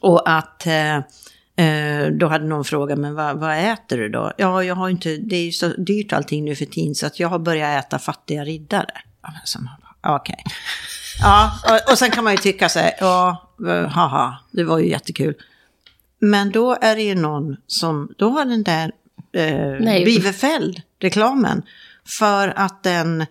Och 0.00 0.30
att 0.30 0.66
eh, 0.66 0.98
eh, 1.58 2.06
då 2.12 2.26
hade 2.26 2.44
någon 2.44 2.64
frågat, 2.64 2.98
men 2.98 3.14
vad, 3.14 3.38
vad 3.38 3.58
äter 3.72 3.98
du 3.98 4.08
då? 4.08 4.32
Ja, 4.36 4.64
jag 4.64 4.74
har 4.74 4.88
inte, 4.88 5.16
det 5.16 5.36
är 5.36 5.44
ju 5.44 5.52
så 5.52 5.68
dyrt 5.68 6.12
allting 6.12 6.44
nu 6.44 6.56
för 6.56 6.64
tiden 6.64 6.94
så 6.94 7.06
att 7.06 7.20
jag 7.20 7.28
har 7.28 7.38
börjat 7.38 7.84
äta 7.84 7.98
fattiga 7.98 8.44
riddare. 8.44 8.92
Okej. 10.02 10.44
Ja, 11.22 11.52
och, 11.64 11.92
och 11.92 11.98
sen 11.98 12.10
kan 12.10 12.24
man 12.24 12.32
ju 12.32 12.36
tycka 12.36 12.68
så 12.68 12.78
här, 12.78 12.92
ja, 13.00 13.50
eh, 13.68 13.88
haha, 13.88 14.38
det 14.50 14.64
var 14.64 14.78
ju 14.78 14.88
jättekul. 14.88 15.34
Men 16.18 16.50
då 16.50 16.76
är 16.80 16.96
det 16.96 17.02
ju 17.02 17.14
någon 17.14 17.56
som, 17.66 18.14
då 18.18 18.30
har 18.30 18.44
den 18.44 18.62
där 18.62 18.92
eh, 19.32 19.76
Nej. 19.80 20.04
blivit 20.04 20.36
fälld, 20.36 20.82
reklamen, 21.00 21.62
för 22.18 22.52
att 22.56 22.82
den 22.82 23.26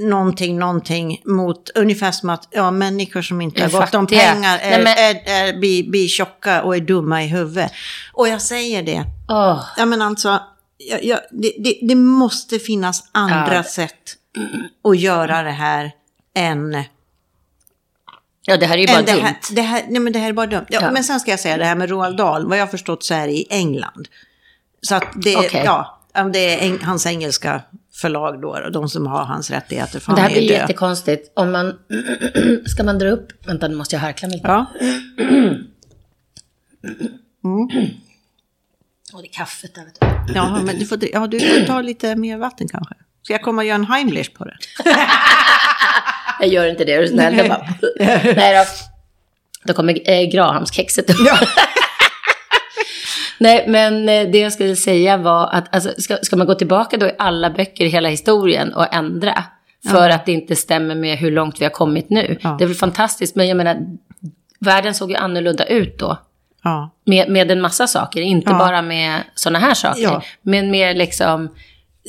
någonting, 0.00 0.58
någonting 0.58 1.22
mot, 1.24 1.70
ungefär 1.74 2.12
som 2.12 2.30
att 2.30 2.48
ja, 2.50 2.70
människor 2.70 3.22
som 3.22 3.40
inte 3.40 3.62
Är 3.62 3.68
har 3.70 3.80
gott 3.80 3.94
om 3.94 4.06
pengar 4.06 4.58
är, 4.58 4.70
Nej, 4.70 4.84
men- 4.84 4.98
är, 4.98 5.48
är, 5.48 5.58
blir, 5.58 5.90
blir 5.90 6.08
tjocka 6.08 6.62
och 6.62 6.76
är 6.76 6.80
dumma 6.80 7.22
i 7.24 7.26
huvudet. 7.26 7.72
Och 8.12 8.28
jag 8.28 8.42
säger 8.42 8.82
det, 8.82 9.04
Åh, 9.28 9.64
ja 9.76 9.86
men 9.86 10.02
alltså, 10.02 10.40
jag, 10.78 11.04
jag, 11.04 11.18
det, 11.30 11.52
det, 11.58 11.78
det 11.82 11.94
måste 11.94 12.58
finnas 12.58 13.04
andra 13.12 13.54
Ja. 13.54 13.62
sätt 13.62 13.94
att 14.88 14.98
göra 14.98 15.42
det 15.42 15.50
här 15.50 15.92
än 16.36 16.84
ja, 18.42 18.56
det 18.56 18.66
här 18.66 18.74
är 18.74 18.80
ju 18.80 18.86
bara 18.86 19.02
det 19.02 19.12
dumt. 19.12 19.22
här, 19.24 19.36
det 19.50 19.62
här, 19.62 19.84
nej 19.88 20.00
men 20.00 20.12
det 20.12 20.18
här 20.18 20.28
är 20.28 20.32
bara 20.32 20.46
dumt. 20.46 20.66
Ja, 20.68 20.78
Ja. 20.82 20.90
Men 20.90 21.04
sen 21.04 21.20
ska 21.20 21.30
jag 21.30 21.40
säga 21.40 21.56
det 21.56 21.64
här 21.64 21.74
med 21.76 21.90
Roald 21.90 22.16
Dahl, 22.16 22.46
vad 22.48 22.58
jag 22.58 22.62
har 22.62 22.70
förstått 22.70 23.04
så 23.04 23.14
är 23.14 23.26
det 23.26 23.32
i 23.32 23.46
England. 23.50 24.08
Så 24.82 24.94
att 24.94 25.04
det, 25.14 25.36
Okej. 25.36 25.62
ja, 25.64 26.00
det 26.32 26.54
är 26.54 26.58
eng, 26.66 26.78
hans 26.82 27.06
engelska 27.06 27.62
förlag 28.00 28.40
då, 28.40 28.48
och 28.48 28.72
de 28.72 28.88
som 28.88 29.06
har 29.06 29.24
hans 29.24 29.50
rättigheter. 29.50 30.00
För 30.00 30.14
det 30.14 30.20
här 30.20 30.30
blir 30.30 30.48
död. 30.48 30.50
jättekonstigt. 30.50 31.32
Om 31.34 31.52
man... 31.52 31.78
Ska 32.66 32.84
man 32.84 32.98
dra 32.98 33.10
upp... 33.10 33.46
Vänta, 33.46 33.68
nu 33.68 33.74
måste 33.74 33.96
jag 33.96 34.00
harkla 34.00 34.28
mig. 34.28 34.40
Ja. 34.44 34.66
Åh, 39.12 39.20
det 39.20 39.28
är 39.28 39.32
kaffet 39.32 39.74
där, 39.74 39.84
vet 39.84 40.00
du. 40.00 40.34
Ja, 40.34 40.60
men 40.64 40.78
du 40.78 40.86
får, 40.86 40.98
ja, 41.12 41.26
du 41.26 41.40
får 41.40 41.66
ta 41.66 41.80
lite 41.80 42.16
mer 42.16 42.38
vatten 42.38 42.68
kanske. 42.68 42.94
Ska 43.22 43.32
jag 43.32 43.42
komma 43.42 43.62
och 43.62 43.66
göra 43.66 43.74
en 43.74 43.84
Heimlich 43.84 44.34
på 44.34 44.44
det? 44.44 44.56
Jag 46.40 46.48
gör 46.48 46.66
inte 46.66 46.84
det, 46.84 46.92
är 46.92 47.00
du 47.00 47.08
snäll? 47.08 47.48
Bara... 47.48 47.68
Nej 48.36 48.54
då. 48.56 48.64
Då 49.64 49.74
kommer 49.74 50.10
eh, 50.10 50.30
Grahamskexet 50.30 51.10
upp. 51.10 51.16
Nej, 53.38 53.64
men 53.68 54.08
eh, 54.08 54.28
det 54.30 54.38
jag 54.38 54.52
skulle 54.52 54.76
säga 54.76 55.16
var 55.16 55.48
att 55.52 55.74
alltså, 55.74 55.90
ska, 55.98 56.16
ska 56.22 56.36
man 56.36 56.46
gå 56.46 56.54
tillbaka 56.54 56.96
då 56.96 57.06
i 57.06 57.12
alla 57.18 57.50
böcker 57.50 57.84
i 57.84 57.88
hela 57.88 58.08
historien 58.08 58.74
och 58.74 58.94
ändra 58.94 59.44
för 59.90 60.10
att 60.10 60.26
det 60.26 60.32
inte 60.32 60.56
stämmer 60.56 60.94
med 60.94 61.18
hur 61.18 61.30
långt 61.30 61.60
vi 61.60 61.64
har 61.64 61.70
kommit 61.70 62.10
nu. 62.10 62.38
Ja. 62.40 62.56
Det 62.58 62.64
är 62.64 62.68
väl 62.68 62.76
fantastiskt, 62.76 63.36
men 63.36 63.48
jag 63.48 63.56
menar, 63.56 63.76
världen 64.60 64.94
såg 64.94 65.10
ju 65.10 65.16
annorlunda 65.16 65.64
ut 65.64 65.98
då. 65.98 66.18
Ja. 66.64 66.90
Med, 67.06 67.28
med 67.30 67.50
en 67.50 67.60
massa 67.60 67.86
saker, 67.86 68.20
inte 68.20 68.50
Ja. 68.50 68.58
bara 68.58 68.82
med 68.82 69.20
sådana 69.34 69.58
här 69.58 69.74
saker. 69.74 70.02
Ja. 70.02 70.22
Men 70.42 70.70
mer 70.70 70.94
liksom, 70.94 71.48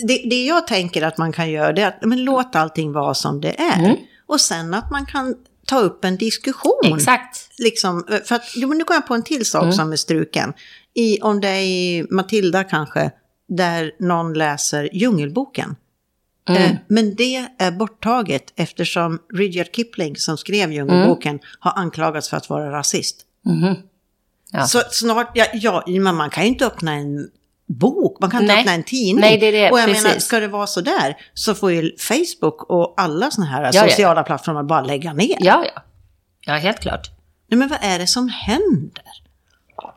Det, 0.07 0.23
det 0.30 0.45
jag 0.45 0.67
tänker 0.67 1.01
att 1.01 1.17
man 1.17 1.32
kan 1.32 1.51
göra 1.51 1.73
det 1.73 1.82
är 1.82 1.88
att 1.88 2.01
men 2.05 2.23
låt 2.23 2.55
allting 2.55 2.91
vara 2.91 3.13
som 3.13 3.41
det 3.41 3.59
är. 3.61 3.80
Mm. 3.80 3.95
Och 4.27 4.41
sen 4.41 4.73
att 4.73 4.91
man 4.91 5.05
kan 5.05 5.36
ta 5.67 5.80
upp 5.80 6.05
en 6.05 6.17
diskussion. 6.17 6.93
exakt. 6.97 7.49
Liksom, 7.57 8.03
för 8.25 8.36
att, 8.36 8.43
jo, 8.55 8.73
nu 8.73 8.84
går 8.84 8.93
jag 8.95 9.07
på 9.07 9.13
en 9.13 9.23
till 9.23 9.45
sak 9.45 9.63
Mm. 9.63 9.73
som 9.73 9.91
är 9.91 9.95
struken. 9.95 10.53
I, 11.00 11.22
om 11.22 11.41
det 11.41 11.47
är 11.47 11.62
i 11.62 12.06
Matilda 12.10 12.64
kanske, 12.64 13.12
där 13.47 13.91
någon 14.00 14.34
läser 14.34 14.89
Djungelboken. 14.93 15.76
Mm. 16.50 16.64
Eh, 16.64 16.72
men 16.88 17.16
det 17.16 17.47
är 17.58 17.72
borttaget 17.72 18.54
eftersom 18.56 19.20
Rudyard 19.34 19.76
Kipling 19.76 20.16
som 20.16 20.38
skrev 20.38 20.72
Djungelboken 20.72 21.39
har 21.60 21.74
anklagats 21.76 22.30
för 22.30 22.38
att 22.38 22.50
vara 22.50 22.72
rasist. 22.72 23.26
Mhm. 23.45 23.76
Ja. 24.52 24.66
Så 24.66 24.82
snart, 24.91 25.32
ja, 25.34 25.45
ja, 25.54 25.84
men 25.88 26.16
man 26.16 26.30
kan 26.30 26.43
ju 26.43 26.50
inte 26.50 26.66
öppna 26.66 26.93
en 26.93 27.30
bok, 27.68 28.18
man 28.22 28.30
kan 28.30 28.41
inte 28.41 28.54
Nej. 28.54 28.62
öppna 28.62 28.74
en 28.74 28.84
tidning. 28.84 29.22
Nej, 29.22 29.38
det 29.38 29.45
är 29.45 29.52
det, 29.52 29.72
och 29.72 29.80
jag 29.80 29.88
precis. 29.88 30.04
menar, 30.04 30.20
ska 30.20 30.39
det 30.39 30.47
vara 30.47 30.68
så 30.68 30.82
där 30.82 31.18
så 31.34 31.56
får 31.56 31.72
ju 31.72 31.97
Facebook 31.97 32.64
och 32.64 32.93
alla 32.97 33.32
sådana 33.32 33.52
här 33.52 33.72
ja. 33.74 33.89
sociala 33.89 34.24
plattformar 34.24 34.64
bara 34.64 34.82
lägga 34.82 35.14
ner. 35.14 35.38
Ja, 35.39 35.66
ja. 35.76 35.82
Ja, 36.45 36.54
helt 36.54 36.80
klart. 36.80 37.12
Nej, 37.47 37.58
men 37.58 37.68
vad 37.68 37.80
är 37.82 38.00
det 38.00 38.08
som 38.08 38.30
händer? 38.30 39.28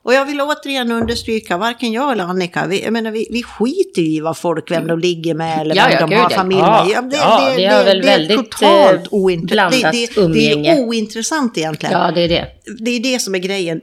Och 0.02 0.14
jag 0.14 0.24
vill 0.24 0.40
återigen 0.40 0.92
understryka, 0.92 1.56
varken 1.56 1.92
jag 1.92 2.12
eller 2.12 2.24
Annika, 2.24 2.66
vi, 2.66 2.82
jag 2.84 2.92
menar, 2.92 3.10
vi, 3.10 3.28
vi 3.30 3.42
skiter 3.42 4.02
i 4.02 4.20
vad 4.20 4.36
folk, 4.36 4.70
vem 4.70 4.86
de 4.86 4.98
ligger 4.98 5.34
med 5.34 5.60
eller 5.60 5.74
Ja, 5.76 5.84
vem 5.88 5.92
ja, 6.00 6.06
de 6.06 6.14
har 6.14 6.30
ja. 6.30 6.36
familj 6.36 6.60
Ja, 6.60 6.84
med. 7.02 7.12
ja, 7.12 7.52
vi 7.56 7.66
har 7.66 7.84
väl 7.84 8.00
det 8.02 8.08
är 8.08 8.18
väldigt, 8.18 8.50
totalt 8.50 9.00
eh, 9.00 9.08
ointressant. 9.10 9.92
Det, 9.92 10.14
det, 10.14 10.32
det 10.32 10.68
är 10.68 10.80
ointressant 10.84 11.58
egentligen. 11.58 12.00
Ja, 12.00 12.10
det 12.10 12.20
är 12.20 12.28
det. 12.28 12.46
Det 12.80 12.90
är 12.90 13.00
det 13.00 13.18
som 13.18 13.34
är 13.34 13.38
grejen. 13.38 13.80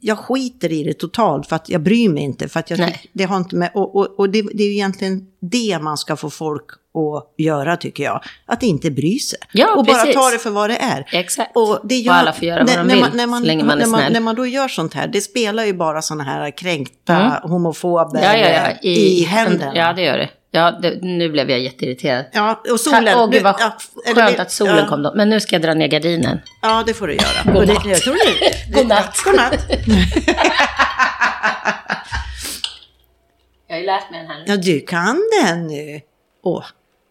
Jag 0.00 0.18
skiter 0.18 0.72
i 0.72 0.84
det 0.84 0.92
totalt 0.94 1.46
för 1.46 1.56
att 1.56 1.68
jag 1.68 1.82
bryr 1.82 2.08
mig 2.08 2.22
inte. 2.22 2.48
För 2.48 2.60
att 2.60 2.70
jag 2.70 2.98
det 3.12 3.24
har 3.24 3.36
inte 3.36 3.56
med, 3.56 3.70
och 3.74 3.96
och, 3.96 4.18
och 4.18 4.30
det, 4.30 4.42
det 4.54 4.62
är 4.62 4.66
ju 4.66 4.74
egentligen 4.74 5.26
det 5.40 5.78
man 5.82 5.98
ska 5.98 6.16
få 6.16 6.30
folk 6.30 6.64
att 6.94 7.34
göra 7.44 7.76
tycker 7.76 8.04
jag. 8.04 8.20
Att 8.46 8.62
inte 8.62 8.90
bry 8.90 9.18
sig. 9.18 9.38
Ja, 9.52 9.74
och 9.76 9.84
bara 9.84 9.96
precis. 9.96 10.14
ta 10.14 10.30
det 10.30 10.38
för 10.38 10.50
vad 10.50 10.70
det 10.70 10.76
är. 10.76 11.08
Exakt. 11.12 11.56
Och, 11.56 11.80
det 11.84 11.96
gör, 11.98 12.12
Och 12.12 12.18
alla 12.18 12.32
får 12.32 12.44
göra 12.44 12.58
vad 12.58 12.66
när, 12.66 12.76
de 12.76 12.86
när 12.86 12.94
vill, 12.94 13.04
man, 13.04 13.16
när 13.16 13.26
man, 13.26 13.40
så 13.40 13.46
länge 13.46 13.64
man 13.64 13.78
är 13.78 13.82
när 13.82 13.90
man, 13.90 14.00
snäll. 14.00 14.12
när 14.12 14.20
man 14.20 14.34
då 14.34 14.46
gör 14.46 14.68
sånt 14.68 14.94
här, 14.94 15.08
det 15.08 15.20
spelar 15.20 15.64
ju 15.64 15.72
bara 15.72 16.02
sådana 16.02 16.24
här 16.24 16.56
kränkta 16.56 17.40
homofober 17.42 18.22
Ja, 18.22 18.36
ja, 18.36 18.48
ja. 18.48 18.88
i, 18.90 19.22
händerna. 19.22 19.72
Ja, 19.76 19.92
det 19.92 20.02
gör 20.02 20.18
det. 20.18 20.28
Ja, 20.52 20.70
det, 20.70 20.98
nu 21.02 21.28
blev 21.28 21.50
jag 21.50 21.60
jätteirriterad. 21.60 22.24
Ja, 22.32 22.62
och 22.72 22.80
solen. 22.80 23.18
Åh, 23.18 23.30
gud 23.30 23.42
vad 23.42 23.54
ja, 23.60 23.72
skönt 24.14 24.36
det- 24.36 24.42
att 24.42 24.50
solen 24.52 24.76
ja, 24.76 24.86
kom 24.86 25.02
då. 25.02 25.12
Men 25.14 25.30
nu 25.30 25.40
ska 25.40 25.54
jag 25.54 25.62
dra 25.62 25.74
ner 25.74 25.86
gardinen. 25.88 26.40
Ja, 26.62 26.82
det 26.86 26.94
får 26.94 27.06
du 27.06 27.14
göra. 27.14 27.52
God 27.52 27.66
det, 27.68 27.74
natt. 27.74 27.86
jag 27.86 28.00
tror 28.00 28.14
det, 28.14 28.72
God 28.74 28.86
natt. 28.86 29.16
God 29.24 29.36
natt. 29.36 29.54
Jag 33.66 33.74
har 33.76 33.80
ju 33.80 33.86
lärt 33.86 34.10
mig 34.10 34.20
den 34.20 34.30
här. 34.30 34.44
Ja, 34.46 34.56
du 34.56 34.80
kan 34.80 35.20
den 35.42 35.66
nu. 35.66 36.00
Åh, 36.42 36.64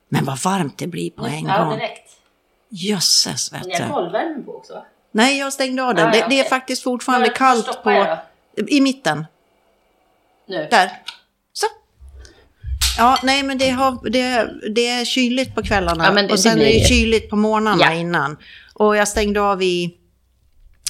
men 0.10 0.26
vad 0.26 0.38
varmt 0.40 0.78
det 0.78 0.88
blir 0.88 1.12
på 1.12 1.26
en 1.26 1.46
Ja, 1.48 1.64
gång. 1.64 1.74
direkt. 1.80 2.10
Jösses, 2.70 3.54
vet 3.54 3.64
du. 3.64 3.84
har 3.84 3.90
golvvärmen 4.02 4.46
på 4.46 4.56
också. 4.56 4.84
Nej, 5.12 5.40
jag 5.40 5.54
stängde 5.54 5.84
av 5.84 5.96
den. 5.96 6.06
Ja, 6.06 6.12
det, 6.12 6.18
ja, 6.18 6.26
det 6.30 6.40
är 6.40 6.44
faktiskt 6.50 6.84
fortfarande 6.84 7.30
kallt 7.30 7.84
på... 7.84 8.18
I 8.68 8.82
mitten. 8.82 9.26
Nu. 10.48 10.68
Där. 10.72 10.92
Ja, 13.00 13.18
nej, 13.24 13.44
men 13.44 13.58
det, 13.58 13.70
har, 13.70 14.10
det, 14.10 14.50
det 14.76 14.88
är 14.88 15.06
kyligt 15.06 15.56
på 15.56 15.64
kvällarna. 15.64 16.06
Ja, 16.16 16.22
det- 16.22 16.34
och 16.34 16.40
sen 16.40 16.58
det 16.60 16.76
är 16.76 16.80
det. 16.80 16.86
kyligt 16.88 17.30
på 17.30 17.36
morgnarna 17.36 17.84
Ja. 17.84 17.94
innan. 17.94 18.38
Och 18.74 18.96
jag 18.96 19.08
stängde 19.08 19.42
av 19.42 19.64
i 19.64 19.92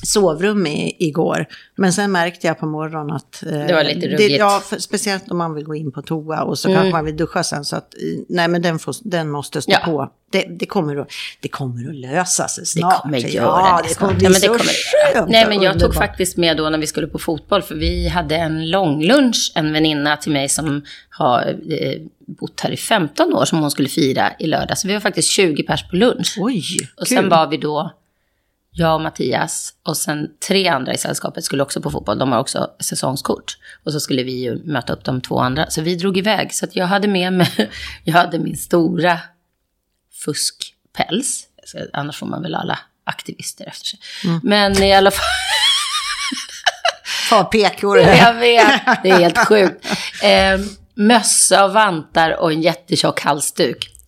sovrum 0.03 0.67
i, 0.67 0.95
igår. 0.99 1.45
Men 1.75 1.93
sen 1.93 2.11
märkte 2.11 2.47
jag 2.47 2.59
på 2.59 2.65
morgonen 2.65 3.15
att... 3.15 3.43
eh, 3.43 3.51
Det 3.51 3.73
var 3.73 3.83
lite 3.83 4.07
ruggigt. 4.07 4.29
Mm. 4.29 4.39
ja, 4.39 4.61
för, 4.65 4.77
speciellt 4.79 5.31
om 5.31 5.37
man 5.37 5.53
vill 5.53 5.63
gå 5.65 5.75
in 5.75 5.91
på 5.91 6.01
toa 6.01 6.41
och 6.43 6.59
så 6.59 6.67
kanske 6.73 6.91
man 6.91 7.05
vill 7.05 7.17
duscha 7.17 7.43
sen. 7.43 7.65
Så 7.65 7.75
att, 7.75 7.93
nej, 8.29 8.47
men 8.47 8.61
den, 8.61 8.79
får, 8.79 8.95
den 9.03 9.29
måste 9.29 9.61
stå 9.61 9.71
Ja. 9.71 9.79
på. 9.85 10.11
Det, 10.31 10.45
det, 10.59 10.65
kommer 10.65 10.95
att, 10.95 11.07
det 11.39 11.47
kommer 11.47 11.89
att 11.89 11.95
lösa 11.95 12.47
sig 12.47 12.65
snart. 12.65 13.01
kommer 13.01 13.17
göra 13.17 13.45
ja, 13.45 13.79
det 13.83 13.89
det 13.89 13.95
kommer 13.95 14.13
bli 14.13 14.23
Ja, 14.25 14.29
men 14.29 14.33
det 14.41 14.47
så 14.47 14.47
kommer 14.47 14.59
det 14.59 15.13
skönt 15.13 15.29
Nej, 15.31 15.45
men 15.49 15.61
jag 15.61 15.79
tog 15.79 15.95
faktiskt 15.95 16.37
med 16.37 16.57
då 16.57 16.69
när 16.69 16.77
vi 16.77 16.87
skulle 16.87 17.07
på 17.07 17.19
fotboll, 17.19 17.61
för 17.61 17.75
vi 17.75 18.07
hade 18.07 18.35
en 18.35 18.69
långlunch, 18.69 19.51
en 19.55 19.73
väninna 19.73 20.17
till 20.17 20.31
mig 20.31 20.49
som 20.49 20.81
har 21.09 21.41
eh, 21.69 22.01
bott 22.39 22.59
här 22.61 22.71
i 22.71 22.77
15 22.77 23.33
år, 23.33 23.45
som 23.45 23.59
hon 23.59 23.71
skulle 23.71 23.89
fira 23.89 24.31
i 24.39 24.47
lördag. 24.47 24.77
Så 24.77 24.87
vi 24.87 24.93
var 24.93 25.01
faktiskt 25.01 25.29
20 25.29 25.63
pers 25.63 25.89
på 25.89 25.95
lunch. 25.95 26.35
Oj, 26.39 26.63
Och 26.97 27.07
kul. 27.07 27.17
sen 27.17 27.29
var 27.29 27.47
vi 27.47 27.57
då, 27.57 27.91
jag 28.71 28.95
och 28.95 29.01
Mattias, 29.01 29.73
och 29.83 29.97
sen 29.97 30.27
tre 30.47 30.67
andra 30.67 30.93
i 30.93 30.97
sällskapet 30.97 31.43
skulle 31.43 31.63
också 31.63 31.81
på 31.81 31.91
fotboll. 31.91 32.17
De 32.17 32.31
har 32.31 32.39
också 32.39 32.71
säsongskort. 32.79 33.57
Och 33.83 33.91
så 33.91 33.99
skulle 33.99 34.23
vi 34.23 34.31
ju 34.31 34.63
möta 34.63 34.93
upp 34.93 35.03
de 35.03 35.21
två 35.21 35.39
andra. 35.39 35.69
Så 35.69 35.81
vi 35.81 35.95
drog 35.95 36.17
iväg. 36.17 36.53
Så 36.53 36.67
jag 36.71 36.85
hade 36.85 37.07
med 37.07 37.33
mig, 37.33 37.71
jag 38.03 38.13
hade 38.13 38.39
min 38.39 38.57
stora 38.57 39.19
fuskpäls. 40.25 41.45
Annars 41.93 42.17
får 42.17 42.27
man 42.27 42.41
väl 42.41 42.55
alla 42.55 42.79
aktivister 43.03 43.67
efter 43.67 43.85
sig. 43.85 43.99
Mm. 44.23 44.39
Men 44.43 44.83
i 44.83 44.93
alla 44.93 45.11
fall, 45.11 45.25
Ta 47.29 47.43
pekor. 47.43 47.99
jag 47.99 48.33
vet, 48.33 48.81
det 49.03 49.09
är 49.09 49.19
helt 49.19 49.47
sjukt. 49.47 49.85
Eh, 50.23 50.59
mössa 50.93 51.65
och 51.65 51.73
vantar 51.73 52.31
och 52.31 52.51
en 52.51 52.61
jättetjock 52.61 53.21
halsduk. 53.21 53.98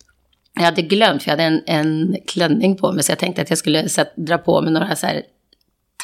Jag 0.54 0.62
hade 0.62 0.82
glömt, 0.82 1.22
för 1.22 1.30
jag 1.30 1.36
hade 1.36 1.44
en, 1.44 1.62
en 1.66 2.16
klänning 2.26 2.76
på 2.76 2.92
mig, 2.92 3.02
så 3.04 3.12
jag 3.12 3.18
tänkte 3.18 3.42
att 3.42 3.48
jag 3.50 3.58
skulle 3.58 3.88
så, 3.88 4.00
att, 4.00 4.16
dra 4.16 4.38
på 4.38 4.60
mig 4.62 4.72
några 4.72 4.96
så 4.96 5.06
här 5.06 5.22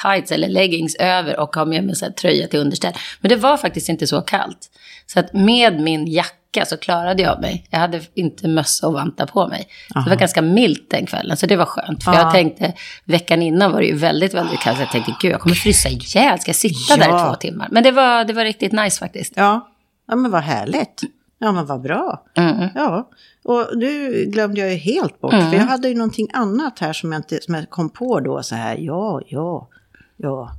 tights 0.02 0.32
eller 0.32 0.48
leggings 0.48 0.94
över 0.94 1.40
och 1.40 1.56
ha 1.56 1.64
med 1.64 1.84
mig 1.84 1.96
så 1.96 2.04
här, 2.04 2.12
tröja 2.12 2.46
till 2.46 2.58
underställ. 2.60 2.92
Men 3.20 3.28
det 3.28 3.36
var 3.36 3.56
faktiskt 3.56 3.88
inte 3.88 4.06
så 4.06 4.20
kallt. 4.20 4.70
Så 5.06 5.20
att 5.20 5.32
med 5.32 5.80
min 5.80 6.06
jacka 6.06 6.64
så 6.66 6.76
klarade 6.76 7.22
jag 7.22 7.40
mig. 7.40 7.66
Jag 7.70 7.78
hade 7.78 8.00
inte 8.14 8.48
mössa 8.48 8.86
och 8.86 8.92
vantar 8.92 9.26
på 9.26 9.48
mig. 9.48 9.68
Så 9.92 10.00
det 10.00 10.10
var 10.10 10.16
ganska 10.16 10.42
milt 10.42 10.90
den 10.90 11.06
kvällen, 11.06 11.36
så 11.36 11.46
det 11.46 11.56
var 11.56 11.64
skönt. 11.64 12.04
För 12.04 12.12
Ja. 12.12 12.18
jag 12.18 12.32
tänkte, 12.32 12.72
veckan 13.04 13.42
innan 13.42 13.72
var 13.72 13.80
det 13.80 13.86
ju 13.86 13.96
väldigt, 13.96 14.34
väldigt 14.34 14.60
kallt. 14.60 14.76
Så 14.76 14.82
jag 14.82 14.90
tänkte, 14.90 15.14
gud, 15.20 15.32
jag 15.32 15.40
kommer 15.40 15.54
frysa 15.54 15.88
ihjäl. 15.88 16.38
Ska 16.40 16.48
jag 16.48 16.56
sitta 16.56 16.96
där 16.96 17.06
i 17.06 17.10
Ja. 17.10 17.28
två 17.28 17.34
timmar? 17.34 17.68
Men 17.70 17.82
det 17.82 17.90
var, 17.90 18.24
det 18.24 18.32
var 18.32 18.44
riktigt 18.44 18.72
nice 18.72 18.98
faktiskt. 18.98 19.32
Ja. 19.36 19.68
ja, 20.08 20.16
men 20.16 20.30
vad 20.30 20.42
härligt. 20.42 21.02
Ja, 21.38 21.52
men 21.52 21.66
vad 21.66 21.80
bra. 21.82 22.24
Mm. 22.34 22.68
Ja, 22.74 23.10
och 23.44 23.66
nu 23.76 24.24
glömde 24.24 24.60
jag 24.60 24.70
ju 24.72 24.76
helt 24.76 25.20
bort, 25.20 25.32
Mm. 25.32 25.50
för 25.50 25.56
jag 25.56 25.64
hade 25.64 25.88
ju 25.88 25.94
någonting 25.94 26.28
annat 26.32 26.78
här 26.78 26.92
som 26.92 27.12
jag, 27.12 27.18
inte, 27.18 27.38
som 27.42 27.54
jag 27.54 27.70
kom 27.70 27.90
på 27.90 28.20
då 28.20 28.42
så 28.42 28.54
här, 28.54 28.76
ja, 28.76 29.22
ja, 29.26 29.68
ja. 30.16 30.56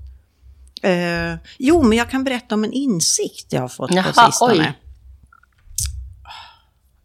Eh, 0.82 1.36
jo, 1.59 1.84
men 1.84 1.97
jag 1.97 2.09
kan 2.09 2.23
berätta 2.23 2.55
om 2.55 2.63
en 2.63 2.73
insikt 2.73 3.53
jag 3.53 3.61
har 3.61 3.67
fått 3.67 3.93
Jaha, 3.93 4.13
på 4.13 4.21
sistone. 4.21 4.53
oj. 4.53 4.73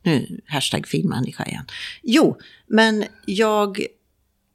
Nu, 0.02 0.40
hashtag 0.46 0.86
filmmänniska 0.86 1.44
igen. 1.44 1.64
Jo, 2.02 2.36
men 2.66 3.04
jag 3.26 3.78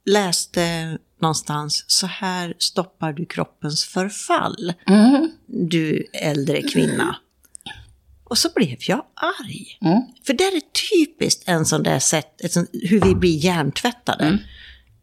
läste 0.05 0.97
någonstans, 1.21 1.83
så 1.87 2.07
här 2.07 2.53
stoppar 2.57 3.13
du 3.13 3.25
kroppens 3.25 3.85
förfall, 3.85 4.73
Mm. 4.87 5.31
du 5.47 6.05
äldre 6.13 6.61
kvinna. 6.61 7.15
Och 8.29 8.37
så 8.37 8.49
blev 8.55 8.77
jag 8.79 9.01
arg. 9.15 9.77
Mm. 9.81 10.01
För 10.25 10.33
det 10.33 10.43
är 10.43 10.61
typiskt 10.91 11.43
en 11.47 11.65
sån 11.65 11.83
där 11.83 11.99
sätt, 11.99 12.41
sånt, 12.49 12.69
hur 12.73 13.01
vi 13.01 13.15
blir 13.15 13.37
hjärntvättade. 13.45 14.23
Mm. 14.23 14.37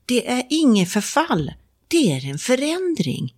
Det 0.07 0.31
är 0.31 0.43
inget 0.49 0.91
förfall, 0.91 1.53
det 1.89 2.13
är 2.13 2.31
en 2.31 2.39
förändring. 2.39 3.33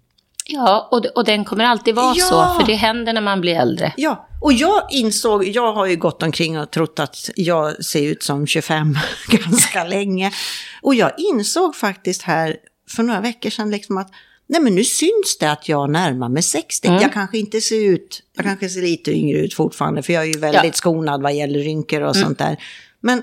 Ja, 0.45 0.89
och, 0.91 1.07
och 1.17 1.25
den 1.25 1.45
kommer 1.45 1.65
alltid 1.65 1.95
vara 1.95 2.15
Ja. 2.17 2.25
så, 2.25 2.61
för 2.61 2.67
det 2.67 2.75
händer 2.75 3.13
när 3.13 3.21
man 3.21 3.41
blir 3.41 3.55
äldre. 3.55 3.93
Ja, 3.97 4.29
och 4.41 4.53
jag 4.53 4.87
insåg, 4.91 5.45
jag 5.49 5.73
har 5.73 5.87
ju 5.87 5.97
gått 5.97 6.23
omkring 6.23 6.59
och 6.59 6.71
trott 6.71 6.99
att 6.99 7.31
jag 7.37 7.85
ser 7.85 8.03
ut 8.03 8.23
som 8.23 8.47
25 8.47 8.99
ganska 9.29 9.85
länge. 9.85 10.33
Och 10.83 10.95
jag 10.95 11.13
insåg 11.19 11.77
faktiskt 11.77 12.23
här 12.23 12.57
för 12.91 13.03
några 13.03 13.21
veckor 13.21 13.51
sedan 13.51 13.71
liksom 13.71 13.99
att 13.99 14.11
nej 14.49 14.61
men 14.61 14.75
nu 14.75 14.85
syns 14.85 15.39
det 15.41 15.51
att 15.51 15.69
jag 15.69 15.91
närmar 15.91 16.29
mig 16.29 16.43
60. 16.43 16.89
Mm. 16.89 17.03
Jag 17.03 17.13
kanske 17.13 17.39
inte 17.39 17.61
ser 17.61 17.85
ut, 17.89 18.23
jag 18.37 18.45
kanske 18.45 18.69
ser 18.69 18.83
lite 18.83 19.11
yngre 19.13 19.39
ut 19.39 19.55
fortfarande, 19.55 20.03
för 20.03 20.13
jag 20.13 20.23
är 20.23 20.27
ju 20.27 20.39
väldigt 20.39 20.55
Ja. 20.55 20.61
Mm. 20.61 20.73
skonad 20.73 21.23
vad 21.23 21.35
gäller 21.35 21.59
rynkor 21.59 22.01
och 22.03 22.17
sånt 22.17 22.39
där. 22.39 22.57
Men, 23.01 23.23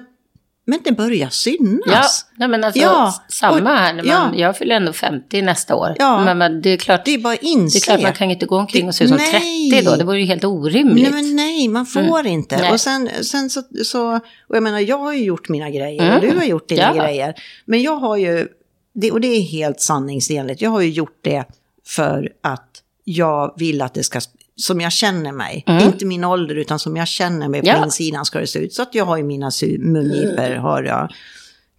men 0.68 0.80
det 0.84 0.92
börjar 0.92 1.30
synas. 1.30 1.86
Ja, 1.88 2.04
nej 2.38 2.48
men 2.48 2.64
alltså 2.64 2.82
Ja, 2.82 3.14
samma 3.30 3.70
här. 3.76 3.94
När 3.94 4.04
man, 4.04 4.34
ja. 4.38 4.40
Jag 4.46 4.58
fyller 4.58 4.76
ändå 4.76 4.94
50 4.94 5.42
nästa 5.42 5.76
år. 5.76 5.96
Ja. 6.00 6.26
Men, 6.26 6.38
men 6.38 6.62
det 6.62 6.70
är 6.70 6.78
klart, 6.78 7.06
Det 7.06 7.14
är 7.14 7.18
bara 7.18 7.36
inse. 7.36 7.80
det 7.80 7.84
är 7.84 7.86
klart 7.86 8.02
man 8.02 8.14
kan 8.14 8.32
inte 8.32 8.46
gå 8.46 8.58
omkring 8.58 8.88
och 8.88 8.96
se 8.96 9.04
ut 9.04 9.10
som 9.10 9.18
Nej. 9.18 9.70
30 9.72 9.86
då. 9.90 9.96
Det 9.96 10.04
vore 10.04 10.20
ju 10.20 10.26
helt 10.26 10.44
orimligt. 10.44 11.12
Nej, 11.12 11.34
nej, 11.34 11.68
man 11.68 11.86
får 11.86 12.26
inte. 12.28 12.58
Nej. 12.58 12.72
Och 12.72 12.82
sen, 12.82 13.10
sen 13.22 13.50
så, 13.50 13.64
så, 13.84 14.16
och 14.48 14.56
jag 14.56 14.64
menar, 14.64 14.80
jag 14.80 14.98
har 14.98 15.14
ju 15.14 15.24
gjort 15.24 15.50
mina 15.50 15.70
grejer 15.70 16.04
Mm. 16.04 16.16
och 16.16 16.22
du 16.22 16.38
har 16.38 16.46
gjort 16.46 16.70
dina 16.70 16.94
grejer. 16.96 17.36
Men 17.66 17.82
jag 17.82 17.96
har 17.96 18.18
ju, 18.18 18.48
det, 18.96 19.12
och 19.12 19.22
det 19.22 19.28
är 19.28 19.42
helt 19.42 19.82
sanningsenligt, 19.82 20.62
jag 20.62 20.70
har 20.70 20.82
ju 20.82 20.90
gjort 20.90 21.20
det 21.22 21.46
för 21.88 22.34
att 22.44 22.82
jag 23.04 23.54
vill 23.58 23.82
att 23.82 23.94
det 23.94 24.04
ska, 24.04 24.22
som 24.56 24.82
jag 24.82 24.92
känner 24.92 25.32
mig, 25.32 25.64
inte 25.88 26.06
min 26.06 26.24
ålder 26.24 26.56
utan 26.56 26.80
som 26.80 26.96
jag 26.96 27.08
känner 27.08 27.48
mig 27.50 27.62
på 27.62 27.68
Mm. 27.68 27.80
Ja. 27.80 27.86
insidan 27.86 28.26
ska 28.26 28.40
det 28.40 28.48
se 28.48 28.60
ut. 28.60 28.74
Så 28.74 28.82
att 28.82 28.96
jag 28.96 29.06
har 29.06 29.18
ju 29.18 29.24
mina 29.24 29.52
mungipor, 29.80 30.56
har 30.56 30.84
jag 30.84 31.12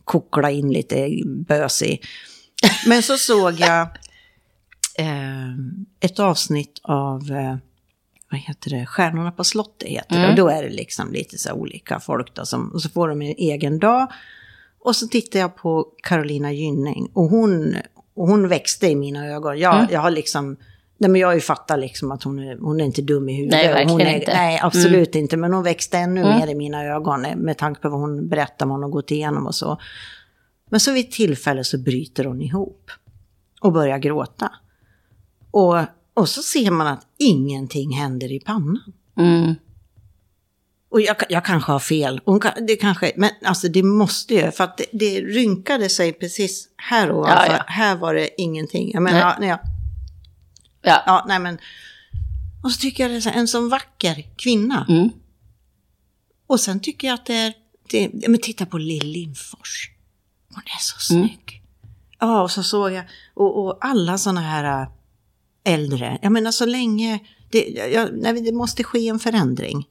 kocklat 0.04 0.52
in 0.52 0.72
lite 0.72 1.10
bös 1.26 1.82
i. 1.82 2.00
Men 2.86 3.02
så 3.02 3.16
såg 3.16 3.60
jag 3.60 3.80
eh, 4.98 5.50
ett 6.00 6.18
avsnitt 6.18 6.80
av, 6.82 7.30
eh, 7.30 7.56
vad 8.30 8.40
heter 8.40 8.70
det, 8.70 8.86
Stjärnorna 8.86 9.32
på 9.32 9.44
slottet 9.44 9.88
heter 9.88 10.22
det. 10.22 10.28
Och 10.28 10.34
då 10.36 10.48
är 10.48 10.62
det 10.62 10.70
liksom 10.70 11.12
lite 11.12 11.38
så 11.38 11.52
olika 11.52 12.00
folk 12.00 12.34
då, 12.34 12.46
som, 12.46 12.72
och 12.72 12.82
så 12.82 12.88
får 12.88 13.08
de 13.08 13.22
en 13.22 13.34
egen 13.38 13.78
dag. 13.78 14.06
Och 14.86 14.96
så 14.96 15.08
tittar 15.08 15.38
jag 15.40 15.56
på 15.56 15.86
Carolina 16.02 16.52
Gynning 16.52 17.10
och 17.12 17.24
hon, 17.24 17.76
och 18.14 18.28
hon 18.28 18.48
växte 18.48 18.86
i 18.86 18.96
mina 18.96 19.26
ögon. 19.26 19.58
Jag, 19.58 19.86
jag 19.90 20.00
har 20.00 20.10
liksom, 20.10 20.56
nej 20.98 21.10
men 21.10 21.20
jag 21.20 21.28
har 21.28 21.34
ju 21.34 21.40
fattat 21.40 21.78
liksom 21.78 22.12
att 22.12 22.22
hon 22.22 22.38
är, 22.38 22.58
hon 22.58 22.80
är 22.80 22.84
inte 22.84 23.02
dum 23.02 23.28
i 23.28 23.36
huvudet. 23.36 23.52
Nej, 23.52 23.68
verkligen 23.68 23.90
hon 23.90 24.00
är, 24.00 24.14
inte. 24.14 24.32
Nej, 24.34 24.60
absolut 24.62 25.14
inte. 25.14 25.36
Men 25.36 25.52
hon 25.52 25.62
växte 25.62 25.98
ännu 25.98 26.24
mer 26.24 26.46
i 26.46 26.54
mina 26.54 26.84
ögon 26.84 27.20
med 27.20 27.58
tanke 27.58 27.80
på 27.80 27.88
vad 27.88 28.00
hon 28.00 28.28
berättar, 28.28 28.66
vad 28.66 28.74
hon 28.74 28.82
har 28.82 28.90
gått 28.90 29.10
igenom 29.10 29.46
och 29.46 29.54
så. 29.54 29.78
Men 30.70 30.80
så 30.80 30.92
vid 30.92 31.04
ett 31.04 31.12
tillfälle 31.12 31.64
så 31.64 31.78
bryter 31.78 32.24
hon 32.24 32.42
ihop 32.42 32.90
och 33.60 33.72
börjar 33.72 33.98
gråta. 33.98 34.52
Och, 35.50 35.78
och 36.14 36.28
så 36.28 36.42
ser 36.42 36.70
man 36.70 36.86
att 36.86 37.06
ingenting 37.18 37.92
händer 37.92 38.32
i 38.32 38.40
pannan. 38.40 38.92
Mm. 39.18 39.54
Och 40.96 41.02
jag, 41.02 41.16
jag 41.28 41.44
kanske 41.44 41.72
har 41.72 41.78
fel, 41.80 42.20
Hon 42.24 42.40
kan, 42.40 42.52
det 42.66 42.76
kanske, 42.76 43.12
men 43.16 43.30
alltså 43.44 43.68
det 43.68 43.82
måste 43.82 44.34
ju, 44.34 44.50
för 44.50 44.64
att 44.64 44.76
det, 44.76 44.84
det 44.92 45.20
rynkade 45.20 45.88
sig 45.88 46.12
precis 46.12 46.68
här 46.76 47.10
ovanför. 47.12 47.46
Ja, 47.46 47.56
ja. 47.56 47.64
Här 47.66 47.96
var 47.96 48.14
det 48.14 48.40
ingenting. 48.40 48.90
Jag 48.92 49.02
menar, 49.02 49.18
Nej. 49.18 49.28
ja, 49.28 49.36
nej, 49.40 49.48
jag, 49.48 49.58
Ja. 50.82 51.02
ja, 51.06 51.24
nej 51.28 51.38
men. 51.38 51.58
Och 52.64 52.72
så 52.72 52.78
tycker 52.80 53.02
jag 53.04 53.10
det 53.10 53.16
är 53.16 53.20
så, 53.20 53.30
en 53.30 53.48
sån 53.48 53.68
vacker 53.68 54.24
kvinna. 54.36 54.86
Mm. 54.88 55.08
Och 56.46 56.60
sen 56.60 56.80
tycker 56.80 57.08
jag 57.08 57.14
att 57.14 57.26
det 57.26 57.34
är, 57.34 57.52
det, 57.90 58.28
men 58.28 58.40
titta 58.40 58.66
på 58.66 58.78
Lill 58.78 59.06
Lindfors. 59.06 59.90
Hon 60.54 60.62
är 60.64 60.80
så 60.80 61.14
Mm. 61.14 61.28
snygg. 61.28 61.62
Ja, 62.18 62.42
och 62.42 62.50
så 62.50 62.62
såg 62.62 62.92
jag, 62.92 63.04
och, 63.34 63.64
och 63.66 63.78
alla 63.80 64.18
sådana 64.18 64.40
här 64.40 64.82
äh, 64.82 64.88
äldre, 65.74 66.18
jag 66.22 66.32
menar 66.32 66.50
så 66.50 66.66
länge, 66.66 67.18
det, 67.50 67.68
jag, 67.92 68.08
nej, 68.12 68.40
det 68.40 68.52
måste 68.52 68.84
ske 68.84 69.08
en 69.08 69.18
förändring. 69.18 69.86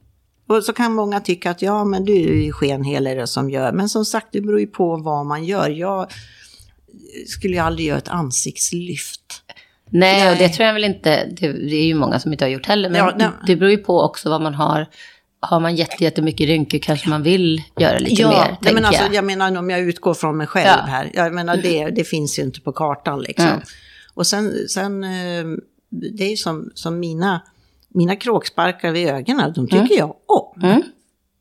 Och 0.46 0.64
så 0.64 0.72
kan 0.72 0.94
många 0.94 1.20
tycka 1.20 1.50
att 1.50 1.62
ja, 1.62 1.84
men 1.84 2.04
du 2.04 2.12
är 2.12 2.44
ju 2.44 2.52
skenhelare 2.52 3.26
som 3.26 3.50
gör, 3.50 3.72
men 3.72 3.88
som 3.88 4.04
sagt, 4.04 4.26
det 4.32 4.40
beror 4.40 4.60
ju 4.60 4.66
på 4.66 4.96
vad 4.96 5.26
man 5.26 5.44
gör. 5.44 5.68
Jag 5.68 6.06
skulle 7.26 7.54
ju 7.54 7.60
aldrig 7.60 7.86
göra 7.88 7.98
ett 7.98 8.08
ansiktslyft. 8.08 9.20
Nej, 9.90 10.30
och 10.30 10.36
det 10.36 10.46
Nej. 10.46 10.52
tror 10.52 10.66
jag 10.66 10.74
väl 10.74 10.84
inte, 10.84 11.24
det, 11.26 11.52
det 11.52 11.76
är 11.76 11.84
ju 11.86 11.94
många 11.94 12.20
som 12.20 12.32
inte 12.32 12.44
har 12.44 12.50
gjort 12.50 12.66
heller, 12.66 12.88
men 12.90 12.98
Ja, 12.98 13.14
nej. 13.16 13.28
det 13.46 13.56
beror 13.56 13.70
ju 13.70 13.78
på 13.78 14.00
också 14.02 14.30
vad 14.30 14.40
man 14.40 14.54
har. 14.54 14.86
Har 15.40 15.60
man 15.60 15.76
jätte, 15.76 16.04
jättemycket 16.04 16.46
rynkor 16.46 16.78
kanske 16.78 17.08
man 17.08 17.22
vill 17.22 17.62
göra 17.80 17.98
lite 17.98 18.22
ja, 18.22 18.28
mer, 18.28 18.36
nej, 18.36 18.48
tänker 18.48 18.74
men 18.74 18.84
alltså, 18.84 19.02
jag. 19.02 19.14
jag 19.14 19.24
menar 19.24 19.56
om 19.58 19.70
jag 19.70 19.80
utgår 19.80 20.14
från 20.14 20.36
mig 20.36 20.46
själv 20.46 20.66
Ja. 20.78 20.84
här. 20.86 21.10
Jag 21.14 21.34
menar 21.34 21.56
det, 21.56 21.84
det 21.90 22.04
finns 22.04 22.38
ju 22.38 22.42
inte 22.42 22.60
på 22.60 22.72
kartan 22.72 23.20
liksom. 23.20 23.46
Mm. 23.46 23.60
Och 24.14 24.26
sen, 24.26 24.52
sen 24.68 25.04
eh, 25.04 25.44
det 25.90 26.32
är 26.32 26.36
som, 26.36 26.70
som 26.74 26.98
mina, 27.00 27.40
mina 27.96 28.16
kråksparkar 28.16 28.92
vid 28.92 29.08
ögonen, 29.08 29.52
de 29.52 29.68
tycker 29.68 29.98
jag 29.98 30.14
om. 30.26 30.62
Mm. 30.62 30.82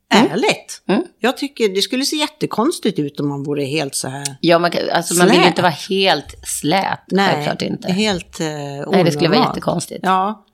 Ärligt. 0.10 0.82
Mm. 0.88 1.04
Jag 1.20 1.38
tycker 1.38 1.70
det 1.70 1.82
skulle 1.82 2.06
se 2.06 2.16
jättekonstigt 2.16 3.00
ut 3.00 3.20
om 3.20 3.30
man 3.30 3.44
vore 3.44 3.64
helt 3.64 3.96
så 3.96 4.08
här. 4.08 4.38
Ja, 4.42 4.60
man, 4.60 4.72
kan- 4.72 4.90
alltså, 4.94 5.14
man 5.16 5.28
vill 5.30 5.44
inte 5.44 5.62
vara 5.62 5.74
helt 5.90 6.36
slät, 6.48 7.00
Nej, 7.12 7.30
självklart 7.34 7.62
inte. 7.62 7.92
helt 7.92 8.40
eh, 8.40 8.48
Nej, 8.92 9.04
det 9.04 9.12
skulle 9.12 9.30
vara 9.30 9.48
jättekonstigt. 9.48 10.00
Ja, 10.04 10.46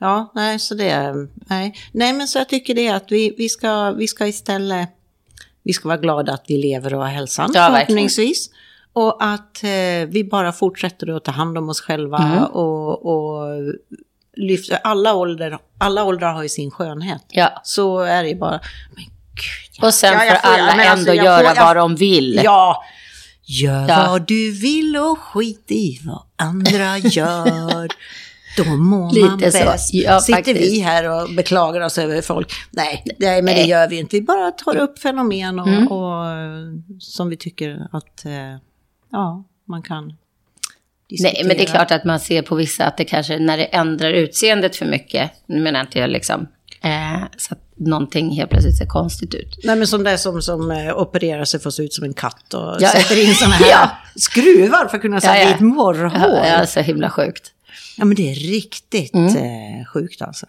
ja, 0.00 0.32
nej, 0.34 0.58
så 0.58 0.74
det 0.74 0.88
är, 0.90 1.28
nej. 1.34 1.74
Nej, 1.92 2.12
men 2.12 2.28
så 2.28 2.38
jag 2.38 2.48
tycker 2.48 2.74
det 2.74 2.88
att 2.88 3.12
vi, 3.12 3.34
vi, 3.38 3.48
ska, 3.48 3.90
vi 3.92 4.08
ska 4.08 4.26
istället, 4.26 4.88
vi 5.62 5.72
ska 5.72 5.88
vara 5.88 5.98
glada 5.98 6.32
att 6.32 6.44
vi 6.48 6.56
lever 6.56 6.94
och 6.94 7.00
har 7.00 7.08
hälsan 7.08 7.50
Ja, 7.54 7.60
verkligen. 7.60 7.86
förhoppningsvis. 7.86 8.50
Och 8.92 9.24
att 9.24 9.64
eh, 9.64 10.08
vi 10.08 10.28
bara 10.30 10.52
fortsätter 10.52 11.16
att 11.16 11.24
ta 11.24 11.30
hand 11.32 11.58
om 11.58 11.68
oss 11.68 11.80
själva 11.80 12.18
Mm. 12.18 12.44
och, 12.44 13.06
och 13.06 13.46
lyfta, 14.40 14.76
alla 14.76 15.14
åldrar, 15.14 15.58
alla 15.78 16.04
åldrar 16.04 16.32
har 16.32 16.42
ju 16.42 16.48
sin 16.48 16.70
skönhet. 16.70 17.24
Ja. 17.28 17.60
Så 17.64 17.98
är 18.00 18.22
det 18.22 18.28
ju 18.28 18.36
bara. 18.38 18.60
Men 18.94 19.04
gud, 19.34 19.84
Och 19.84 19.94
sen 19.94 20.12
Ja, 20.12 20.18
får 20.18 20.48
får- 20.48 20.54
alla 20.60 20.72
alltså, 20.72 20.98
ändå 21.10 21.14
jag 21.14 21.24
göra 21.24 21.36
får- 21.48 21.56
jag- 21.56 21.64
vad 21.64 21.76
de 21.76 21.96
vill. 21.96 22.40
Ja, 22.44 22.82
gör 23.42 23.88
Ja. 23.88 24.06
vad 24.08 24.26
du 24.26 24.50
vill 24.52 24.96
och 24.96 25.18
skit 25.18 25.64
i 25.70 26.00
vad 26.04 26.22
andra 26.36 26.98
gör. 26.98 27.88
Då 28.56 28.64
mår 28.64 29.12
Lite 29.12 29.26
man 29.28 29.40
så. 29.40 29.58
bäst. 29.58 29.94
Ja, 29.94 30.20
Sitter 30.20 30.36
faktiskt. 30.38 30.60
vi 30.72 30.80
här 30.80 31.08
och 31.10 31.30
beklagar 31.36 31.80
oss 31.80 31.98
över 31.98 32.22
folk? 32.22 32.52
Nej, 32.70 33.04
nej 33.18 33.42
men 33.42 33.54
det 33.54 33.62
gör 33.62 33.88
vi 33.88 33.98
inte. 33.98 34.16
Vi 34.16 34.22
bara 34.22 34.50
tar 34.50 34.76
upp 34.76 34.98
fenomen 34.98 35.58
och, 35.60 35.68
Mm. 35.68 35.88
och, 35.88 36.26
eh, 36.26 36.98
som 36.98 37.28
vi 37.28 37.36
tycker 37.36 37.88
att 37.92 38.24
eh, 38.24 38.56
ja, 39.12 39.44
man 39.68 39.82
kan 39.82 40.16
Nej, 41.10 41.18
diskutera. 41.20 41.48
men 41.48 41.56
det 41.56 41.62
är 41.62 41.66
klart 41.66 41.90
att 41.90 42.04
man 42.04 42.20
ser 42.20 42.42
på 42.42 42.54
vissa 42.54 42.84
att 42.84 42.96
det 42.96 43.04
kanske, 43.04 43.38
när 43.38 43.56
det 43.56 43.64
ändrar 43.64 44.10
utseendet 44.12 44.76
för 44.76 44.86
mycket, 44.86 45.30
nu 45.46 45.60
menar 45.60 45.80
inte 45.80 45.98
jag 45.98 46.10
liksom, 46.10 46.48
eh, 46.84 47.22
så 47.36 47.54
att 47.54 47.60
någonting 47.76 48.30
helt 48.30 48.50
plötsligt 48.50 48.78
ser 48.78 48.86
konstigt 48.86 49.34
ut. 49.34 49.58
Nej 49.64 49.76
men 49.76 49.86
som 49.86 50.04
det 50.04 50.18
som, 50.18 50.42
som 50.42 50.70
eh, 50.70 50.96
opererar 50.96 51.44
sig 51.44 51.60
för 51.60 51.68
att 51.68 51.74
se 51.74 51.82
ut 51.82 51.92
som 51.92 52.04
en 52.04 52.14
katt 52.14 52.54
och 52.54 52.76
Ja. 52.80 52.88
sätter 52.88 53.22
in 53.28 53.34
sådana 53.34 53.54
här 53.54 53.66
Ja. 53.70 53.90
skruvar 54.16 54.86
för 54.88 54.96
att 54.96 55.02
kunna 55.02 55.20
sätta 55.20 55.36
Ja, 55.38 55.42
ja. 55.42 55.48
dit 55.52 55.60
morrhår. 55.60 56.38
Ja, 56.44 56.46
ja, 56.58 56.66
så 56.66 56.80
himla 56.80 57.10
sjukt. 57.10 57.52
Ja 57.96 58.04
men 58.04 58.14
det 58.16 58.30
är 58.30 58.34
riktigt 58.34 59.14
Mm. 59.14 59.36
eh, 59.36 59.86
sjukt 59.94 60.22
alltså. 60.22 60.46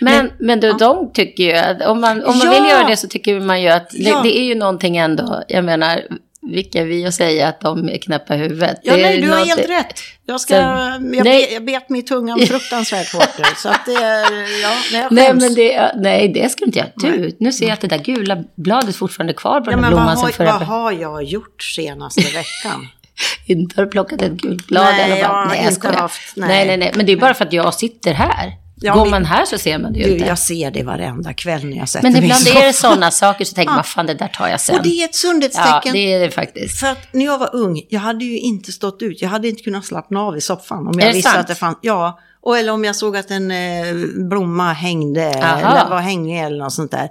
Men, 0.00 0.30
men, 0.38 0.60
du, 0.60 0.72
de 0.72 1.12
tycker 1.12 1.44
ju 1.78 1.84
om 1.86 2.00
man, 2.00 2.24
om 2.24 2.38
man 2.38 2.46
Ja. 2.46 2.60
vill 2.62 2.70
göra 2.70 2.88
det 2.88 2.96
så 2.96 3.08
tycker 3.08 3.40
man 3.40 3.62
ju 3.62 3.68
att 3.68 3.88
Ja. 3.92 4.22
det, 4.22 4.28
det 4.28 4.38
är 4.38 4.44
ju 4.44 4.54
någonting 4.54 4.96
ändå, 4.96 5.42
jag 5.48 5.64
menar, 5.64 6.00
vilka 6.42 6.84
vi 6.84 7.06
att 7.06 7.14
säga 7.14 7.48
att 7.48 7.60
de 7.60 7.88
är 7.88 7.98
knäppa 7.98 8.34
huvudet? 8.34 8.80
Ja, 8.82 8.96
nej, 8.96 9.20
du 9.20 9.30
har 9.30 9.44
helt 9.44 9.68
rätt. 9.68 10.00
Jag, 10.26 10.40
ska, 10.40 10.54
Sen- 10.54 11.14
jag, 11.14 11.24
nej. 11.24 11.48
jag 11.52 11.64
bet 11.64 11.88
mig 11.88 12.00
i 12.00 12.02
tungan 12.02 12.40
fruktansvärt 12.40 13.12
hårt 13.12 13.38
nu. 13.38 13.44
Så 13.56 13.68
att 13.68 13.86
det 13.86 13.94
är, 13.94 14.62
ja, 14.62 14.70
nej, 14.92 15.00
jag 15.02 15.12
Nej, 15.12 15.34
men 15.34 15.54
det, 15.54 15.92
nej, 15.96 16.28
det 16.28 16.48
ska 16.48 16.58
du 16.60 16.66
inte 16.66 16.78
göra. 16.78 16.88
Du, 16.96 17.18
Nej. 17.20 17.36
nu 17.40 17.52
ser 17.52 17.64
jag 17.66 17.72
att 17.72 17.80
det 17.80 17.86
där 17.88 17.98
gula 17.98 18.44
bladet 18.56 18.96
fortfarande 18.96 19.32
är 19.32 19.36
kvar 19.36 19.60
på 19.60 19.66
ja, 19.66 19.70
den 19.70 19.80
men 19.80 19.90
vad, 19.90 19.98
blomman 19.98 20.16
som 20.16 20.24
har, 20.24 20.32
förra 20.32 20.52
vad 20.52 20.62
har 20.62 20.92
jag 20.92 21.22
gjort 21.24 21.62
senaste 21.62 22.20
veckan? 22.20 22.88
Inte 23.46 23.80
har 23.80 23.84
du 23.84 23.90
plockat 23.90 24.22
ett 24.22 24.32
gult 24.32 24.66
blad 24.66 24.84
Nej, 24.84 25.00
i 25.00 25.02
alla 25.02 25.10
fall. 25.12 25.18
jag 25.20 25.28
har 25.28 25.46
Nej, 25.46 25.60
jag 25.64 25.72
inte 25.72 25.88
haft- 25.88 26.36
nej. 26.36 26.48
nej. 26.48 26.66
nej, 26.66 26.76
nej, 26.76 26.92
Men 26.94 27.06
det 27.06 27.12
är 27.12 27.16
bara 27.16 27.34
för 27.34 27.44
att 27.44 27.52
jag 27.52 27.74
sitter 27.74 28.14
här. 28.14 28.52
Ja, 28.82 28.94
Går 28.94 29.00
men- 29.02 29.10
man 29.10 29.24
här 29.24 29.44
så 29.44 29.58
ser 29.58 29.78
man 29.78 29.92
det 29.92 29.98
ju 29.98 30.04
Du, 30.04 30.12
inte. 30.12 30.24
jag 30.26 30.38
ser 30.38 30.70
det 30.70 30.82
varenda 30.82 31.32
kväll 31.34 31.64
när 31.64 31.76
jag 31.76 31.88
sätter 31.88 32.02
Men 32.02 32.12
mig 32.12 32.22
i 32.22 32.24
ibland 32.24 32.46
är 32.48 32.66
det 32.66 32.72
sådana 32.72 33.10
saker 33.10 33.44
så 33.44 33.54
tänker 33.54 33.74
man, 33.74 33.84
fan 33.94 34.06
det 34.06 34.14
där 34.14 34.28
tar 34.28 34.48
jag 34.48 34.60
sen. 34.60 34.76
Och 34.76 34.82
det 34.82 34.88
är 34.88 35.04
ett 35.04 35.10
ja, 35.12 35.28
sundhetstecken. 35.28 35.92
det 35.92 36.12
är 36.12 36.20
det 36.20 36.30
faktiskt. 36.30 36.80
För 36.80 36.86
att 36.86 37.12
när 37.12 37.24
jag 37.24 37.38
var 37.38 37.54
ung, 37.54 37.82
jag 37.88 38.00
hade 38.00 38.24
ju 38.24 38.38
inte 38.38 38.72
stått 38.72 39.02
ut. 39.02 39.22
Jag 39.22 39.28
hade 39.28 39.48
inte 39.48 39.62
kunnat 39.62 39.84
slappna 39.84 40.20
av 40.20 40.36
i 40.36 40.40
soffan. 40.40 40.86
Om 40.88 41.00
jag 41.00 41.12
visste 41.12 41.30
sant? 41.30 41.40
att 41.40 41.46
det 41.48 41.54
fanns, 41.54 41.78
ja. 41.80 42.18
Och 42.42 42.58
eller 42.58 42.72
om 42.72 42.84
jag 42.84 42.96
såg 42.96 43.16
att 43.16 43.30
en 43.30 43.50
eh, 43.50 43.94
blomma 44.28 44.72
hängde, 44.72 45.28
Aha. 45.44 45.58
eller 45.80 45.90
var 45.90 46.00
hängig 46.00 46.40
eller 46.44 46.58
något 46.58 46.72
sånt 46.72 46.90
där. 46.90 47.08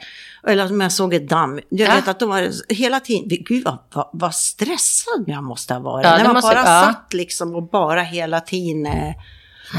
Eller 0.48 0.72
om 0.72 0.82
jag 0.82 0.92
såg 0.92 1.14
ett 1.14 1.30
damm. 1.30 1.60
Jag 1.70 1.90
Ja. 1.90 1.96
vet 1.96 2.08
att 2.08 2.20
de 2.20 2.30
var 2.30 2.74
hela 2.74 3.00
tiden, 3.00 3.38
gud 3.48 3.64
vad, 3.66 3.78
vad, 3.94 4.10
vad 4.14 4.36
stressad 4.36 5.24
jag 5.28 5.44
måste 5.44 5.74
ha 5.74 5.82
varit. 5.82 6.06
Ja, 6.06 6.18
när 6.18 6.24
man 6.26 6.34
måste- 6.34 6.56
bara 6.56 6.66
ja. 6.66 6.82
satt 6.86 7.14
liksom 7.14 7.56
och 7.56 7.70
bara 7.70 8.02
hela 8.02 8.40
tiden. 8.40 8.86
Eh, 8.86 9.14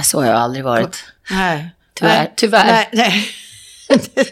Så 0.04 0.20
har 0.20 0.26
jag 0.26 0.36
aldrig 0.36 0.64
varit. 0.64 1.04
nej. 1.30 1.74
Tyvärr, 2.00 2.18
Nej, 2.18 2.32
tyvärr. 2.36 2.66
Nej, 2.66 2.88
nej. 2.92 3.28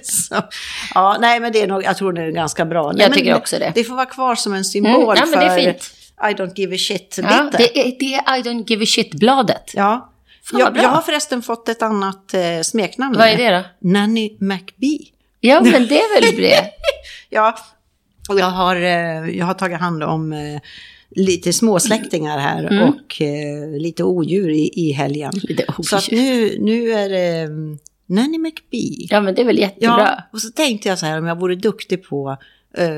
Ja, 0.94 1.16
nej, 1.20 1.40
men 1.40 1.52
det 1.52 1.62
är 1.62 1.66
nog, 1.66 1.84
jag 1.84 1.96
tror 1.96 2.12
det 2.12 2.22
är 2.22 2.30
ganska 2.30 2.64
bra. 2.64 2.92
Nej, 2.92 3.02
Jag 3.06 3.14
tycker 3.14 3.34
också 3.34 3.58
det. 3.58 3.72
Det 3.74 3.84
får 3.84 3.94
vara 3.94 4.06
kvar 4.06 4.34
som 4.34 4.54
en 4.54 4.64
symbol 4.64 4.92
Mm, 5.02 5.16
ja, 5.16 5.26
men 5.26 5.38
det 5.40 5.46
är 5.46 5.56
för 5.56 5.64
fint. 5.64 5.90
I 6.22 6.34
don't 6.42 6.52
give 6.54 6.74
a 6.74 6.78
shit 6.78 7.18
Ja, 7.22 7.50
det, 7.58 7.78
är, 7.80 7.98
det 7.98 8.14
är 8.14 8.38
I 8.38 8.42
don't 8.42 8.64
give 8.66 8.82
a 8.82 8.86
shit-bladet. 8.86 9.70
Ja. 9.74 10.12
Fan, 10.50 10.60
Jag, 10.60 10.76
jag 10.76 10.88
har 10.88 11.02
förresten 11.02 11.42
fått 11.42 11.68
ett 11.68 11.82
annat 11.82 12.34
eh, 12.34 12.60
smeknamn. 12.62 13.16
Vad 13.18 13.28
är 13.28 13.36
det 13.36 13.50
då? 13.56 13.88
Nanny 13.90 14.36
McBee. 14.40 14.98
Ja, 15.40 15.60
men 15.60 15.86
det 15.86 16.00
är 16.00 16.20
väl 16.20 16.36
det. 16.42 16.70
Ja, 17.30 17.58
och 18.28 18.38
jag 18.40 18.46
har, 18.46 18.76
eh, 18.76 19.28
jag 19.38 19.46
har 19.46 19.54
tagit 19.54 19.80
hand 19.80 20.02
om 20.02 20.32
eh, 20.32 20.60
lite 21.10 21.52
småsläktingar 21.52 22.38
här 22.38 22.64
Mm. 22.64 22.88
och 22.88 23.22
eh, 23.22 23.80
lite 23.80 24.04
odjur 24.04 24.50
i, 24.50 24.70
i 24.74 24.92
helgen. 24.92 25.32
Lite 25.42 25.64
Så 25.82 25.96
att 25.96 26.10
nu, 26.10 26.58
nu 26.60 26.92
är 26.92 27.08
det 27.08 27.46
um, 27.46 27.78
Nanny 28.06 28.38
McBee. 28.38 29.06
Ja, 29.10 29.20
men 29.20 29.34
det 29.34 29.40
är 29.40 29.46
väl 29.46 29.58
jättebra. 29.58 29.98
Ja, 29.98 30.22
och 30.32 30.40
så 30.40 30.50
tänkte 30.50 30.88
jag 30.88 30.98
så 30.98 31.06
här 31.06 31.18
om 31.18 31.26
jag 31.26 31.40
vore 31.40 31.54
duktig 31.54 32.04
på 32.04 32.36
eh, 32.78 32.88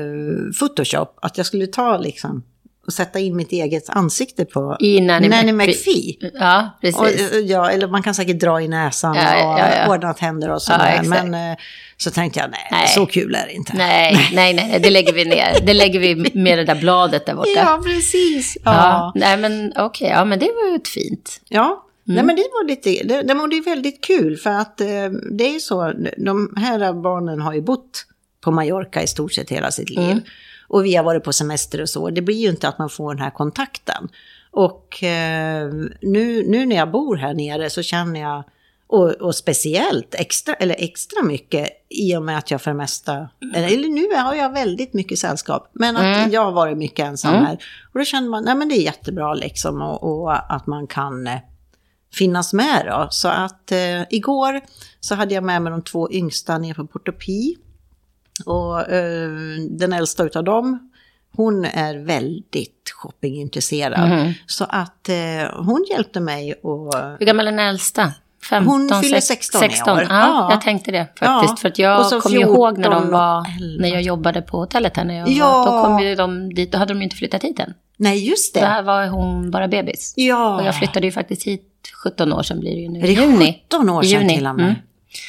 Photoshop, 0.59 1.19
att 1.21 1.37
jag 1.37 1.45
skulle 1.45 1.67
ta 1.67 1.97
liksom 1.97 2.43
och 2.87 2.93
sätta 2.93 3.19
in 3.19 3.35
mitt 3.35 3.51
eget 3.51 3.89
ansikte 3.89 4.45
på 4.45 4.77
I 4.79 5.01
Nanny, 5.01 5.27
Nanny 5.29 5.51
McPhee. 5.51 5.73
McPhee. 5.75 6.31
Ja, 6.39 6.77
precis. 6.81 6.99
Och, 6.99 7.07
eh, 7.07 7.39
ja, 7.39 7.69
eller 7.71 7.87
man 7.87 8.03
kan 8.03 8.13
säkert 8.15 8.39
dra 8.39 8.61
i 8.61 8.67
näsan 8.67 9.15
Ja, 9.15 9.21
ja, 9.21 9.59
ja, 9.59 9.75
ja. 9.75 9.85
och 9.87 9.93
ordna 9.93 10.13
tänder 10.13 10.47
och 10.49 10.55
Ja, 10.55 10.59
sådär. 10.59 10.87
exakt. 11.01 11.09
Men 11.09 11.51
eh, 11.51 11.57
så 11.97 12.11
tänkte 12.11 12.39
jag, 12.39 12.51
nej, 12.51 12.67
Nej. 12.71 12.87
så 12.87 13.05
kul 13.05 13.35
är 13.35 13.45
det 13.45 13.53
inte. 13.53 13.73
Nej, 13.75 14.13
nej, 14.33 14.53
nej, 14.53 14.67
nej, 14.69 14.79
det 14.79 14.89
lägger 14.89 15.13
vi 15.13 15.25
ner. 15.25 15.57
Det 15.65 15.73
lägger 15.73 15.99
vi 15.99 16.31
med 16.33 16.57
det 16.57 16.63
där 16.65 16.75
bladet 16.75 17.25
där 17.25 17.35
borta. 17.35 17.49
Ja, 17.55 17.81
precis. 17.85 18.57
Ja, 18.65 18.71
Ja, 18.73 19.11
nej 19.15 19.37
men 19.37 19.73
okej, 19.77 20.07
ja 20.09 20.25
men 20.25 20.39
det 20.39 20.45
var 20.63 20.69
ju 20.69 20.75
ett 20.75 20.87
fint. 20.87 21.41
ja. 21.49 21.85
Mm. 22.07 22.15
Nej, 22.15 22.23
men 22.25 22.35
det 22.35 22.41
var 22.41 22.67
lite, 22.67 22.89
det, 22.89 23.21
det, 23.21 23.33
var- 23.33 23.65
väldigt 23.65 24.03
kul 24.03 24.37
för 24.37 24.49
att 24.49 24.81
eh, 24.81 24.87
det 25.31 25.55
är 25.55 25.59
så, 25.59 25.93
de 26.17 26.53
här 26.57 26.93
barnen 26.93 27.41
har 27.41 27.53
ju 27.53 27.61
bott 27.61 28.05
på 28.41 28.51
Mallorca 28.51 29.01
i 29.01 29.07
stort 29.07 29.33
sett 29.33 29.49
hela 29.49 29.71
sitt 29.71 29.89
liv. 29.89 29.99
Mm. 30.11 30.21
Och 30.71 30.85
vi 30.85 30.95
har 30.95 31.03
varit 31.03 31.23
på 31.23 31.33
semester 31.33 31.81
och 31.81 31.89
så. 31.89 32.09
Det 32.09 32.21
blir 32.21 32.35
ju 32.35 32.49
inte 32.49 32.67
att 32.67 32.77
man 32.79 32.89
får 32.89 33.13
den 33.13 33.23
här 33.23 33.29
kontakten. 33.31 34.09
Och 34.51 35.03
eh, 35.03 35.67
nu, 36.01 36.43
nu 36.47 36.65
när 36.65 36.75
jag 36.75 36.91
bor 36.91 37.15
här 37.15 37.33
nere 37.33 37.69
så 37.69 37.81
känner 37.81 38.19
jag, 38.21 38.43
och, 38.87 39.09
och 39.11 39.35
speciellt 39.35 40.15
extra, 40.15 40.53
eller 40.53 40.75
extra 40.79 41.23
mycket 41.23 41.69
i 41.89 42.15
och 42.15 42.23
med 42.23 42.37
att 42.37 42.51
jag 42.51 42.61
för 42.61 42.71
det 42.71 42.77
mesta, 42.77 43.29
eller 43.55 43.89
nu 43.89 44.15
har 44.21 44.35
jag 44.35 44.53
väldigt 44.53 44.93
mycket 44.93 45.19
sällskap, 45.19 45.69
men 45.73 45.97
att 45.97 46.03
Mm. 46.17 46.31
jag 46.31 46.45
har 46.45 46.51
varit 46.51 46.77
mycket 46.77 47.05
ensam 47.05 47.33
Mm. 47.33 47.45
här. 47.45 47.57
Och 47.93 47.99
då 47.99 48.05
känner 48.05 48.29
man, 48.29 48.43
nej 48.43 48.55
men 48.55 48.69
det 48.69 48.75
är 48.75 48.83
jättebra 48.83 49.33
liksom 49.33 49.81
och, 49.81 50.03
och 50.23 50.53
att 50.55 50.67
man 50.67 50.87
kan 50.87 51.27
eh, 51.27 51.39
finnas 52.13 52.53
med 52.53 52.85
då. 52.85 53.07
Så 53.11 53.27
att 53.27 53.71
eh, 53.71 54.01
igår 54.09 54.61
så 54.99 55.15
hade 55.15 55.33
jag 55.33 55.43
med 55.43 55.61
mig 55.61 55.71
de 55.71 55.81
två 55.81 56.11
yngsta 56.11 56.57
ner 56.57 56.73
på 56.73 56.87
Portopi. 56.87 57.55
Och 58.45 58.89
eh, 58.91 59.29
den 59.69 59.93
äldsta 59.93 60.23
utav 60.23 60.43
dem, 60.43 60.89
hon 61.35 61.65
är 61.65 61.95
väldigt 62.05 62.91
shoppingintresserad. 62.95 64.09
Mhm. 64.09 64.33
Så 64.47 64.63
att 64.69 65.09
eh, 65.09 65.15
hon 65.63 65.85
hjälpte 65.91 66.19
mig 66.19 66.53
och... 66.53 66.93
Hur 67.19 67.25
gammal 67.25 67.47
är 67.47 67.51
den 67.51 67.59
äldsta? 67.59 68.11
15, 68.49 68.71
Hon 68.91 69.01
fyller 69.03 69.19
sex- 69.19 69.27
16 69.47 69.63
i 69.63 69.69
16. 69.69 69.97
år. 69.97 70.01
Ja, 70.01 70.07
Ja. 70.09 70.47
jag 70.51 70.61
tänkte 70.61 70.91
det 70.91 71.05
faktiskt. 71.05 71.21
Ja. 71.51 71.55
För 71.61 71.67
att 71.67 71.79
jag 71.79 72.21
kommer 72.23 72.39
ihåg 72.41 72.77
när 72.77 72.89
de 72.89 73.01
14 73.01 73.11
var, 73.11 73.39
och 73.39 73.45
11. 73.61 73.81
när 73.81 73.89
jag 73.89 74.01
jobbade 74.01 74.41
på 74.41 74.57
hotellet 74.57 74.97
här 74.97 75.03
när 75.05 75.19
jag 75.19 75.29
Ja. 75.29 75.45
var, 75.65 75.65
då 75.65 75.83
kom 75.85 75.99
ju 75.99 76.15
de 76.15 76.53
dit, 76.53 76.71
då 76.71 76.77
hade 76.77 76.93
de 76.93 76.97
ju 76.97 77.03
inte 77.03 77.15
flyttat 77.15 77.43
hit 77.43 77.59
än. 77.59 77.73
Nej, 77.97 78.29
just 78.29 78.53
det. 78.53 78.59
Där 78.59 78.83
var 78.83 79.07
hon 79.07 79.51
bara 79.51 79.67
bebis. 79.67 80.13
Ja. 80.17 80.55
Och 80.61 80.67
jag 80.67 80.75
flyttade 80.77 81.05
ju 81.05 81.11
faktiskt 81.11 81.47
hit 81.47 81.67
17 82.03 82.33
år 82.33 82.43
sedan 82.43 82.59
blir 82.59 82.75
det 82.75 82.81
ju 82.81 82.89
nu 82.89 82.99
Är 82.99 83.03
det 83.03 83.13
juni. 83.13 83.61
17 83.69 83.89
år 83.89 84.01
sedan 84.03 84.21
juni. 84.21 84.35
till 84.37 84.47
och 84.47 84.55
med? 84.55 84.65
Mm. 84.65 84.75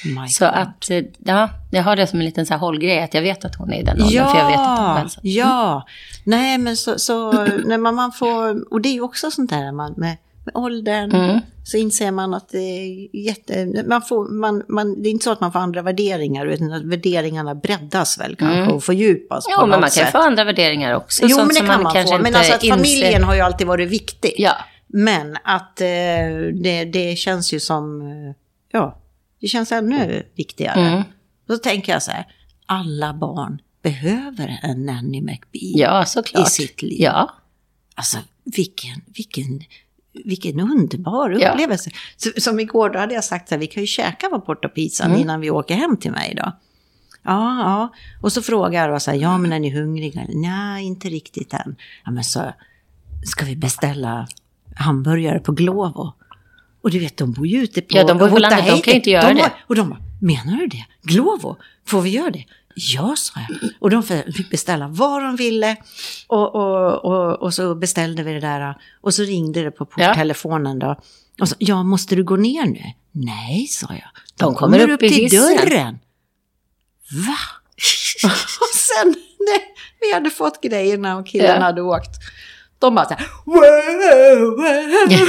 My 0.04 0.28
Så 0.28 0.44
God. 0.44 0.54
att, 0.54 0.90
eh, 0.90 1.02
ja, 1.24 1.50
jag 1.70 1.82
har 1.82 1.96
det 1.96 2.06
som 2.06 2.18
en 2.18 2.24
liten 2.24 2.46
så 2.46 2.52
här 2.54 2.60
hållgrej, 2.60 3.02
att 3.02 3.14
jag 3.14 3.22
vet 3.22 3.44
att 3.44 3.54
hon 3.54 3.72
är 3.72 3.78
i 3.80 3.82
den 3.82 4.02
åldern, 4.02 4.08
för 4.28 4.38
jag 4.38 4.46
vet 4.46 4.58
att 4.58 4.78
hon 4.78 4.86
Ja, 4.88 4.94
hälsar. 4.98 5.20
ja. 5.24 5.86
Nej, 6.24 6.58
men 6.58 6.76
så, 6.76 6.98
så 6.98 7.32
när 7.64 7.78
man, 7.78 7.94
man 7.94 8.12
får, 8.12 8.72
och 8.72 8.80
det 8.80 8.88
är 8.88 8.92
ju 8.92 9.00
också 9.00 9.30
sånt 9.30 9.50
där 9.50 9.72
man, 9.72 9.94
med, 9.96 10.16
med 10.44 10.56
åldern, 10.56 11.12
Mm. 11.12 11.40
så 11.64 11.76
inser 11.76 12.10
man 12.10 12.34
att 12.34 12.48
det 12.48 12.58
är 12.58 13.16
jätte, 13.16 13.84
man 13.86 14.02
får, 14.02 14.28
man, 14.28 14.62
man, 14.68 15.02
det 15.02 15.08
är 15.08 15.10
inte 15.10 15.24
så 15.24 15.32
att 15.32 15.40
man 15.40 15.52
får 15.52 15.58
andra 15.58 15.82
värderingar, 15.82 16.46
utan 16.46 16.72
att 16.72 16.82
värderingarna 16.84 17.54
breddas 17.54 18.20
väl 18.20 18.36
kanske 18.36 18.58
Mm. 18.58 18.72
och 18.74 18.84
fördjupas 18.84 19.44
Jo, 19.50 19.54
på 19.56 19.60
men 19.60 19.70
något 19.70 19.80
man 19.80 19.90
kan 19.90 20.04
sätt. 20.04 20.12
få 20.12 20.18
andra 20.18 20.44
värderingar 20.44 20.94
också. 20.94 21.22
Jo, 21.28 21.36
men 21.38 21.48
det 21.48 21.54
kan 21.60 21.82
man, 21.82 21.92
kanske 21.92 22.16
få. 22.16 22.22
Men 22.22 22.34
alltså 22.34 22.54
att 22.54 22.62
inser. 22.64 22.76
familjen 22.76 23.24
har 23.24 23.34
ju 23.34 23.40
alltid 23.40 23.66
varit 23.66 23.88
viktig. 23.88 24.34
Ja, 24.38 24.52
Men 24.86 25.36
att 25.44 25.80
eh, 25.80 25.86
det, 26.62 26.84
det 26.92 27.16
känns 27.18 27.52
ju 27.52 27.60
som, 27.60 28.00
eh, 28.02 28.34
ja, 28.72 28.98
det 29.42 29.48
känns 29.48 29.72
ännu 29.72 30.22
viktigare. 30.34 30.80
Mm. 30.80 31.02
Och 31.48 31.54
så 31.54 31.58
tänker 31.58 31.92
jag 31.92 32.02
så 32.02 32.10
här, 32.10 32.26
alla 32.66 33.14
barn 33.14 33.60
behöver 33.82 34.58
en 34.62 34.86
Nanny 34.86 35.20
McBee 35.22 35.72
ja 35.76 36.04
i 36.34 36.44
sitt 36.44 36.82
liv. 36.82 37.00
Ja, 37.00 37.30
Alltså 37.94 38.18
vilken, 38.44 39.00
vilken, 39.16 39.62
vilken 40.24 40.60
underbar 40.60 41.30
Ja. 41.40 41.50
upplevelse. 41.52 41.90
Så, 42.16 42.30
som 42.40 42.60
igår, 42.60 42.90
då 42.90 42.98
hade 42.98 43.14
jag 43.14 43.24
sagt 43.24 43.48
så 43.48 43.54
här, 43.54 43.60
vi 43.60 43.66
kan 43.66 43.82
ju 43.82 43.86
käka 43.86 44.28
på 44.28 44.40
Portopizzan 44.40 45.06
Mm. 45.10 45.20
innan 45.20 45.40
vi 45.40 45.50
åker 45.50 45.74
hem 45.74 45.96
till 45.96 46.10
mig 46.12 46.34
då. 46.36 46.52
Ja, 47.22 47.58
ja. 47.58 47.92
Och 48.22 48.32
så 48.32 48.42
frågar 48.42 48.88
jag 48.88 49.02
så 49.02 49.10
här, 49.10 49.18
ja 49.18 49.38
men 49.38 49.52
är 49.52 49.58
ni 49.60 49.70
hungriga? 49.70 50.26
Nej, 50.28 50.84
inte 50.84 51.08
riktigt 51.08 51.52
än. 51.54 51.76
Ja, 52.04 52.10
men 52.10 52.24
så 52.24 52.52
ska 53.24 53.44
vi 53.44 53.56
beställa 53.56 54.26
hamburgare 54.76 55.38
på 55.40 55.52
Glovo. 55.52 56.12
Och 56.82 56.90
du 56.90 56.98
vet, 56.98 57.16
de 57.16 57.32
bor 57.32 57.46
ju 57.46 57.62
ute 57.62 57.80
på 57.82 57.96
Ja, 57.96 58.04
de 58.04 58.18
bor 58.18 58.28
på 58.28 58.38
landet, 58.38 58.66
de 58.66 58.80
kan 58.82 58.92
ju 58.92 58.96
inte 58.96 59.10
göra 59.10 59.28
de 59.28 59.34
det. 59.34 59.40
Bara, 59.40 59.52
och 59.66 59.74
de 59.74 59.88
bara, 59.90 60.00
menar 60.20 60.56
du 60.56 60.66
det? 60.66 60.84
Glovo? 61.02 61.56
Får 61.86 62.00
vi 62.00 62.10
göra 62.10 62.30
det? 62.30 62.44
Ja, 62.74 63.14
sa 63.16 63.40
jag. 63.48 63.70
Och 63.80 63.90
de 63.90 64.02
fick 64.36 64.50
beställa 64.50 64.88
vad 64.88 65.22
de 65.22 65.36
ville. 65.36 65.76
Och, 66.26 66.54
och, 66.54 67.04
och, 67.04 67.42
och 67.42 67.54
så 67.54 67.74
beställde 67.74 68.22
vi 68.22 68.32
det 68.32 68.40
där. 68.40 68.74
Och 69.00 69.14
så 69.14 69.22
ringde 69.22 69.62
det 69.62 69.70
på 69.70 69.84
porttelefonen 69.86 70.78
då. 70.78 71.00
Och 71.40 71.48
så, 71.48 71.54
ja, 71.58 71.82
måste 71.82 72.14
du 72.14 72.24
gå 72.24 72.36
ner 72.36 72.64
nu? 72.66 72.82
Nej, 73.12 73.66
sa 73.66 73.86
jag. 73.90 74.08
De, 74.36 74.44
De 74.44 74.54
kommer 74.54 74.90
upp 74.90 75.02
i 75.02 75.08
till 75.10 75.30
dörren. 75.38 75.98
Va? 77.26 77.36
och 78.60 78.74
sen 78.74 79.08
när 79.38 79.60
vi 80.00 80.14
hade 80.14 80.30
fått 80.30 80.62
grejerna 80.62 81.16
och 81.16 81.26
killarna 81.26 81.54
Ja. 81.54 81.60
hade 81.62 81.82
åkt. 81.82 82.10
De 82.78 82.94
bara 82.94 83.08
så 83.08 83.14
här, 83.14 83.26
wow, 83.44 84.56
wow. 84.56 85.28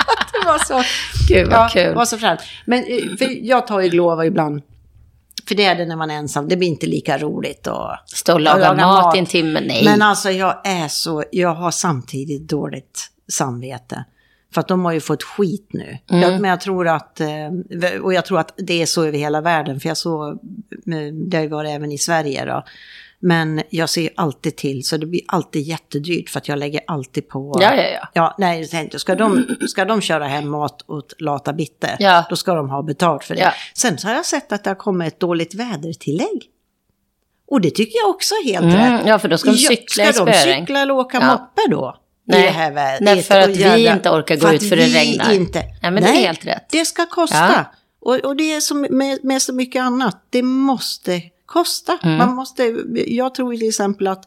det 0.40 0.46
var 0.46 0.58
så, 0.58 0.82
gud 1.28 1.46
vad 1.46 1.58
ja, 1.58 1.68
kul. 1.72 1.94
var 1.94 2.04
så 2.04 2.18
fränt. 2.18 2.40
Men 2.64 2.78
eh, 2.78 3.16
för 3.18 3.46
jag 3.46 3.66
tar 3.66 3.80
ju 3.80 3.88
Glovo 3.88 4.24
ibland. 4.24 4.62
För 5.48 5.54
det 5.54 5.64
är 5.64 5.74
det 5.74 5.86
när 5.86 5.96
man 5.96 6.10
är 6.10 6.14
ensam, 6.14 6.48
det 6.48 6.56
blir 6.56 6.68
inte 6.68 6.86
lika 6.86 7.18
roligt. 7.18 7.66
Och, 7.66 7.90
Stå 8.06 8.32
och 8.32 8.40
laga, 8.40 8.72
laga 8.72 8.86
mat, 8.86 9.04
mat. 9.04 9.16
i 9.16 9.18
en 9.18 9.26
timme, 9.26 9.60
nej. 9.60 9.84
men 9.84 10.02
alltså 10.02 10.30
jag 10.30 10.60
är 10.64 10.88
så, 10.88 11.24
jag 11.32 11.54
har 11.54 11.70
samtidigt 11.70 12.48
dåligt 12.48 13.10
samvete. 13.32 14.04
För 14.54 14.60
att 14.60 14.68
de 14.68 14.84
har 14.84 14.92
ju 14.92 15.00
fått 15.00 15.22
skit 15.22 15.68
nu. 15.72 15.98
Mm. 16.10 16.22
Jag, 16.22 16.40
men 16.40 16.50
jag 16.50 16.60
tror 16.60 16.88
att, 16.88 17.20
eh, 17.20 18.00
och 18.02 18.14
jag 18.14 18.24
tror 18.24 18.38
att 18.38 18.54
det 18.56 18.82
är 18.82 18.86
så 18.86 19.04
över 19.04 19.18
hela 19.18 19.40
världen. 19.40 19.80
För 19.80 19.88
jag 19.88 19.96
såg, 19.96 20.32
eh, 20.32 21.12
det 21.12 21.36
har 21.36 21.42
ju 21.42 21.48
varit 21.48 21.70
även 21.70 21.92
i 21.92 21.98
Sverige 21.98 22.44
då. 22.44 22.64
Men 23.22 23.62
jag 23.70 23.88
ser 23.88 24.10
alltid 24.16 24.56
till, 24.56 24.84
så 24.84 24.96
det 24.96 25.06
blir 25.06 25.20
alltid 25.26 25.62
jättedyrt 25.62 26.30
för 26.30 26.38
att 26.38 26.48
jag 26.48 26.58
lägger 26.58 26.80
alltid 26.86 27.28
på... 27.28 27.58
Ja, 27.60 27.74
ja, 27.74 27.82
ja. 27.82 28.08
Ja, 28.14 28.34
nej, 28.38 28.68
tänkte, 28.68 28.98
ska 28.98 29.14
de, 29.14 29.46
ska 29.68 29.84
de 29.84 30.00
köra 30.00 30.24
hem 30.26 30.48
mat 30.50 30.84
åt 30.86 31.14
lata 31.20 31.52
bitte, 31.52 31.96
Ja. 31.98 32.24
då 32.30 32.36
ska 32.36 32.54
de 32.54 32.70
ha 32.70 32.82
betalt 32.82 33.24
för 33.24 33.34
det. 33.34 33.40
Ja. 33.40 33.52
Sen 33.74 33.98
så 33.98 34.08
har 34.08 34.14
jag 34.14 34.26
sett 34.26 34.52
att 34.52 34.64
det 34.64 34.70
har 34.70 34.74
kommit 34.74 35.12
ett 35.14 35.20
dåligt 35.20 35.54
vädertillägg. 35.54 36.44
Och 37.50 37.60
det 37.60 37.70
tycker 37.70 37.98
jag 37.98 38.10
också 38.10 38.34
är 38.34 38.44
helt 38.52 38.64
Mm, 38.74 38.92
rätt. 38.98 39.06
ja, 39.06 39.18
för 39.18 39.28
då 39.28 39.38
ska 39.38 39.50
de 39.50 39.56
cykla 39.56 40.04
i 40.08 40.12
Ska 40.12 40.24
de 40.24 40.32
cykla 40.32 40.80
eller 40.80 40.94
åka 40.94 41.18
Ja. 41.20 41.26
moppe 41.26 41.60
då? 41.70 41.96
I 42.28 42.32
Nej. 42.32 42.42
det 42.42 42.48
här 42.48 42.72
vädret? 42.72 43.00
Nej, 43.00 43.22
för 43.22 43.40
att 43.40 43.48
vi 43.56 43.86
inte 43.88 44.10
orkar 44.10 44.36
gå 44.36 44.46
för 44.46 44.54
ut 44.54 44.68
för 44.68 44.76
det 44.76 44.86
regnar. 44.86 45.32
Inte. 45.32 45.62
Ja, 45.82 45.90
men 45.90 46.02
det 46.02 46.08
är 46.08 46.12
helt 46.14 46.46
rätt. 46.46 46.66
Det 46.70 46.84
ska 46.84 47.06
kosta. 47.06 47.36
Ja. 47.36 47.64
Och, 48.00 48.14
och 48.14 48.36
det 48.36 48.52
är 48.54 48.60
som 48.60 48.80
med, 48.90 49.18
med 49.24 49.42
så 49.42 49.52
mycket 49.54 49.82
annat. 49.82 50.26
Det 50.30 50.42
måste 50.42 51.22
kosta. 51.50 51.98
Mm. 52.02 52.18
Man 52.18 52.34
måste, 52.34 52.62
jag 53.06 53.34
tror 53.34 53.56
till 53.56 53.68
exempel 53.68 54.06
att, 54.06 54.24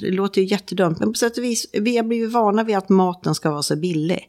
det 0.00 0.10
låter 0.10 0.40
ju 0.40 0.46
jättedumt, 0.46 0.98
men 0.98 1.12
på 1.12 1.18
sätt 1.18 1.38
och 1.38 1.44
vis, 1.44 1.66
vi 1.72 1.96
har 1.96 2.04
blivit 2.04 2.32
vana 2.32 2.64
vid 2.64 2.76
att 2.76 2.88
maten 2.88 3.34
ska 3.34 3.50
vara 3.50 3.62
så 3.62 3.76
billig. 3.76 4.28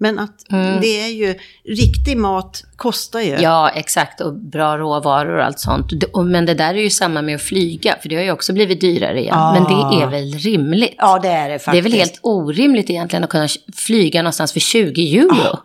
Men 0.00 0.18
att 0.18 0.44
det 0.80 1.00
är 1.00 1.08
ju, 1.08 1.34
riktig 1.64 2.16
mat 2.16 2.64
kostar 2.76 3.20
ju. 3.20 3.30
Mm. 3.30 3.42
Ja, 3.42 3.70
exakt. 3.70 4.20
Och 4.20 4.34
bra 4.34 4.78
råvaror 4.78 5.36
och 5.36 5.44
allt 5.44 5.58
sånt. 5.58 5.92
Men 6.24 6.46
det 6.46 6.54
där 6.54 6.74
är 6.74 6.82
ju 6.82 6.90
samma 6.90 7.22
med 7.22 7.34
att 7.34 7.42
flyga, 7.42 7.96
för 8.02 8.08
det 8.08 8.16
har 8.16 8.22
ju 8.22 8.32
också 8.32 8.52
blivit 8.52 8.80
dyrare 8.80 9.20
igen. 9.20 9.34
Ja. 9.38 9.52
Men 9.52 9.64
det 9.64 10.04
är 10.04 10.10
väl 10.10 10.32
rimligt? 10.32 10.94
Ja, 10.98 11.18
det 11.18 11.28
är 11.28 11.48
det 11.48 11.58
faktiskt. 11.58 11.72
det 11.72 11.78
är 11.78 11.82
väl 11.82 12.00
helt 12.00 12.20
orimligt 12.22 12.90
egentligen 12.90 13.24
att 13.24 13.30
kunna 13.30 13.48
flyga 13.76 14.22
någonstans 14.22 14.52
för 14.52 14.60
20 14.60 15.18
euro? 15.18 15.58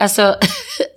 Alltså, 0.00 0.22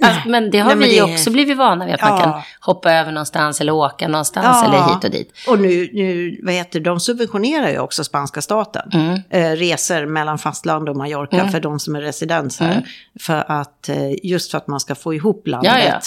alltså, 0.03 0.29
men 0.29 0.51
det 0.51 0.59
har 0.59 0.75
Nej, 0.75 0.89
vi 0.89 0.95
det- 0.95 1.01
också 1.13 1.31
blivit 1.31 1.57
vana 1.57 1.85
vid, 1.85 1.93
att 1.93 2.01
man 2.01 2.11
Ja. 2.19 2.23
kan 2.23 2.41
hoppa 2.59 2.91
över 2.93 3.11
någonstans 3.11 3.61
eller 3.61 3.71
åka 3.73 4.07
någonstans 4.07 4.57
Ja. 4.63 4.65
eller 4.65 4.93
hit 4.95 5.03
och 5.03 5.11
dit. 5.11 5.31
Och 5.47 5.59
nu, 5.59 5.89
nu, 5.93 6.39
vad 6.43 6.53
heter 6.53 6.79
de 6.79 6.99
subventionerar 6.99 7.69
ju 7.69 7.79
också 7.79 8.03
spanska 8.03 8.41
staten. 8.41 8.89
Mm. 8.93 9.19
Eh, 9.29 9.51
resor 9.57 10.05
mellan 10.05 10.37
fastland 10.37 10.89
och 10.89 10.95
Mallorca 10.95 11.49
för 11.49 11.59
de 11.59 11.79
som 11.79 11.95
är 11.95 12.01
residens 12.01 12.59
här. 12.59 12.71
Mm. 12.71 12.83
För 13.19 13.43
att, 13.51 13.89
eh, 13.89 14.25
just 14.25 14.51
för 14.51 14.57
att 14.57 14.67
man 14.67 14.79
ska 14.79 14.95
få 14.95 15.13
ihop 15.13 15.47
landet. 15.47 15.73
Eh, 15.75 15.99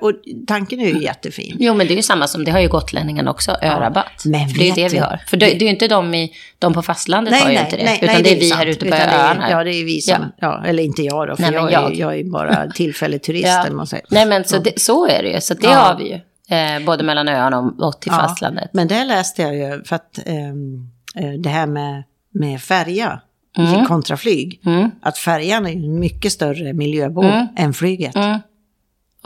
och 0.00 0.12
tanken 0.46 0.80
är 0.80 0.86
ju 0.86 1.02
jättefin. 1.02 1.56
Jo, 1.60 1.74
men 1.74 1.86
det 1.86 1.92
är 1.92 1.96
ju 1.96 2.02
samma 2.02 2.26
som, 2.26 2.44
det 2.44 2.50
har 2.50 2.60
ju 2.60 2.68
gotlänningarna 2.68 3.30
också, 3.30 3.56
örabatt. 3.62 4.24
men 4.24 4.48
för 4.48 4.58
det 4.58 4.68
är 4.70 4.74
det 4.74 4.88
vi 4.88 4.98
har. 4.98 5.20
För 5.26 5.36
det, 5.36 5.46
det 5.46 5.56
är 5.56 5.60
ju 5.62 5.68
inte 5.68 5.88
de, 5.88 6.14
i, 6.14 6.32
de 6.58 6.72
på 6.72 6.82
fastlandet 6.82 7.42
har 7.42 7.50
ju 7.50 7.58
inte 7.58 7.76
det, 7.76 7.98
utan 8.02 8.22
det 8.22 8.32
är 8.32 8.40
vi 8.40 8.48
sant. 8.48 8.58
här 8.60 8.66
ute 8.66 8.80
på 8.80 8.86
Utan 8.86 9.00
öarna. 9.00 9.50
Ja, 9.50 9.64
det 9.64 9.70
är 9.74 9.84
vi 9.84 10.00
som, 10.00 10.32
ja. 10.40 10.64
eller 10.66 10.82
inte 10.82 11.02
jag 11.02 11.28
då, 11.28 11.36
för 11.36 11.42
Nej, 11.42 11.52
jag, 11.54 11.72
jag. 11.72 11.92
Är, 11.92 11.96
jag 12.00 12.18
är 12.18 12.24
bara 12.24 12.66
tillfällig 12.74 13.22
turist. 13.22 13.46
Ja. 13.46 13.66
Man 13.72 13.86
säger. 13.86 14.06
Nej, 14.10 14.26
men 14.26 14.44
så, 14.44 14.58
det, 14.58 14.80
så 14.80 15.06
är 15.08 15.22
det 15.22 15.28
ju. 15.28 15.40
Så 15.40 15.54
det 15.54 15.66
Ja. 15.66 15.74
har 15.74 15.96
vi 15.98 16.08
ju. 16.08 16.20
Eh, 16.56 16.84
både 16.86 17.04
mellan 17.04 17.28
öarna 17.28 17.58
och, 17.78 18.00
till 18.00 18.12
Ja, 18.12 18.18
fastlandet. 18.18 18.70
Men 18.72 18.88
det 18.88 19.04
läste 19.04 19.42
jag 19.42 19.56
ju, 19.56 19.84
för 19.84 19.96
att 19.96 20.18
ehm, 20.26 20.90
eh, 21.16 21.30
det 21.40 21.48
här 21.48 21.66
med 21.66 22.02
med 22.34 22.60
färja 22.62 23.20
Mm. 23.58 23.86
kontra 23.86 24.16
flyg. 24.16 24.60
Att 25.02 25.18
färjan 25.18 25.66
är 25.66 25.72
en 25.72 25.98
mycket 26.00 26.32
större 26.32 26.72
miljöbov 26.72 27.24
Mm. 27.24 27.46
än 27.56 27.72
flyget. 27.74 28.14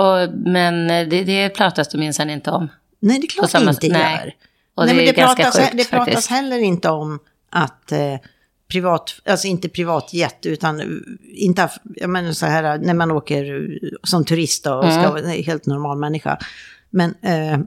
Och, 0.01 0.39
men 0.39 0.89
det, 0.89 1.25
det 1.25 1.49
pratas 1.49 1.89
det 1.89 1.99
minsann 1.99 2.31
inte 2.31 2.51
om. 2.51 2.69
Nej, 3.01 3.19
det 3.21 3.27
är 3.27 3.29
klart 3.29 3.53
det 3.53 3.87
inte 3.87 3.89
nej. 3.99 4.17
gör. 4.17 4.35
Och 4.75 4.87
Nej, 4.87 4.95
det 4.95 4.97
men 4.97 5.07
det 5.07 5.13
pratas, 5.13 5.57
sjukt 5.57 5.73
det 5.77 5.91
pratas 5.91 6.27
heller 6.29 6.59
inte 6.59 6.89
om 6.91 7.19
att 7.51 7.93
eh, 7.93 8.17
privat, 8.69 9.15
alltså 9.25 9.47
inte 9.47 9.69
privatjet, 9.69 10.47
utan 10.47 10.81
eh, 10.81 10.87
inte, 11.35 11.69
jag 11.97 12.11
menar 12.11 12.33
så 12.33 12.47
här 12.47 12.79
när 12.79 12.95
man 12.95 13.11
åker 13.11 13.45
eh, 13.45 13.89
som 14.03 14.25
turist 14.25 14.65
då, 14.65 14.75
och 14.75 14.85
Mm. 14.85 15.03
ska 15.03 15.13
vara 15.13 15.29
helt 15.29 15.67
normal 15.67 15.99
människa. 15.99 16.39
Men 16.91 17.15
eh, 17.23 17.59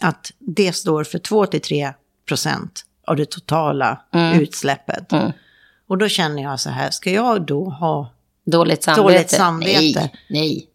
att 0.00 0.32
det 0.38 0.72
står 0.72 1.04
för 1.04 1.18
2-3 1.18 1.92
procent 2.28 2.84
av 3.06 3.16
det 3.16 3.30
totala 3.30 4.00
Mm. 4.12 4.40
utsläppet. 4.40 5.12
Och 5.88 5.98
då 5.98 6.08
känner 6.08 6.42
jag 6.42 6.60
så 6.60 6.70
här, 6.70 6.90
ska 6.90 7.10
jag 7.10 7.46
då 7.46 7.64
ha... 7.70 8.12
Dåligt 8.46 8.82
samvete. 8.82 9.02
Dåligt 9.02 9.30
samvete. 9.30 10.00
Nej, 10.00 10.12
nej. 10.30 10.66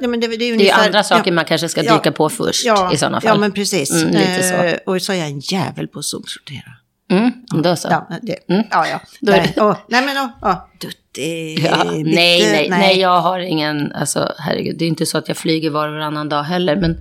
Ja, 0.00 0.08
men 0.08 0.20
det, 0.20 0.26
det 0.26 0.34
är, 0.34 0.38
Det 0.38 0.48
är 0.48 0.52
ungefär, 0.52 0.86
andra 0.86 1.02
saker 1.02 1.30
ja, 1.30 1.34
man 1.34 1.44
kanske 1.44 1.68
ska 1.68 1.82
ja, 1.82 1.94
dyka 1.94 2.12
på 2.12 2.28
först 2.28 2.64
ja, 2.66 2.92
i 2.92 2.96
sådana 2.96 3.20
fall. 3.20 3.28
Ja, 3.28 3.40
men 3.40 3.52
precis. 3.52 3.90
Mm, 4.02 4.14
lite 4.14 4.42
så. 4.42 4.54
Eh, 4.54 4.74
och 4.86 5.02
så 5.02 5.12
är 5.12 5.16
jag 5.16 5.28
en 5.28 5.40
jävel 5.40 5.88
på 5.88 5.98
att 5.98 6.04
sopsortera. 6.04 6.72
Mm, 7.10 7.32
då 7.62 7.76
så. 7.76 7.88
Ja, 7.90 8.08
det, 8.22 8.38
Mm. 8.48 8.66
ja, 8.70 8.88
ja. 8.88 9.00
Då 9.20 9.32
är 9.32 9.36
nej, 9.36 9.54
åh, 9.56 9.76
nej, 9.88 10.04
men 10.04 10.16
åh, 10.16 10.28
åh, 10.42 10.56
duttig, 10.80 11.58
Ja, 11.64 11.84
bitter, 11.84 12.04
nej, 12.14 12.42
nej, 12.52 12.68
nej, 12.70 13.00
jag 13.00 13.20
har 13.20 13.38
ingen, 13.40 13.92
alltså 13.92 14.32
herregud, 14.38 14.78
det 14.78 14.84
är 14.84 14.88
inte 14.88 15.06
så 15.06 15.18
att 15.18 15.28
jag 15.28 15.36
flyger 15.36 15.70
var 15.70 15.88
och 15.88 15.94
varannan 15.94 16.28
dag 16.28 16.42
heller, 16.42 16.76
men 16.76 17.00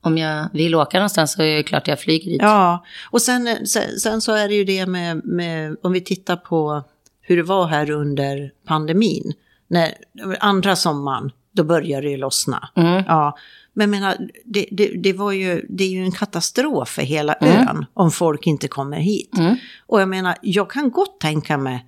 om 0.00 0.18
jag 0.18 0.48
vill 0.52 0.74
åka 0.74 0.98
någonstans 0.98 1.32
så 1.32 1.42
är 1.42 1.56
det 1.56 1.62
klart 1.62 1.88
jag 1.88 2.00
flyger 2.00 2.30
dit. 2.30 2.42
Ja, 2.42 2.84
och 3.10 3.22
sen, 3.22 3.48
eh, 3.48 3.56
sen, 3.64 3.98
sen 4.00 4.20
så 4.20 4.32
är 4.32 4.48
det 4.48 4.54
ju 4.54 4.64
det 4.64 4.86
med, 4.86 5.24
med, 5.24 5.76
om 5.82 5.92
vi 5.92 6.00
tittar 6.00 6.36
på 6.36 6.84
hur 7.22 7.36
det 7.36 7.42
var 7.42 7.66
här 7.66 7.90
under 7.90 8.50
pandemin. 8.66 9.32
När 9.68 9.94
andra 10.40 10.76
sommaren, 10.76 11.30
då 11.56 11.64
började 11.64 12.06
det 12.06 12.10
ju 12.10 12.16
lossna. 12.16 12.68
Mm. 12.76 13.04
Ja, 13.08 13.36
men 13.72 13.90
menar, 13.90 14.16
det, 14.44 14.66
det, 14.70 14.86
det, 14.86 15.12
var 15.12 15.32
ju, 15.32 15.66
det 15.68 15.84
är 15.84 15.88
ju 15.88 16.04
en 16.04 16.12
katastrof 16.12 16.88
för 16.88 17.02
hela 17.02 17.32
Mm. 17.32 17.68
ön 17.68 17.86
om 17.94 18.10
folk 18.10 18.46
inte 18.46 18.68
kommer 18.68 18.96
hit. 18.96 19.30
Och 19.86 20.00
jag 20.00 20.08
menar, 20.08 20.34
jag 20.42 20.70
kan 20.70 20.90
gott 20.90 21.20
tänka 21.20 21.58
mig 21.58 21.86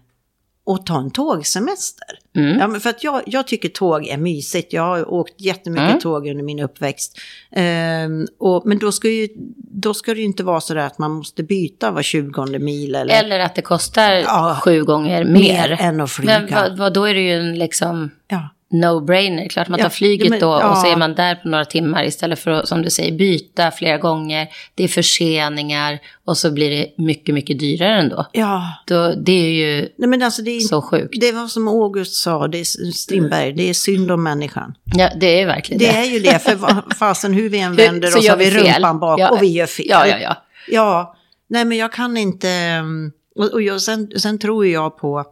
att 0.70 0.86
ta 0.86 0.98
en 1.00 1.10
tågsemester. 1.10 2.06
Mm. 2.36 2.58
Ja, 2.74 2.80
för 2.80 2.90
att 2.90 3.04
jag, 3.04 3.22
jag 3.26 3.46
tycker 3.46 3.68
tåg 3.68 4.06
är 4.06 4.16
mysigt. 4.16 4.72
Jag 4.72 4.82
har 4.82 5.10
åkt 5.10 5.40
jättemycket 5.40 5.88
Mm. 5.88 6.00
tåg 6.00 6.26
under 6.28 6.44
min 6.44 6.58
uppväxt. 6.60 7.18
Ehm, 7.52 8.26
och, 8.38 8.62
men 8.66 8.78
då 8.78 8.92
ska, 8.92 9.08
ju, 9.08 9.28
då 9.56 9.94
ska 9.94 10.14
det 10.14 10.20
ju 10.20 10.26
inte 10.26 10.42
vara 10.44 10.60
så 10.60 10.74
där 10.74 10.86
att 10.86 10.98
man 10.98 11.10
måste 11.10 11.42
byta 11.42 11.90
var 11.90 12.02
20 12.02 12.58
mil 12.58 12.94
eller, 12.94 13.24
Eller 13.24 13.40
att 13.40 13.54
det 13.54 13.62
kostar 13.62 14.12
Ja, 14.12 14.60
sju 14.64 14.84
gånger 14.84 15.24
mer. 15.24 15.40
mer 15.40 15.76
än 15.80 16.00
att 16.00 16.10
flyga. 16.10 16.40
Men 16.40 16.54
vad, 16.54 16.78
vad, 16.78 16.94
då 16.94 17.04
är 17.04 17.14
det 17.14 17.20
ju 17.20 17.32
en 17.32 17.58
liksom 17.58 18.10
ja. 18.28 18.48
No-brainer. 18.72 19.48
Klart 19.48 19.68
man 19.68 19.78
tar 19.78 19.86
Ja, 19.86 19.90
flyget 19.90 20.28
men- 20.30 20.40
då 20.40 20.48
och 20.54 20.76
så 20.76 20.86
ja. 20.86 20.92
är 20.92 20.96
man 20.96 21.14
där 21.14 21.34
på 21.34 21.48
några 21.48 21.64
timmar 21.64 22.04
istället 22.04 22.38
för 22.38 22.50
att, 22.50 22.68
som 22.68 22.82
du 22.82 22.90
säger, 22.90 23.12
byta 23.12 23.70
flera 23.70 23.98
gånger. 23.98 24.48
Det 24.74 24.84
är 24.84 24.88
förseningar 24.88 25.98
och 26.24 26.36
så 26.36 26.50
blir 26.50 26.70
det 26.70 26.86
mycket, 26.96 27.34
mycket 27.34 27.58
dyrare 27.58 28.00
ändå. 28.00 28.26
ja. 28.32 28.62
Då, 28.86 29.14
det 29.14 29.32
är 29.32 29.50
ju 29.50 29.88
Nej, 29.98 30.08
men 30.08 30.22
alltså 30.22 30.42
det 30.42 30.50
är, 30.50 30.60
så 30.60 30.82
sjukt. 30.82 31.20
det 31.20 31.32
var 31.32 31.46
som 31.46 31.68
August 31.68 32.14
sa, 32.14 32.48
det 32.48 32.58
är 32.60 32.92
Strindberg, 32.92 33.52
det 33.52 33.68
är 33.70 33.74
synd 33.74 34.10
om 34.10 34.22
människan. 34.22 34.74
Ja, 34.96 35.10
det 35.20 35.40
är 35.40 35.46
verkligen 35.46 35.78
Det 35.78 35.86
det. 35.86 35.98
är 35.98 36.04
ju 36.04 36.20
det, 36.20 36.38
för 36.38 36.94
fasen 36.98 37.32
hur 37.32 37.48
vi 37.48 37.58
än 37.60 37.76
vänder 37.76 38.08
så 38.08 38.18
oss 38.18 38.24
gör 38.24 38.30
har 38.30 38.38
vi 38.38 38.44
vi 38.44 38.50
fel. 38.50 38.74
rumpan 38.74 38.98
bak 39.00 39.20
Ja. 39.20 39.28
och 39.30 39.42
vi 39.42 39.46
gör 39.46 39.66
fel. 39.66 39.86
Ja, 39.88 40.06
ja, 40.06 40.18
ja. 40.18 40.36
Ja, 40.68 41.16
nej 41.48 41.64
men 41.64 41.78
jag 41.78 41.92
kan 41.92 42.16
inte... 42.16 42.48
mm, 42.50 43.12
Och, 43.36 43.52
och 43.52 43.62
jag, 43.62 43.80
sen, 43.82 44.10
sen 44.16 44.38
tror 44.38 44.66
jag 44.66 44.98
på 44.98 45.24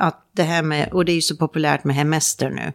att 0.00 0.30
det 0.36 0.42
här 0.42 0.62
med, 0.62 0.92
och 0.92 1.04
det 1.04 1.12
är 1.12 1.14
ju 1.14 1.22
så 1.22 1.36
populärt 1.36 1.84
med 1.84 1.96
hemester 1.96 2.50
nu. 2.50 2.72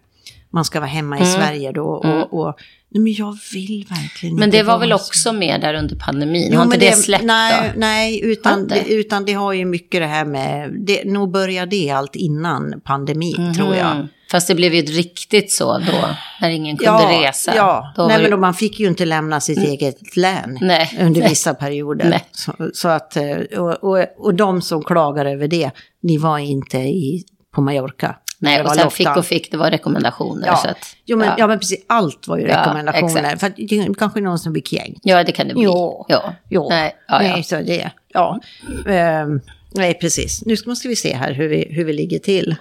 Man 0.50 0.66
ska 0.66 0.80
vara 0.80 0.90
hemma 0.90 1.20
i 1.20 1.22
Mm. 1.22 1.32
Sverige 1.34 1.72
då 1.72 1.86
och, 1.86 2.40
och... 2.40 2.56
Nej 2.90 3.02
men 3.02 3.14
jag 3.14 3.38
vill 3.54 3.88
verkligen 3.90 4.36
Men 4.36 4.50
det 4.50 4.64
var 4.64 4.80
väl 4.80 4.90
så. 4.90 4.96
också 4.96 5.34
med 5.34 5.62
där 5.62 5.74
under 5.74 5.96
pandemin? 5.96 6.50
Jo, 6.52 6.58
har 6.58 6.66
inte 6.66 6.78
men 6.78 6.88
det, 6.88 6.96
släppt 6.96 7.24
nej, 7.24 7.72
då? 7.74 7.80
Nej, 7.80 8.22
utan, 8.24 8.68
det, 8.68 8.94
utan 8.94 9.26
det 9.26 9.34
har 9.34 9.54
ju 9.54 9.66
mycket 9.66 10.02
det 10.02 10.08
här 10.08 10.26
med... 10.26 10.72
Det, 10.80 11.06
nog 11.06 11.32
började 11.32 11.72
det 11.72 11.90
allt 11.90 12.16
innan 12.16 12.82
pandemin, 12.84 13.54
tror 13.56 13.76
jag. 13.76 14.08
Mm. 14.26 14.32
Fast 14.32 14.48
det 14.48 14.56
blev 14.56 14.74
ju 14.74 14.82
riktigt 14.82 15.52
så 15.52 15.78
då, 15.78 16.10
när 16.42 16.50
ingen 16.50 16.78
kunde 16.78 17.04
resa. 17.22 17.54
Ja, 17.56 17.94
Då 17.96 18.08
nej 18.08 18.22
men 18.22 18.32
då 18.32 18.38
man 18.38 18.54
fick 18.54 18.80
ju 18.80 18.88
inte 18.88 19.06
lämna 19.06 19.40
sitt 19.40 19.58
eget 19.58 20.18
län 20.18 20.58
Nej, 20.62 20.98
under 21.02 21.30
vissa 21.30 21.54
perioder. 21.54 22.10
Nej. 22.10 22.24
Så, 22.32 22.54
så 22.74 22.88
att, 22.90 23.18
eh, 23.18 23.38
och, 23.60 23.84
och, 23.84 24.06
och 24.18 24.34
de 24.34 24.62
som 24.62 24.84
klagar 24.84 25.26
över 25.26 25.48
det, 25.48 25.72
ni 26.02 26.18
var 26.18 26.38
inte 26.38 26.78
i, 26.78 27.24
på 27.56 27.62
Mallorca. 27.62 28.16
Nej, 28.40 28.62
och 28.62 28.70
sen 28.70 28.78
lockdown. 28.78 28.92
fick 28.92 29.18
och 29.18 29.26
fick, 29.26 29.52
det 29.52 29.58
var 29.58 29.72
rekommendationer. 29.72 30.48
Ja. 30.48 30.56
Så 30.56 30.68
att, 30.68 30.78
jo, 31.06 31.18
men, 31.18 31.28
ja. 31.28 31.36
ja. 31.38 31.48
men 31.48 31.60
precis, 31.60 31.86
allt 31.88 32.28
var 32.28 32.38
ju 32.38 32.48
Ja, 32.48 32.62
rekommendationer. 32.62 33.24
exakt. 33.24 33.40
För 33.40 33.48
att 33.48 33.56
det 33.56 33.78
är 33.78 33.94
kanske 33.94 34.22
någon 34.22 34.40
som 34.40 34.54
blir 34.54 34.64
kränkt. 34.64 35.00
ja, 35.04 35.24
det 35.24 35.32
kan 35.32 35.48
det 35.48 35.54
bli. 35.54 35.64
Jo, 35.64 36.06
ja. 36.10 36.34
jo. 36.50 36.70
Nej, 36.70 36.96
ja, 37.08 37.24
ja. 37.24 37.30
Nej, 37.30 37.44
så 37.44 37.56
det, 37.56 37.92
ja. 38.14 38.40
Ehm, 38.88 39.42
nej, 39.72 39.94
precis. 39.94 40.46
Nu 40.46 40.58
ska, 40.58 40.70
måste 40.70 40.88
vi 40.88 40.96
se 40.96 41.16
här 41.16 41.34
hur 41.34 41.48
vi, 41.48 41.68
hur 41.70 41.86
vi 41.86 41.94
ligger 41.94 42.20
till. 42.20 42.56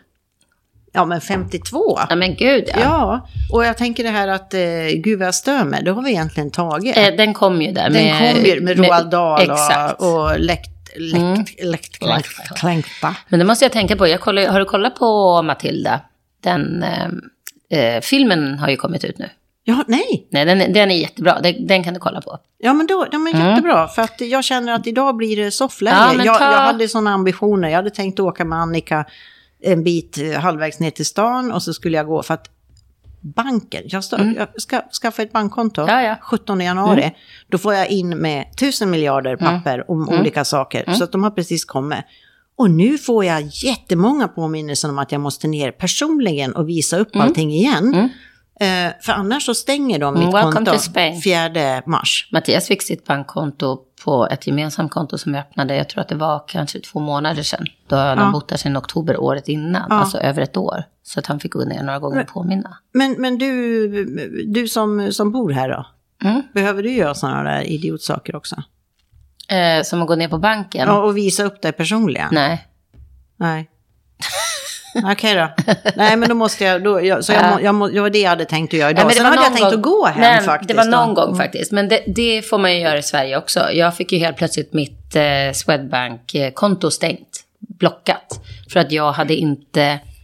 Ja, 0.96 1.04
men 1.04 1.20
52. 1.20 1.98
ja, 2.10 2.16
men 2.16 2.34
gud 2.34 2.64
ja. 2.66 2.80
Ja, 2.80 3.28
och 3.52 3.64
jag 3.64 3.76
tänker 3.78 4.04
det 4.04 4.10
här 4.10 4.28
att 4.28 4.54
eh, 4.54 4.60
Gud 4.96 5.18
vad 5.18 5.26
jag 5.28 5.34
stör 5.34 5.64
mig, 5.64 5.82
det 5.84 5.90
har 5.90 6.02
vi 6.02 6.10
egentligen 6.10 6.50
tagit. 6.50 6.96
Eh, 6.96 7.06
Den 7.16 7.34
kom 7.34 7.62
ju 7.62 7.72
där. 7.72 7.82
Den 7.82 7.92
med, 7.92 8.34
kom 8.34 8.44
ju 8.44 8.60
med 8.60 8.78
Roald 8.78 9.10
Dahl 9.10 9.50
och, 9.98 10.22
och 10.22 10.40
läkt, 10.40 10.70
Mm. 10.96 11.44
klänkta. 12.56 13.16
Men 13.28 13.38
det 13.38 13.44
måste 13.44 13.64
jag 13.64 13.72
tänka 13.72 13.96
på. 13.96 14.06
Jag 14.08 14.20
kollar, 14.20 14.46
har 14.46 14.58
du 14.60 14.64
kollat 14.64 14.94
på 14.94 15.42
Matilda? 15.42 16.00
Den 16.42 16.82
eh, 17.70 17.78
eh, 17.78 18.00
filmen 18.00 18.58
har 18.58 18.68
ju 18.68 18.76
kommit 18.76 19.04
ut 19.04 19.18
nu. 19.18 19.28
Ja, 19.64 19.84
nej. 19.86 20.26
Nej, 20.30 20.44
den, 20.44 20.60
är- 20.60 20.68
den 20.68 20.90
är 20.90 20.94
jättebra. 20.96 21.40
Den, 21.42 21.66
den 21.66 21.84
kan 21.84 21.94
du 21.94 22.00
kolla 22.00 22.20
på. 22.20 22.38
Ja, 22.58 22.72
men 22.72 22.86
då, 22.86 23.06
ja, 23.12 23.18
men 23.18 23.48
jättebra. 23.50 23.88
För 23.88 24.02
att 24.02 24.20
jag 24.20 24.44
känner 24.44 24.72
att 24.72 24.86
idag 24.86 25.16
blir 25.16 25.44
det 25.44 25.50
soffläge. 25.50 25.96
Mm. 25.96 26.18
Ja, 26.18 26.24
jag, 26.24 26.38
ta- 26.38 26.44
jag 26.52 26.58
hade 26.58 26.88
sådana 26.88 27.10
ambitioner. 27.14 27.68
Jag 27.68 27.76
hade 27.76 27.90
tänkt 27.90 28.20
åka 28.20 28.44
med 28.44 28.58
Annika 28.58 29.04
en 29.64 29.84
bit 29.84 30.18
eh, 30.18 30.40
halvvägs 30.40 30.80
ner 30.80 30.90
till 30.90 31.06
stan 31.06 31.52
och 31.52 31.62
så 31.62 31.74
skulle 31.74 31.96
jag 31.96 32.06
gå 32.06 32.22
för 32.22 32.34
att 32.34 32.50
banken, 33.20 33.82
jag, 33.86 34.04
stå, 34.04 34.16
jag 34.36 34.48
ska 34.62 34.82
skaffa 35.02 35.22
ett 35.22 35.32
bankkonto 35.32 35.80
Mm. 35.82 35.94
Ja, 35.94 36.02
ja. 36.02 36.16
17 36.22 36.60
januari. 36.60 37.14
Då 37.48 37.58
får 37.58 37.74
jag 37.74 37.88
in 37.90 38.08
med 38.08 38.56
tusen 38.56 38.90
miljarder 38.90 39.36
Mm. 39.40 39.44
papper 39.62 39.90
om 39.90 40.08
olika 40.08 40.44
saker. 40.44 40.92
Så 40.94 41.04
att 41.04 41.12
de 41.12 41.22
har 41.22 41.30
precis 41.30 41.64
kommit. 41.64 41.98
Och 42.56 42.70
nu 42.70 42.98
får 42.98 43.24
jag 43.24 43.42
jättemånga 43.52 44.28
påminnelser 44.28 44.88
om 44.88 44.98
att 44.98 45.12
jag 45.12 45.20
måste 45.20 45.48
ner 45.48 45.70
personligen 45.70 46.54
och 46.54 46.68
visa 46.68 46.96
upp 46.98 47.16
allting 47.16 47.52
igen. 47.52 48.08
Eh, 48.60 48.92
för 49.00 49.12
annars 49.12 49.46
så 49.46 49.54
stänger 49.54 49.98
de 49.98 50.14
mitt 50.14 50.34
welcome 50.34 50.52
konto 50.52 50.72
to 50.72 50.78
Spain. 50.78 51.22
4 51.22 51.82
mars. 51.86 52.28
Mattias 52.32 52.66
fick 52.66 52.82
sitt 52.82 53.04
bankkonto 53.04 53.78
på 54.04 54.28
ett 54.30 54.46
gemensamt 54.46 54.92
konto 54.92 55.18
som 55.18 55.32
vi 55.32 55.38
öppnade, 55.38 55.76
jag 55.76 55.88
tror 55.88 56.00
att 56.00 56.08
det 56.08 56.14
var 56.14 56.44
kanske 56.46 56.80
två 56.80 57.00
månader 57.00 57.42
sedan. 57.42 57.66
Då 57.86 57.96
hade 57.96 58.20
han 58.20 58.32
bott 58.32 58.48
där 58.48 58.56
sedan 58.56 58.76
oktober 58.76 59.20
året 59.20 59.48
innan, 59.48 59.92
alltså 59.92 60.18
över 60.18 60.42
ett 60.42 60.56
år. 60.56 60.84
Så 61.02 61.18
att 61.18 61.26
han 61.26 61.40
fick 61.40 61.52
gå 61.52 61.64
ner 61.64 61.82
några 61.82 61.98
gånger 61.98 62.20
och 62.20 62.28
påminna. 62.28 62.78
Men, 62.92 63.12
men 63.18 63.38
du, 63.38 64.44
du 64.46 64.68
som, 64.68 65.12
som 65.12 65.32
bor 65.32 65.50
här 65.50 65.68
då? 65.68 65.86
Mm. 66.28 66.42
Behöver 66.54 66.82
du 66.82 66.92
göra 66.92 67.14
sådana 67.14 67.42
där 67.42 67.62
idiotsaker 67.62 68.36
också? 68.36 68.56
Eh, 69.48 69.82
som 69.82 70.02
att 70.02 70.08
gå 70.08 70.14
ner 70.14 70.28
på 70.28 70.38
banken? 70.38 70.88
Ja, 70.88 71.02
och 71.02 71.16
visa 71.16 71.44
upp 71.44 71.62
dig 71.62 71.72
personligen? 71.72 72.28
Nej. 72.32 72.68
Nej. 73.36 73.70
Okej 75.12 75.34
då. 75.34 75.48
Nej, 75.96 76.16
men 76.16 76.28
då 76.28 76.34
måste 76.34 76.64
jag... 76.64 76.82
Då, 76.84 77.04
jag 77.04 77.24
så 77.24 77.32
jag, 77.32 77.50
må, 77.54 77.60
jag 77.60 77.74
må, 77.74 77.88
det 77.88 78.00
var 78.00 78.10
det 78.10 78.18
jag 78.20 78.30
hade 78.30 78.44
tänkt 78.44 78.74
att 78.74 78.80
göra 78.80 78.90
idag. 78.90 78.98
Nej, 78.98 79.04
men 79.06 79.14
Sen 79.14 79.24
hade 79.24 79.36
jag 79.36 79.42
någon 79.50 79.56
tänkt 79.56 79.70
gång- 79.70 79.74
att 79.74 79.82
gå 79.82 80.06
hem 80.06 80.20
Nej, 80.20 80.40
faktiskt. 80.40 80.68
Det 80.68 80.74
var 80.74 80.84
någon 80.84 81.14
då. 81.14 81.26
gång 81.26 81.36
faktiskt. 81.36 81.72
Men 81.72 81.88
det, 81.88 82.02
det 82.06 82.42
får 82.42 82.58
man 82.58 82.72
ju 82.74 82.80
göra 82.80 82.98
i 82.98 83.02
Sverige 83.02 83.38
också. 83.38 83.70
Jag 83.72 83.96
fick 83.96 84.12
ju 84.12 84.18
helt 84.18 84.36
plötsligt 84.36 84.72
mitt 84.72 85.16
eh, 85.16 85.22
Swedbank-konto 85.54 86.90
stängt. 86.90 87.40
Blockat. 87.78 88.40
För 88.72 88.80
att 88.80 88.92
jag 88.92 89.12
hade 89.12 89.34
inte 89.36 89.80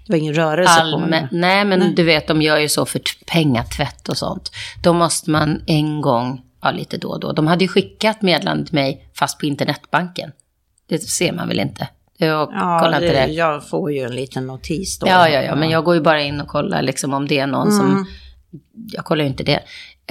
Det 0.07 0.12
var 0.12 0.16
ingen 0.16 0.35
rörelse 0.35 0.75
på 0.75 0.81
allmän... 0.81 1.11
mig. 1.11 1.29
Nej, 1.31 1.64
men 1.64 1.95
du 1.95 2.03
vet, 2.05 2.27
de 2.27 2.43
gör 2.43 2.57
ju 2.59 2.68
så 2.68 2.87
för 2.87 3.01
pengatvätt 3.27 4.09
och 4.09 4.16
sånt. 4.16 4.51
Då 4.83 4.93
måste 4.93 5.31
man 5.31 5.62
en 5.66 6.01
gång, 6.01 6.41
ja 6.62 6.71
lite 6.71 6.97
då 6.97 7.09
och 7.09 7.21
då. 7.21 7.33
De 7.33 7.47
hade 7.47 7.64
ju 7.64 7.68
skickat 7.68 8.23
meddelande 8.23 8.64
till 8.66 8.75
mig 8.75 9.11
fast 9.14 9.39
på 9.39 9.47
internetbanken. 9.47 10.33
Det 10.89 10.99
ser 10.99 11.33
man 11.33 11.49
väl 11.49 11.61
inte? 11.61 11.89
Jag 12.27 12.51
Ja, 12.53 12.79
kollar 12.83 13.03
inte 13.03 13.27
det, 13.27 13.33
jag 13.33 13.68
får 13.68 13.93
ju 13.93 13.99
en 14.03 14.14
liten 14.14 14.47
notis 14.47 14.99
då. 14.99 15.07
Ja, 15.07 15.29
ja, 15.29 15.43
ja, 15.43 15.55
men 15.55 15.71
jag 15.71 15.85
går 15.85 15.95
ju 15.95 16.01
bara 16.01 16.23
in 16.23 16.41
och 16.41 16.49
kollar 16.49 16.83
liksom 16.83 17.14
om 17.14 17.27
det 17.29 17.39
är 17.39 17.47
någon 17.47 17.68
Mm. 17.68 17.79
som... 17.79 18.07
Jag 18.93 19.05
kollar 19.05 19.25
ju 19.25 19.31
inte 19.31 19.45
det. 19.45 19.61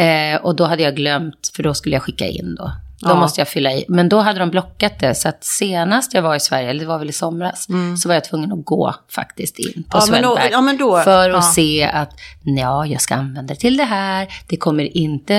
Eh, 0.04 0.42
och 0.42 0.56
då 0.56 0.64
hade 0.66 0.84
jag 0.84 0.96
glömt, 0.96 1.52
för 1.56 1.64
då 1.64 1.74
skulle 1.74 1.96
jag 1.96 2.04
skicka 2.04 2.28
in 2.28 2.56
då. 2.56 2.72
Då 3.02 3.10
Ja. 3.10 3.16
måste 3.20 3.42
jag 3.42 3.48
fylla 3.48 3.72
i. 3.74 3.86
Men 3.88 4.10
då 4.10 4.20
hade 4.20 4.40
de 4.40 4.50
blockat 4.50 5.00
det, 5.00 5.16
så 5.16 5.30
att 5.30 5.44
senast 5.44 6.14
jag 6.14 6.22
var 6.22 6.36
i 6.36 6.40
Sverige, 6.40 6.70
eller 6.70 6.80
det 6.80 6.86
var 6.86 7.00
väl 7.00 7.10
i 7.10 7.14
somras, 7.14 7.68
så 8.02 8.08
var 8.10 8.14
jag 8.16 8.24
tvungen 8.24 8.52
att 8.52 8.66
gå 8.66 8.96
faktiskt 9.16 9.60
in 9.60 9.66
på 9.74 9.98
Mm. 9.98 10.24
Ja, 10.24 10.36
Swedbank. 10.36 10.80
ja, 10.80 11.02
för 11.04 11.30
att 11.30 11.36
ja. 11.36 11.42
se 11.42 11.84
att, 11.84 12.10
ja, 12.44 12.86
jag 12.86 13.02
ska 13.02 13.16
använda 13.16 13.54
det 13.54 13.60
till 13.60 13.78
det 13.78 13.84
här. 13.84 14.28
Det 14.48 14.58
kommer 14.58 14.98
inte, 14.98 15.34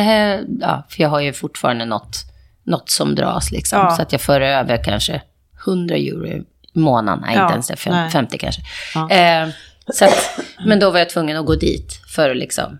ja, 0.60 0.86
för 0.88 1.02
jag 1.02 1.08
har 1.08 1.20
ju 1.20 1.32
fortfarande 1.32 1.84
något, 1.84 2.16
något 2.64 2.90
som 2.90 3.14
dras 3.14 3.50
liksom. 3.50 3.78
Ja. 3.78 3.90
Så 3.96 4.02
att 4.02 4.12
jag 4.12 4.20
för 4.20 4.40
över 4.40 4.84
kanske 4.84 5.22
100 5.66 5.94
euro 5.96 6.44
månaden. 6.72 7.24
Nej, 7.26 7.36
Ja, 7.36 7.42
inte 7.42 7.52
ens 7.52 7.68
det. 7.68 7.76
Fem, 7.76 7.92
nej. 7.92 8.10
50 8.10 8.38
kanske. 8.38 8.62
Ja. 8.94 9.10
Eh, 9.10 9.48
så 9.94 10.04
att, 10.04 10.40
men 10.66 10.80
då 10.80 10.90
var 10.90 10.98
jag 10.98 11.10
tvungen 11.10 11.36
att 11.36 11.46
gå 11.46 11.54
dit 11.54 12.00
för 12.14 12.30
att 12.30 12.36
liksom... 12.36 12.78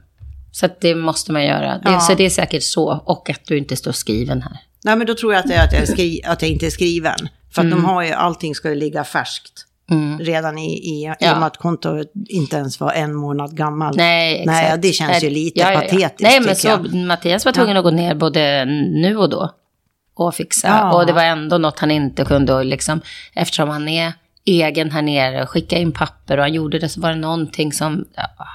Så 0.53 0.67
att 0.67 0.81
det 0.81 0.95
måste 0.95 1.33
man 1.33 1.45
göra. 1.45 1.79
Det, 1.79 1.91
Ja. 1.91 2.01
Så 2.01 2.15
det 2.15 2.25
är 2.27 2.31
säkert 2.31 2.63
så. 2.63 3.03
Och 3.07 3.31
att 3.31 3.41
du 3.47 3.59
inte 3.59 3.77
står 3.77 3.93
skriven 3.93 4.43
här. 4.43 4.57
Nej, 4.85 4.97
men 4.97 5.07
då 5.07 5.15
tror 5.15 5.33
jag 5.33 5.41
att 5.41 5.47
det 5.47 5.55
är 5.55 5.65
att 5.65 5.73
jag, 5.73 5.89
skri- 5.89 6.21
att 6.27 6.43
jag 6.43 6.51
inte 6.51 6.67
är 6.67 6.71
skriven. 6.71 7.29
För 7.55 7.63
att 7.65 7.71
de 7.71 7.85
har 7.85 8.03
ju, 8.03 8.13
allting 8.13 8.55
ska 8.55 8.69
ju 8.69 8.75
ligga 8.75 9.05
färskt. 9.05 9.53
Mm. 9.91 10.19
Redan 10.19 10.59
i, 10.59 10.73
i, 10.73 11.05
i 11.05 11.15
Ja. 11.21 11.33
och 11.33 11.39
med 11.39 11.47
att 11.47 11.57
kontot 11.57 12.13
inte 12.29 12.57
ens 12.57 12.81
var 12.81 12.93
en 12.93 13.15
månad 13.15 13.57
gammalt. 13.57 13.97
Nej, 13.97 14.35
exakt. 14.41 14.47
Nej, 14.69 14.79
det 14.79 14.93
känns 14.93 15.23
ju 15.25 15.31
lite 15.31 15.61
ja, 15.61 15.67
patetiskt, 15.75 16.21
Nej, 16.21 16.41
men 16.41 16.57
så, 16.57 16.79
Mattias 16.97 17.45
var 17.45 17.53
tvungen 17.53 17.77
att 17.77 17.85
gå 17.85 17.91
ner 17.91 18.15
både 18.15 18.65
nu 18.95 19.17
och 19.17 19.31
då 19.31 19.51
och 20.27 20.35
fixa. 20.35 20.69
Ja. 20.69 20.95
Och 20.95 21.07
det 21.07 21.13
var 21.13 21.23
ändå 21.23 21.59
något 21.59 21.79
han 21.79 21.91
inte 21.91 22.25
kunde, 22.25 22.55
och 22.55 22.65
liksom, 22.65 23.01
eftersom 23.35 23.69
han 23.69 23.89
är 23.89 24.13
egen 24.45 24.91
här 24.91 25.03
nere, 25.03 25.47
skicka 25.47 25.79
in 25.79 25.93
papper 25.93 26.37
och 26.37 26.43
han 26.43 26.53
gjorde 26.53 26.79
det, 26.79 26.89
så 26.89 27.01
var 27.01 27.09
det 27.09 27.17
någonting 27.17 27.73
som... 27.73 28.05
Ja, 28.15 28.47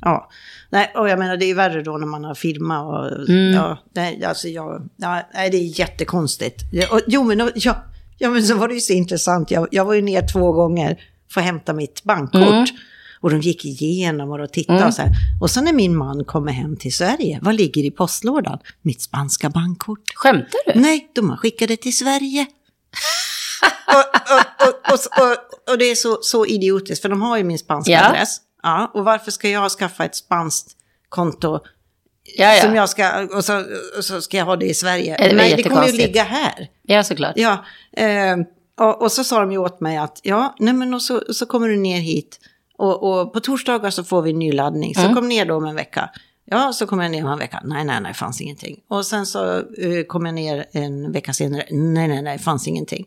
Ja, 0.00 0.30
nej, 0.70 0.92
och 0.94 1.08
jag 1.08 1.18
menar 1.18 1.36
det 1.36 1.50
är 1.50 1.54
värre 1.54 1.82
då 1.82 1.96
när 1.98 2.06
man 2.06 2.24
har 2.24 2.34
firma 2.34 2.80
och 2.80 3.28
Mm. 3.28 3.54
ja, 3.54 3.78
nej, 3.92 4.24
alltså 4.24 4.48
jag, 4.48 4.88
ja, 4.96 5.22
nej, 5.34 5.50
det 5.50 5.56
är 5.56 5.80
jättekonstigt. 5.80 6.62
Och, 6.90 7.00
jo, 7.06 7.24
men, 7.24 7.50
ja, 7.54 7.84
ja, 8.18 8.30
men 8.30 8.42
så 8.42 8.54
var 8.54 8.68
det 8.68 8.74
ju 8.74 8.80
så 8.80 8.92
intressant. 8.92 9.50
Jag, 9.50 9.68
jag 9.70 9.84
var 9.84 9.94
ju 9.94 10.02
ner 10.02 10.26
två 10.32 10.52
gånger 10.52 11.00
för 11.32 11.40
att 11.40 11.46
hämta 11.46 11.72
mitt 11.72 12.04
bankkort. 12.04 12.42
Mm. 12.42 12.66
Och 13.20 13.30
de 13.30 13.40
gick 13.40 13.64
igenom 13.64 14.30
och 14.30 14.38
de 14.38 14.48
tittade 14.48 14.84
och 14.86 14.94
så 14.94 15.02
här. 15.02 15.10
Och 15.40 15.50
sen 15.50 15.64
när 15.64 15.72
min 15.72 15.96
man 15.96 16.24
kommer 16.24 16.52
hem 16.52 16.76
till 16.76 16.94
Sverige, 16.94 17.38
vad 17.42 17.54
ligger 17.54 17.84
i 17.84 17.90
postlådan? 17.90 18.58
Mitt 18.82 19.02
spanska 19.02 19.50
bankkort. 19.50 20.02
Skämtar 20.14 20.72
du? 20.74 20.80
Nej, 20.80 21.10
de 21.14 21.30
har 21.30 21.36
skickat 21.36 21.68
det 21.68 21.76
till 21.76 21.96
Sverige. 21.96 22.46
och, 23.86 23.96
och, 24.34 24.68
och, 24.68 24.92
och, 24.92 25.22
och, 25.30 25.36
och 25.72 25.78
det 25.78 25.84
är 25.84 25.94
så, 25.94 26.18
så 26.22 26.46
idiotiskt, 26.46 27.02
för 27.02 27.08
de 27.08 27.22
har 27.22 27.36
ju 27.36 27.44
min 27.44 27.58
spanska 27.58 27.92
Ja. 27.92 28.08
adress. 28.08 28.36
Ja, 28.62 28.90
och 28.94 29.04
varför 29.04 29.30
ska 29.30 29.48
jag 29.48 29.70
skaffa 29.70 30.04
ett 30.04 30.16
spanskt 30.16 30.76
konto 31.08 31.60
Ja, 32.36 32.54
ja. 32.54 32.62
som 32.62 32.74
jag 32.74 32.88
ska, 32.88 33.28
och 33.36 33.44
så, 33.44 33.64
och 33.98 34.04
så 34.04 34.20
ska 34.20 34.36
jag 34.36 34.44
ha 34.44 34.56
det 34.56 34.66
i 34.66 34.74
Sverige? 34.74 35.16
Det 35.18 35.36
Nej, 35.36 35.54
det 35.56 35.62
kommer 35.62 35.86
ju 35.86 35.92
ligga 35.92 36.22
här. 36.22 36.68
Ja, 36.82 37.04
såklart. 37.04 37.32
Ja, 37.36 37.64
eh, 37.96 38.36
och, 38.80 39.02
och 39.02 39.12
så 39.12 39.24
sa 39.24 39.40
de 39.40 39.52
ju 39.52 39.58
åt 39.58 39.80
mig 39.80 39.96
att, 39.96 40.20
ja, 40.22 40.54
nej 40.58 40.74
men 40.74 40.94
och 40.94 41.02
så, 41.02 41.22
så 41.32 41.46
kommer 41.46 41.68
du 41.68 41.76
ner 41.76 42.00
hit. 42.00 42.40
Och, 42.78 43.02
och 43.20 43.32
på 43.32 43.40
torsdagar 43.40 43.90
så 43.90 44.04
får 44.04 44.22
vi 44.22 44.32
ny 44.32 44.52
laddning. 44.52 44.94
Så 44.94 45.00
Mm. 45.00 45.14
kom 45.14 45.28
ner 45.28 45.44
då 45.46 45.54
om 45.54 45.64
en 45.64 45.74
vecka. 45.74 46.10
Ja, 46.44 46.72
så 46.72 46.86
kom 46.86 47.00
jag 47.00 47.10
ner 47.10 47.24
om 47.24 47.30
en 47.32 47.38
vecka. 47.38 47.60
Nej, 47.64 47.84
nej, 47.84 48.00
nej, 48.00 48.14
fanns 48.14 48.40
ingenting. 48.40 48.76
Och 48.88 49.06
sen 49.06 49.26
så 49.26 49.56
eh, 49.58 50.02
kom 50.08 50.26
jag 50.26 50.34
ner 50.34 50.64
en 50.72 51.12
vecka 51.12 51.32
senare. 51.32 51.64
Nej, 51.70 52.08
nej, 52.08 52.22
nej, 52.22 52.38
fanns 52.38 52.68
ingenting. 52.68 53.06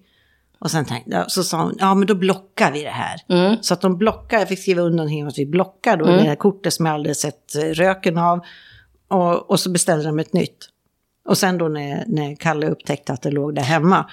Och 0.59 0.71
sen 0.71 0.85
tänkte 0.85 1.11
jag, 1.11 1.31
så 1.31 1.43
sa 1.43 1.63
hon, 1.63 1.75
ja 1.79 1.93
men 1.95 2.07
då 2.07 2.15
blockar 2.15 2.71
vi 2.71 2.83
det 2.83 2.89
här. 2.89 3.19
Mm. 3.29 3.57
Så 3.61 3.73
att 3.73 3.81
de 3.81 3.97
blockar, 3.97 4.39
jag 4.39 4.49
fick 4.49 4.59
skriva 4.59 4.81
under 4.81 4.97
någonting 4.97 5.21
om 5.21 5.27
att 5.27 5.37
vi 5.37 5.45
blockar 5.45 5.97
då 5.97 6.05
det 6.05 6.21
här 6.21 6.35
kortet 6.35 6.73
som 6.73 6.85
jag 6.85 6.95
aldrig 6.95 7.15
sett 7.17 7.55
eh, 7.55 7.61
röken 7.61 8.17
av. 8.17 8.39
Och, 9.07 9.49
och 9.51 9.59
så 9.59 9.69
beställde 9.69 10.05
de 10.05 10.19
ett 10.19 10.33
nytt. 10.33 10.57
Och 11.29 11.37
sen 11.37 11.57
då 11.57 11.67
när, 11.67 12.03
när 12.07 12.35
Kalle 12.35 12.67
upptäckte 12.69 13.13
att 13.13 13.21
det 13.21 13.31
låg 13.31 13.55
där 13.55 13.61
hemma, 13.63 14.09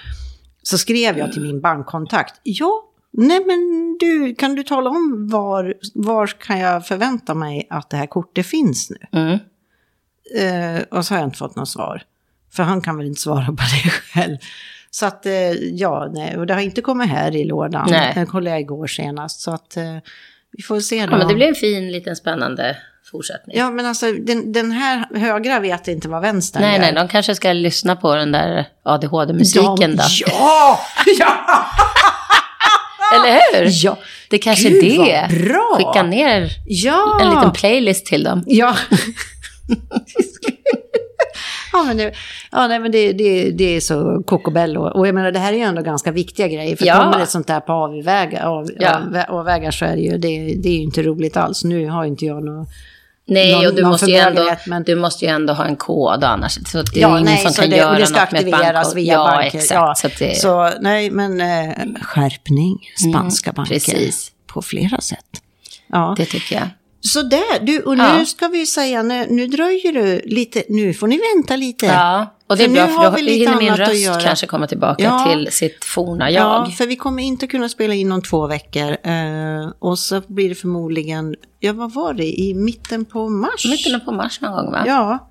så 0.63 0.77
skrev 0.77 1.17
jag 1.17 1.31
till 1.33 1.41
min 1.41 1.61
bankkontakt. 1.61 2.39
Ja, 2.43 2.83
nej 3.11 3.45
men 3.45 3.97
du, 3.99 4.35
kan 4.35 4.55
du 4.55 4.63
tala 4.63 4.89
om 4.89 5.27
var, 5.31 5.73
var 5.93 6.27
kan 6.27 6.59
jag 6.59 6.87
förvänta 6.87 7.33
mig 7.33 7.67
att 7.69 7.89
det 7.89 7.97
här 7.97 8.07
kortet 8.07 8.45
finns 8.45 8.89
nu? 8.89 9.19
Mm. 9.19 9.39
Eh, 10.35 10.81
och 10.91 11.05
så 11.05 11.13
har 11.13 11.19
jag 11.19 11.27
inte 11.27 11.37
fått 11.37 11.55
något 11.55 11.69
svar. 11.69 12.03
För 12.51 12.63
han 12.63 12.81
kan 12.81 12.97
väl 12.97 13.07
inte 13.07 13.21
svara 13.21 13.45
på 13.45 13.51
det 13.51 13.89
själv. 14.13 14.37
Så 14.91 15.05
att, 15.05 15.25
eh, 15.25 15.51
ja, 15.51 16.09
nej, 16.13 16.37
och 16.37 16.47
det 16.47 16.53
har 16.53 16.61
inte 16.61 16.81
kommit 16.81 17.09
här 17.09 17.35
i 17.35 17.45
lådan. 17.45 17.87
Nej. 17.91 18.13
Det 18.15 18.25
kollade 18.25 18.49
jag 18.49 18.59
igår 18.59 18.87
senast. 18.87 19.41
Så 19.41 19.51
att, 19.51 19.77
eh, 19.77 19.97
vi 20.51 20.63
får 20.63 20.79
se 20.79 21.05
då. 21.05 21.11
Ja, 21.11 21.17
men 21.17 21.27
det 21.27 21.35
blir 21.35 21.47
en 21.47 21.55
fin, 21.55 21.91
liten, 21.91 22.15
spännande 22.15 22.77
fortsättning. 23.11 23.57
Ja, 23.57 23.71
men 23.71 23.85
alltså 23.85 24.11
den, 24.11 24.51
den 24.51 24.71
här 24.71 25.05
högra 25.15 25.59
vet 25.59 25.87
inte 25.87 26.09
vad 26.09 26.21
vänstern 26.21 26.61
nej, 26.61 26.73
gör. 26.73 26.81
nej, 26.81 26.93
de 26.93 27.07
kanske 27.07 27.35
ska 27.35 27.53
lyssna 27.53 27.95
på 27.95 28.15
den 28.15 28.31
där 28.31 28.65
ADHD-musiken 28.83 29.95
då. 29.95 30.03
Ja! 30.25 30.79
ja! 31.19 31.65
Eller 33.15 33.61
hur? 33.63 33.69
Ja. 33.85 33.97
Det 34.29 34.37
kanske 34.37 34.69
Gud, 34.69 34.83
är 34.83 35.27
det. 35.29 35.43
bra. 35.47 35.75
Skicka 35.77 36.03
ner 36.03 36.49
Ja! 36.67 37.19
en 37.21 37.29
liten 37.29 37.51
playlist 37.51 38.05
till 38.05 38.23
dem. 38.23 38.43
Ja. 38.47 38.75
ja, 41.73 41.83
men, 41.83 41.97
det, 41.97 42.13
ja, 42.51 42.67
nej, 42.67 42.79
men 42.79 42.91
det, 42.91 43.13
det, 43.13 43.51
det 43.51 43.75
är 43.75 43.79
så 43.79 44.23
kokobello. 44.25 44.81
Och 44.81 45.07
jag 45.07 45.15
menar, 45.15 45.31
det 45.31 45.39
här 45.39 45.53
är 45.53 45.57
ju 45.57 45.63
ändå 45.63 45.81
ganska 45.81 46.11
viktiga 46.11 46.47
grejer. 46.47 46.75
För 46.75 46.85
Ja. 46.85 46.95
kommer 47.03 47.19
det 47.19 47.25
sånt 47.25 47.47
där 47.47 47.59
på 47.59 47.71
avvägar, 47.73 48.45
av, 48.45 48.69
Ja. 48.79 48.95
av, 48.97 49.17
avvägar 49.39 49.71
så 49.71 49.85
är 49.85 49.95
det 49.95 50.01
ju, 50.01 50.17
det, 50.17 50.53
det 50.57 50.69
är 50.69 50.73
ju 50.73 50.81
inte 50.81 51.03
roligt 51.03 51.37
alls. 51.37 51.63
Nu 51.63 51.87
har 51.87 52.05
inte 52.05 52.25
jag 52.25 52.43
något... 52.43 52.67
Nej, 53.29 53.51
Någon- 53.53 53.65
och 53.67 53.75
du 53.75 53.83
måste, 53.85 54.05
ju 54.11 54.15
ändå, 54.17 54.55
men- 54.67 54.83
du 54.83 54.95
måste 54.95 55.25
ju 55.25 55.31
ändå 55.31 55.53
ha 55.53 55.65
en 55.65 55.75
kod 55.75 56.23
annars. 56.23 56.53
Så 56.67 56.81
det 56.81 56.97
är 56.97 57.01
Ja, 57.01 57.09
ingen 57.09 57.23
nej, 57.25 57.37
som 57.43 57.53
kan 57.53 57.69
det, 57.69 57.75
göra 57.77 57.89
och 57.91 57.95
det 57.97 58.05
ska 58.05 58.19
något 58.19 58.33
aktiveras 58.33 58.95
via 58.95 59.13
ja, 59.13 59.25
banker. 59.25 59.57
exakt. 59.57 59.71
Ja, 59.71 59.95
Så 59.95 60.07
det, 60.19 60.39
så 60.41 60.71
nej, 60.81 61.09
men 61.11 61.41
eh, 61.41 61.73
skärpning, 62.01 62.77
spanska 63.09 63.51
banker. 63.51 63.71
Mm, 63.73 63.79
precis. 63.79 64.31
På 64.47 64.61
flera 64.61 65.01
sätt. 65.01 65.25
Ja. 65.87 66.13
det 66.17 66.25
tycker 66.25 66.55
jag. 66.55 66.69
Så 67.01 67.21
där, 67.21 67.59
du, 67.65 67.79
och 67.81 67.97
nu 67.97 68.03
Ja. 68.03 68.25
ska 68.25 68.47
vi 68.47 68.65
säga, 68.65 69.03
nu, 69.03 69.25
nu 69.29 69.47
dröjer 69.47 69.93
det 69.93 70.21
lite, 70.25 70.63
nu 70.69 70.93
får 70.93 71.07
ni 71.07 71.19
vänta 71.35 71.55
lite. 71.55 71.85
Ja, 71.85 72.35
och 72.47 72.57
det 72.57 72.63
är 72.63 72.67
För 72.67 72.73
bra 72.75 72.85
nu 72.87 72.93
för 72.93 73.03
då 73.03 73.11
vi 73.15 73.21
lite 73.21 73.37
hinner 73.37 73.57
min 73.57 73.75
röst 73.75 73.95
göra. 74.01 74.21
kanske 74.21 74.47
komma 74.47 74.67
tillbaka 74.67 75.03
Ja. 75.03 75.27
till 75.31 75.47
sitt 75.51 75.85
forna 75.85 76.31
jag. 76.31 76.43
Ja, 76.67 76.71
för 76.77 76.85
vi 76.87 76.95
kommer 76.95 77.23
inte 77.23 77.47
kunna 77.47 77.69
spela 77.69 77.93
in 77.93 78.11
om 78.11 78.21
två 78.21 78.47
veckor. 78.47 78.91
Eh, 79.03 79.69
och 79.79 79.99
så 79.99 80.21
blir 80.27 80.49
det 80.49 80.55
förmodligen, 80.55 81.35
ja 81.59 81.73
vad 81.73 81.93
var 81.93 82.13
det, 82.13 82.39
i 82.39 82.53
mitten 82.53 83.05
på 83.05 83.29
mars? 83.29 83.65
Mitten 83.65 84.01
på 84.05 84.11
mars 84.11 84.41
någon 84.41 84.51
gång 84.51 84.71
va? 84.71 84.83
Ja, 84.87 85.25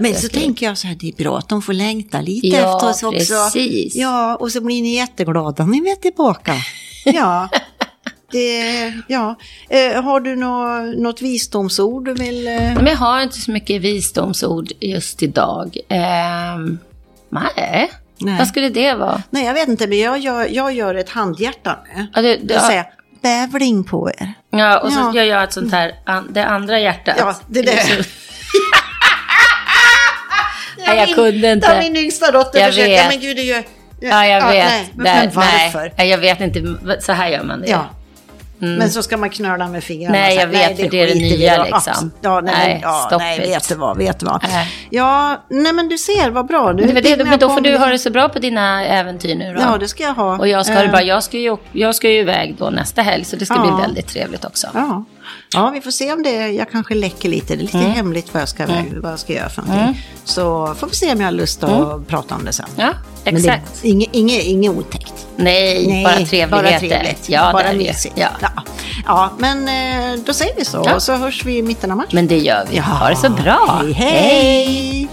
men 0.00 0.14
så 0.14 0.28
tänker 0.28 0.66
jag 0.66 0.78
så 0.78 0.86
här, 0.86 0.94
det 0.94 1.08
är 1.08 1.12
bra 1.12 1.38
att 1.38 1.48
de 1.48 1.62
får 1.62 1.72
längta 1.72 2.20
lite 2.20 2.46
Ja, 2.46 2.74
efter 2.76 2.88
oss 2.90 3.02
också. 3.02 3.34
precis. 3.34 3.96
Ja, 3.96 4.36
och 4.36 4.52
så 4.52 4.60
blir 4.60 4.82
ni 4.82 4.94
jätteglada 4.94 5.66
när 5.66 5.80
vi 5.82 5.90
är 5.90 5.96
tillbaka. 5.96 6.54
Ja, 7.06 7.48
det, 8.38 8.92
ja. 9.08 9.34
Eh, 9.68 10.02
har 10.02 10.20
du 10.20 10.36
nå, 10.36 10.78
något 11.02 11.22
visdomsord 11.22 12.04
du 12.04 12.14
vill... 12.14 12.48
Eh... 12.48 12.54
Men 12.74 12.86
jag 12.86 12.96
har 12.96 13.22
inte 13.22 13.38
så 13.40 13.50
mycket 13.50 13.82
visdomsord 13.82 14.72
just 14.80 15.22
idag. 15.22 15.76
Ehm, 15.88 16.78
nej. 17.28 17.90
Nej. 18.18 18.38
vad 18.38 18.48
skulle 18.48 18.68
det 18.68 18.94
vara? 18.94 19.22
Nej, 19.30 19.44
jag 19.44 19.54
vet 19.54 19.68
inte, 19.68 19.86
men 19.86 19.98
jag 19.98 20.18
gör, 20.18 20.46
jag 20.50 20.72
gör 20.74 20.94
ett 20.94 21.10
handhjärta 21.10 21.78
nu. 21.96 22.06
Ja, 22.14 22.22
det, 22.22 22.36
Det 22.36 22.54
ja, 22.54 22.60
säger 22.60 22.84
bävling 23.22 23.84
på 23.84 24.10
er. 24.10 24.32
ja, 24.50 24.78
och 24.80 24.92
så 24.92 24.98
Ja. 25.00 25.14
gör 25.14 25.24
jag 25.24 25.44
ett 25.44 25.52
sånt 25.52 25.72
här, 25.72 25.92
an, 26.06 26.28
det 26.30 26.44
andra 26.46 26.80
hjärtat. 26.80 27.14
Ja, 27.18 27.34
det 27.46 27.60
är 27.60 27.64
det. 27.64 27.82
Nej, 30.86 30.98
jag 30.98 31.14
kunde 31.14 31.54
Det 31.54 31.66
har 31.66 31.74
inte. 31.74 31.90
min 31.92 31.96
yngsta 32.04 32.30
dotter 32.30 32.58
Jag 32.58 32.68
försökt. 32.68 32.88
vet. 32.88 32.96
Ja, 33.02 33.08
men 33.08 33.20
gud, 33.20 33.36
det 33.36 33.42
gör... 33.42 33.62
Ja, 34.00 34.26
jag 34.26 34.46
vet. 34.48 34.66
Nej, 34.68 34.92
men, 34.94 35.04
Där- 35.04 35.30
varför? 35.34 35.92
Nej, 35.98 36.08
jag 36.08 36.18
vet 36.18 36.40
inte. 36.40 36.76
Så 37.00 37.12
här 37.12 37.28
gör 37.28 37.42
man 37.44 37.60
det. 37.60 37.68
Ja. 37.68 37.86
Men 38.64 38.90
så 38.90 39.02
ska 39.02 39.16
man 39.16 39.30
knöla 39.30 39.68
med 39.68 39.84
fingrarna. 39.84 40.18
Nej, 40.18 40.36
jag 40.36 40.46
vet, 40.46 40.80
för 40.80 40.88
det 40.88 41.00
är 41.00 41.06
det 41.06 41.12
skiter 41.12 41.28
vi 41.30 41.38
nya, 41.38 41.64
liksom. 41.64 42.10
Ja, 42.20 42.40
nej, 42.40 42.54
Nej, 42.56 42.80
ja, 42.82 43.16
nej 43.18 43.38
vet 43.40 43.68
du 43.68 43.74
vad, 43.74 43.96
vet 43.96 44.20
du 44.20 44.26
vad. 44.26 44.42
Nej. 44.42 44.72
Ja, 44.90 45.44
nej 45.48 45.72
men 45.72 45.88
du 45.88 45.98
ser, 45.98 46.30
vad 46.30 46.46
bra. 46.46 46.72
Du, 46.72 46.86
Det 46.86 47.00
det, 47.00 47.24
men 47.24 47.38
då 47.38 47.48
får 47.48 47.60
du 47.60 47.76
ha 47.76 47.86
det 47.86 47.98
så 47.98 48.10
bra 48.10 48.28
på 48.28 48.38
dina 48.38 48.84
äventyr 48.86 49.34
nu 49.34 49.54
då. 49.54 49.60
Ja, 49.60 49.78
det 49.78 49.88
ska 49.88 50.02
jag 50.02 50.14
ha. 50.14 50.38
Och 50.38 50.48
jag 50.48 50.66
ska, 50.66 50.74
ha 50.74 50.82
det 50.82 50.98
Eh. 50.98 51.06
Jag, 51.06 51.22
ska 51.22 51.38
ju, 51.38 51.56
jag 51.72 51.94
ska 51.94 52.08
ju 52.10 52.18
iväg 52.18 52.54
då 52.58 52.70
nästa 52.70 53.02
helg, 53.02 53.24
så 53.24 53.36
det 53.36 53.46
ska 53.46 53.54
Ja. 53.54 53.60
bli 53.60 53.82
väldigt 53.86 54.08
trevligt 54.08 54.44
också. 54.44 54.66
Ja. 54.74 55.04
Ja, 55.54 55.70
vi 55.70 55.80
får 55.80 55.90
se 55.90 56.12
om 56.12 56.22
det, 56.22 56.48
jag 56.48 56.70
kanske 56.70 56.94
läcker 56.94 57.28
lite. 57.28 57.46
Det 57.56 57.60
är 57.60 57.62
lite 57.62 57.78
Mm. 57.78 57.90
hemligt 57.92 58.34
vad 58.34 58.40
jag, 58.42 58.48
ska, 58.48 58.66
vad 59.02 59.12
jag 59.12 59.18
ska 59.18 59.32
göra 59.32 59.48
för 59.48 59.62
någonting. 59.62 60.02
Så 60.24 60.74
får 60.78 60.86
vi 60.86 60.94
se 60.94 61.12
om 61.12 61.20
jag 61.20 61.26
har 61.26 61.32
lust 61.32 61.64
att 61.64 62.06
prata 62.08 62.34
om 62.34 62.44
det 62.44 62.52
sen. 62.52 62.66
Ja, 62.76 62.90
exakt. 63.24 63.84
inget, 63.84 64.08
inget, 64.12 64.42
inget 64.42 64.70
otäckt. 64.72 65.26
Nej, 65.36 66.04
bara 66.04 66.14
trevligheter. 66.14 66.48
Bara 66.62 66.78
trevligt. 66.78 67.28
Ja, 67.28 67.52
bara 67.52 67.72
mysigt. 67.72 68.14
Ja. 68.18 68.28
Ja. 68.40 68.48
ja, 69.06 69.30
men 69.38 69.68
eh, 69.68 70.20
då 70.26 70.32
säger 70.32 70.54
vi 70.56 70.64
så. 70.64 70.82
Ja. 70.86 70.94
Och 70.94 71.02
så 71.02 71.12
hörs 71.12 71.44
vi 71.44 71.56
i 71.58 71.62
mitten 71.62 71.90
av 71.90 71.96
mars. 71.96 72.12
Men 72.12 72.26
det 72.26 72.38
gör 72.38 72.66
vi. 72.70 72.76
Ja. 72.76 72.82
Ha 72.82 73.08
det 73.08 73.16
så 73.16 73.30
bra. 73.30 73.82
Hej, 73.82 73.92
hej. 73.92 75.08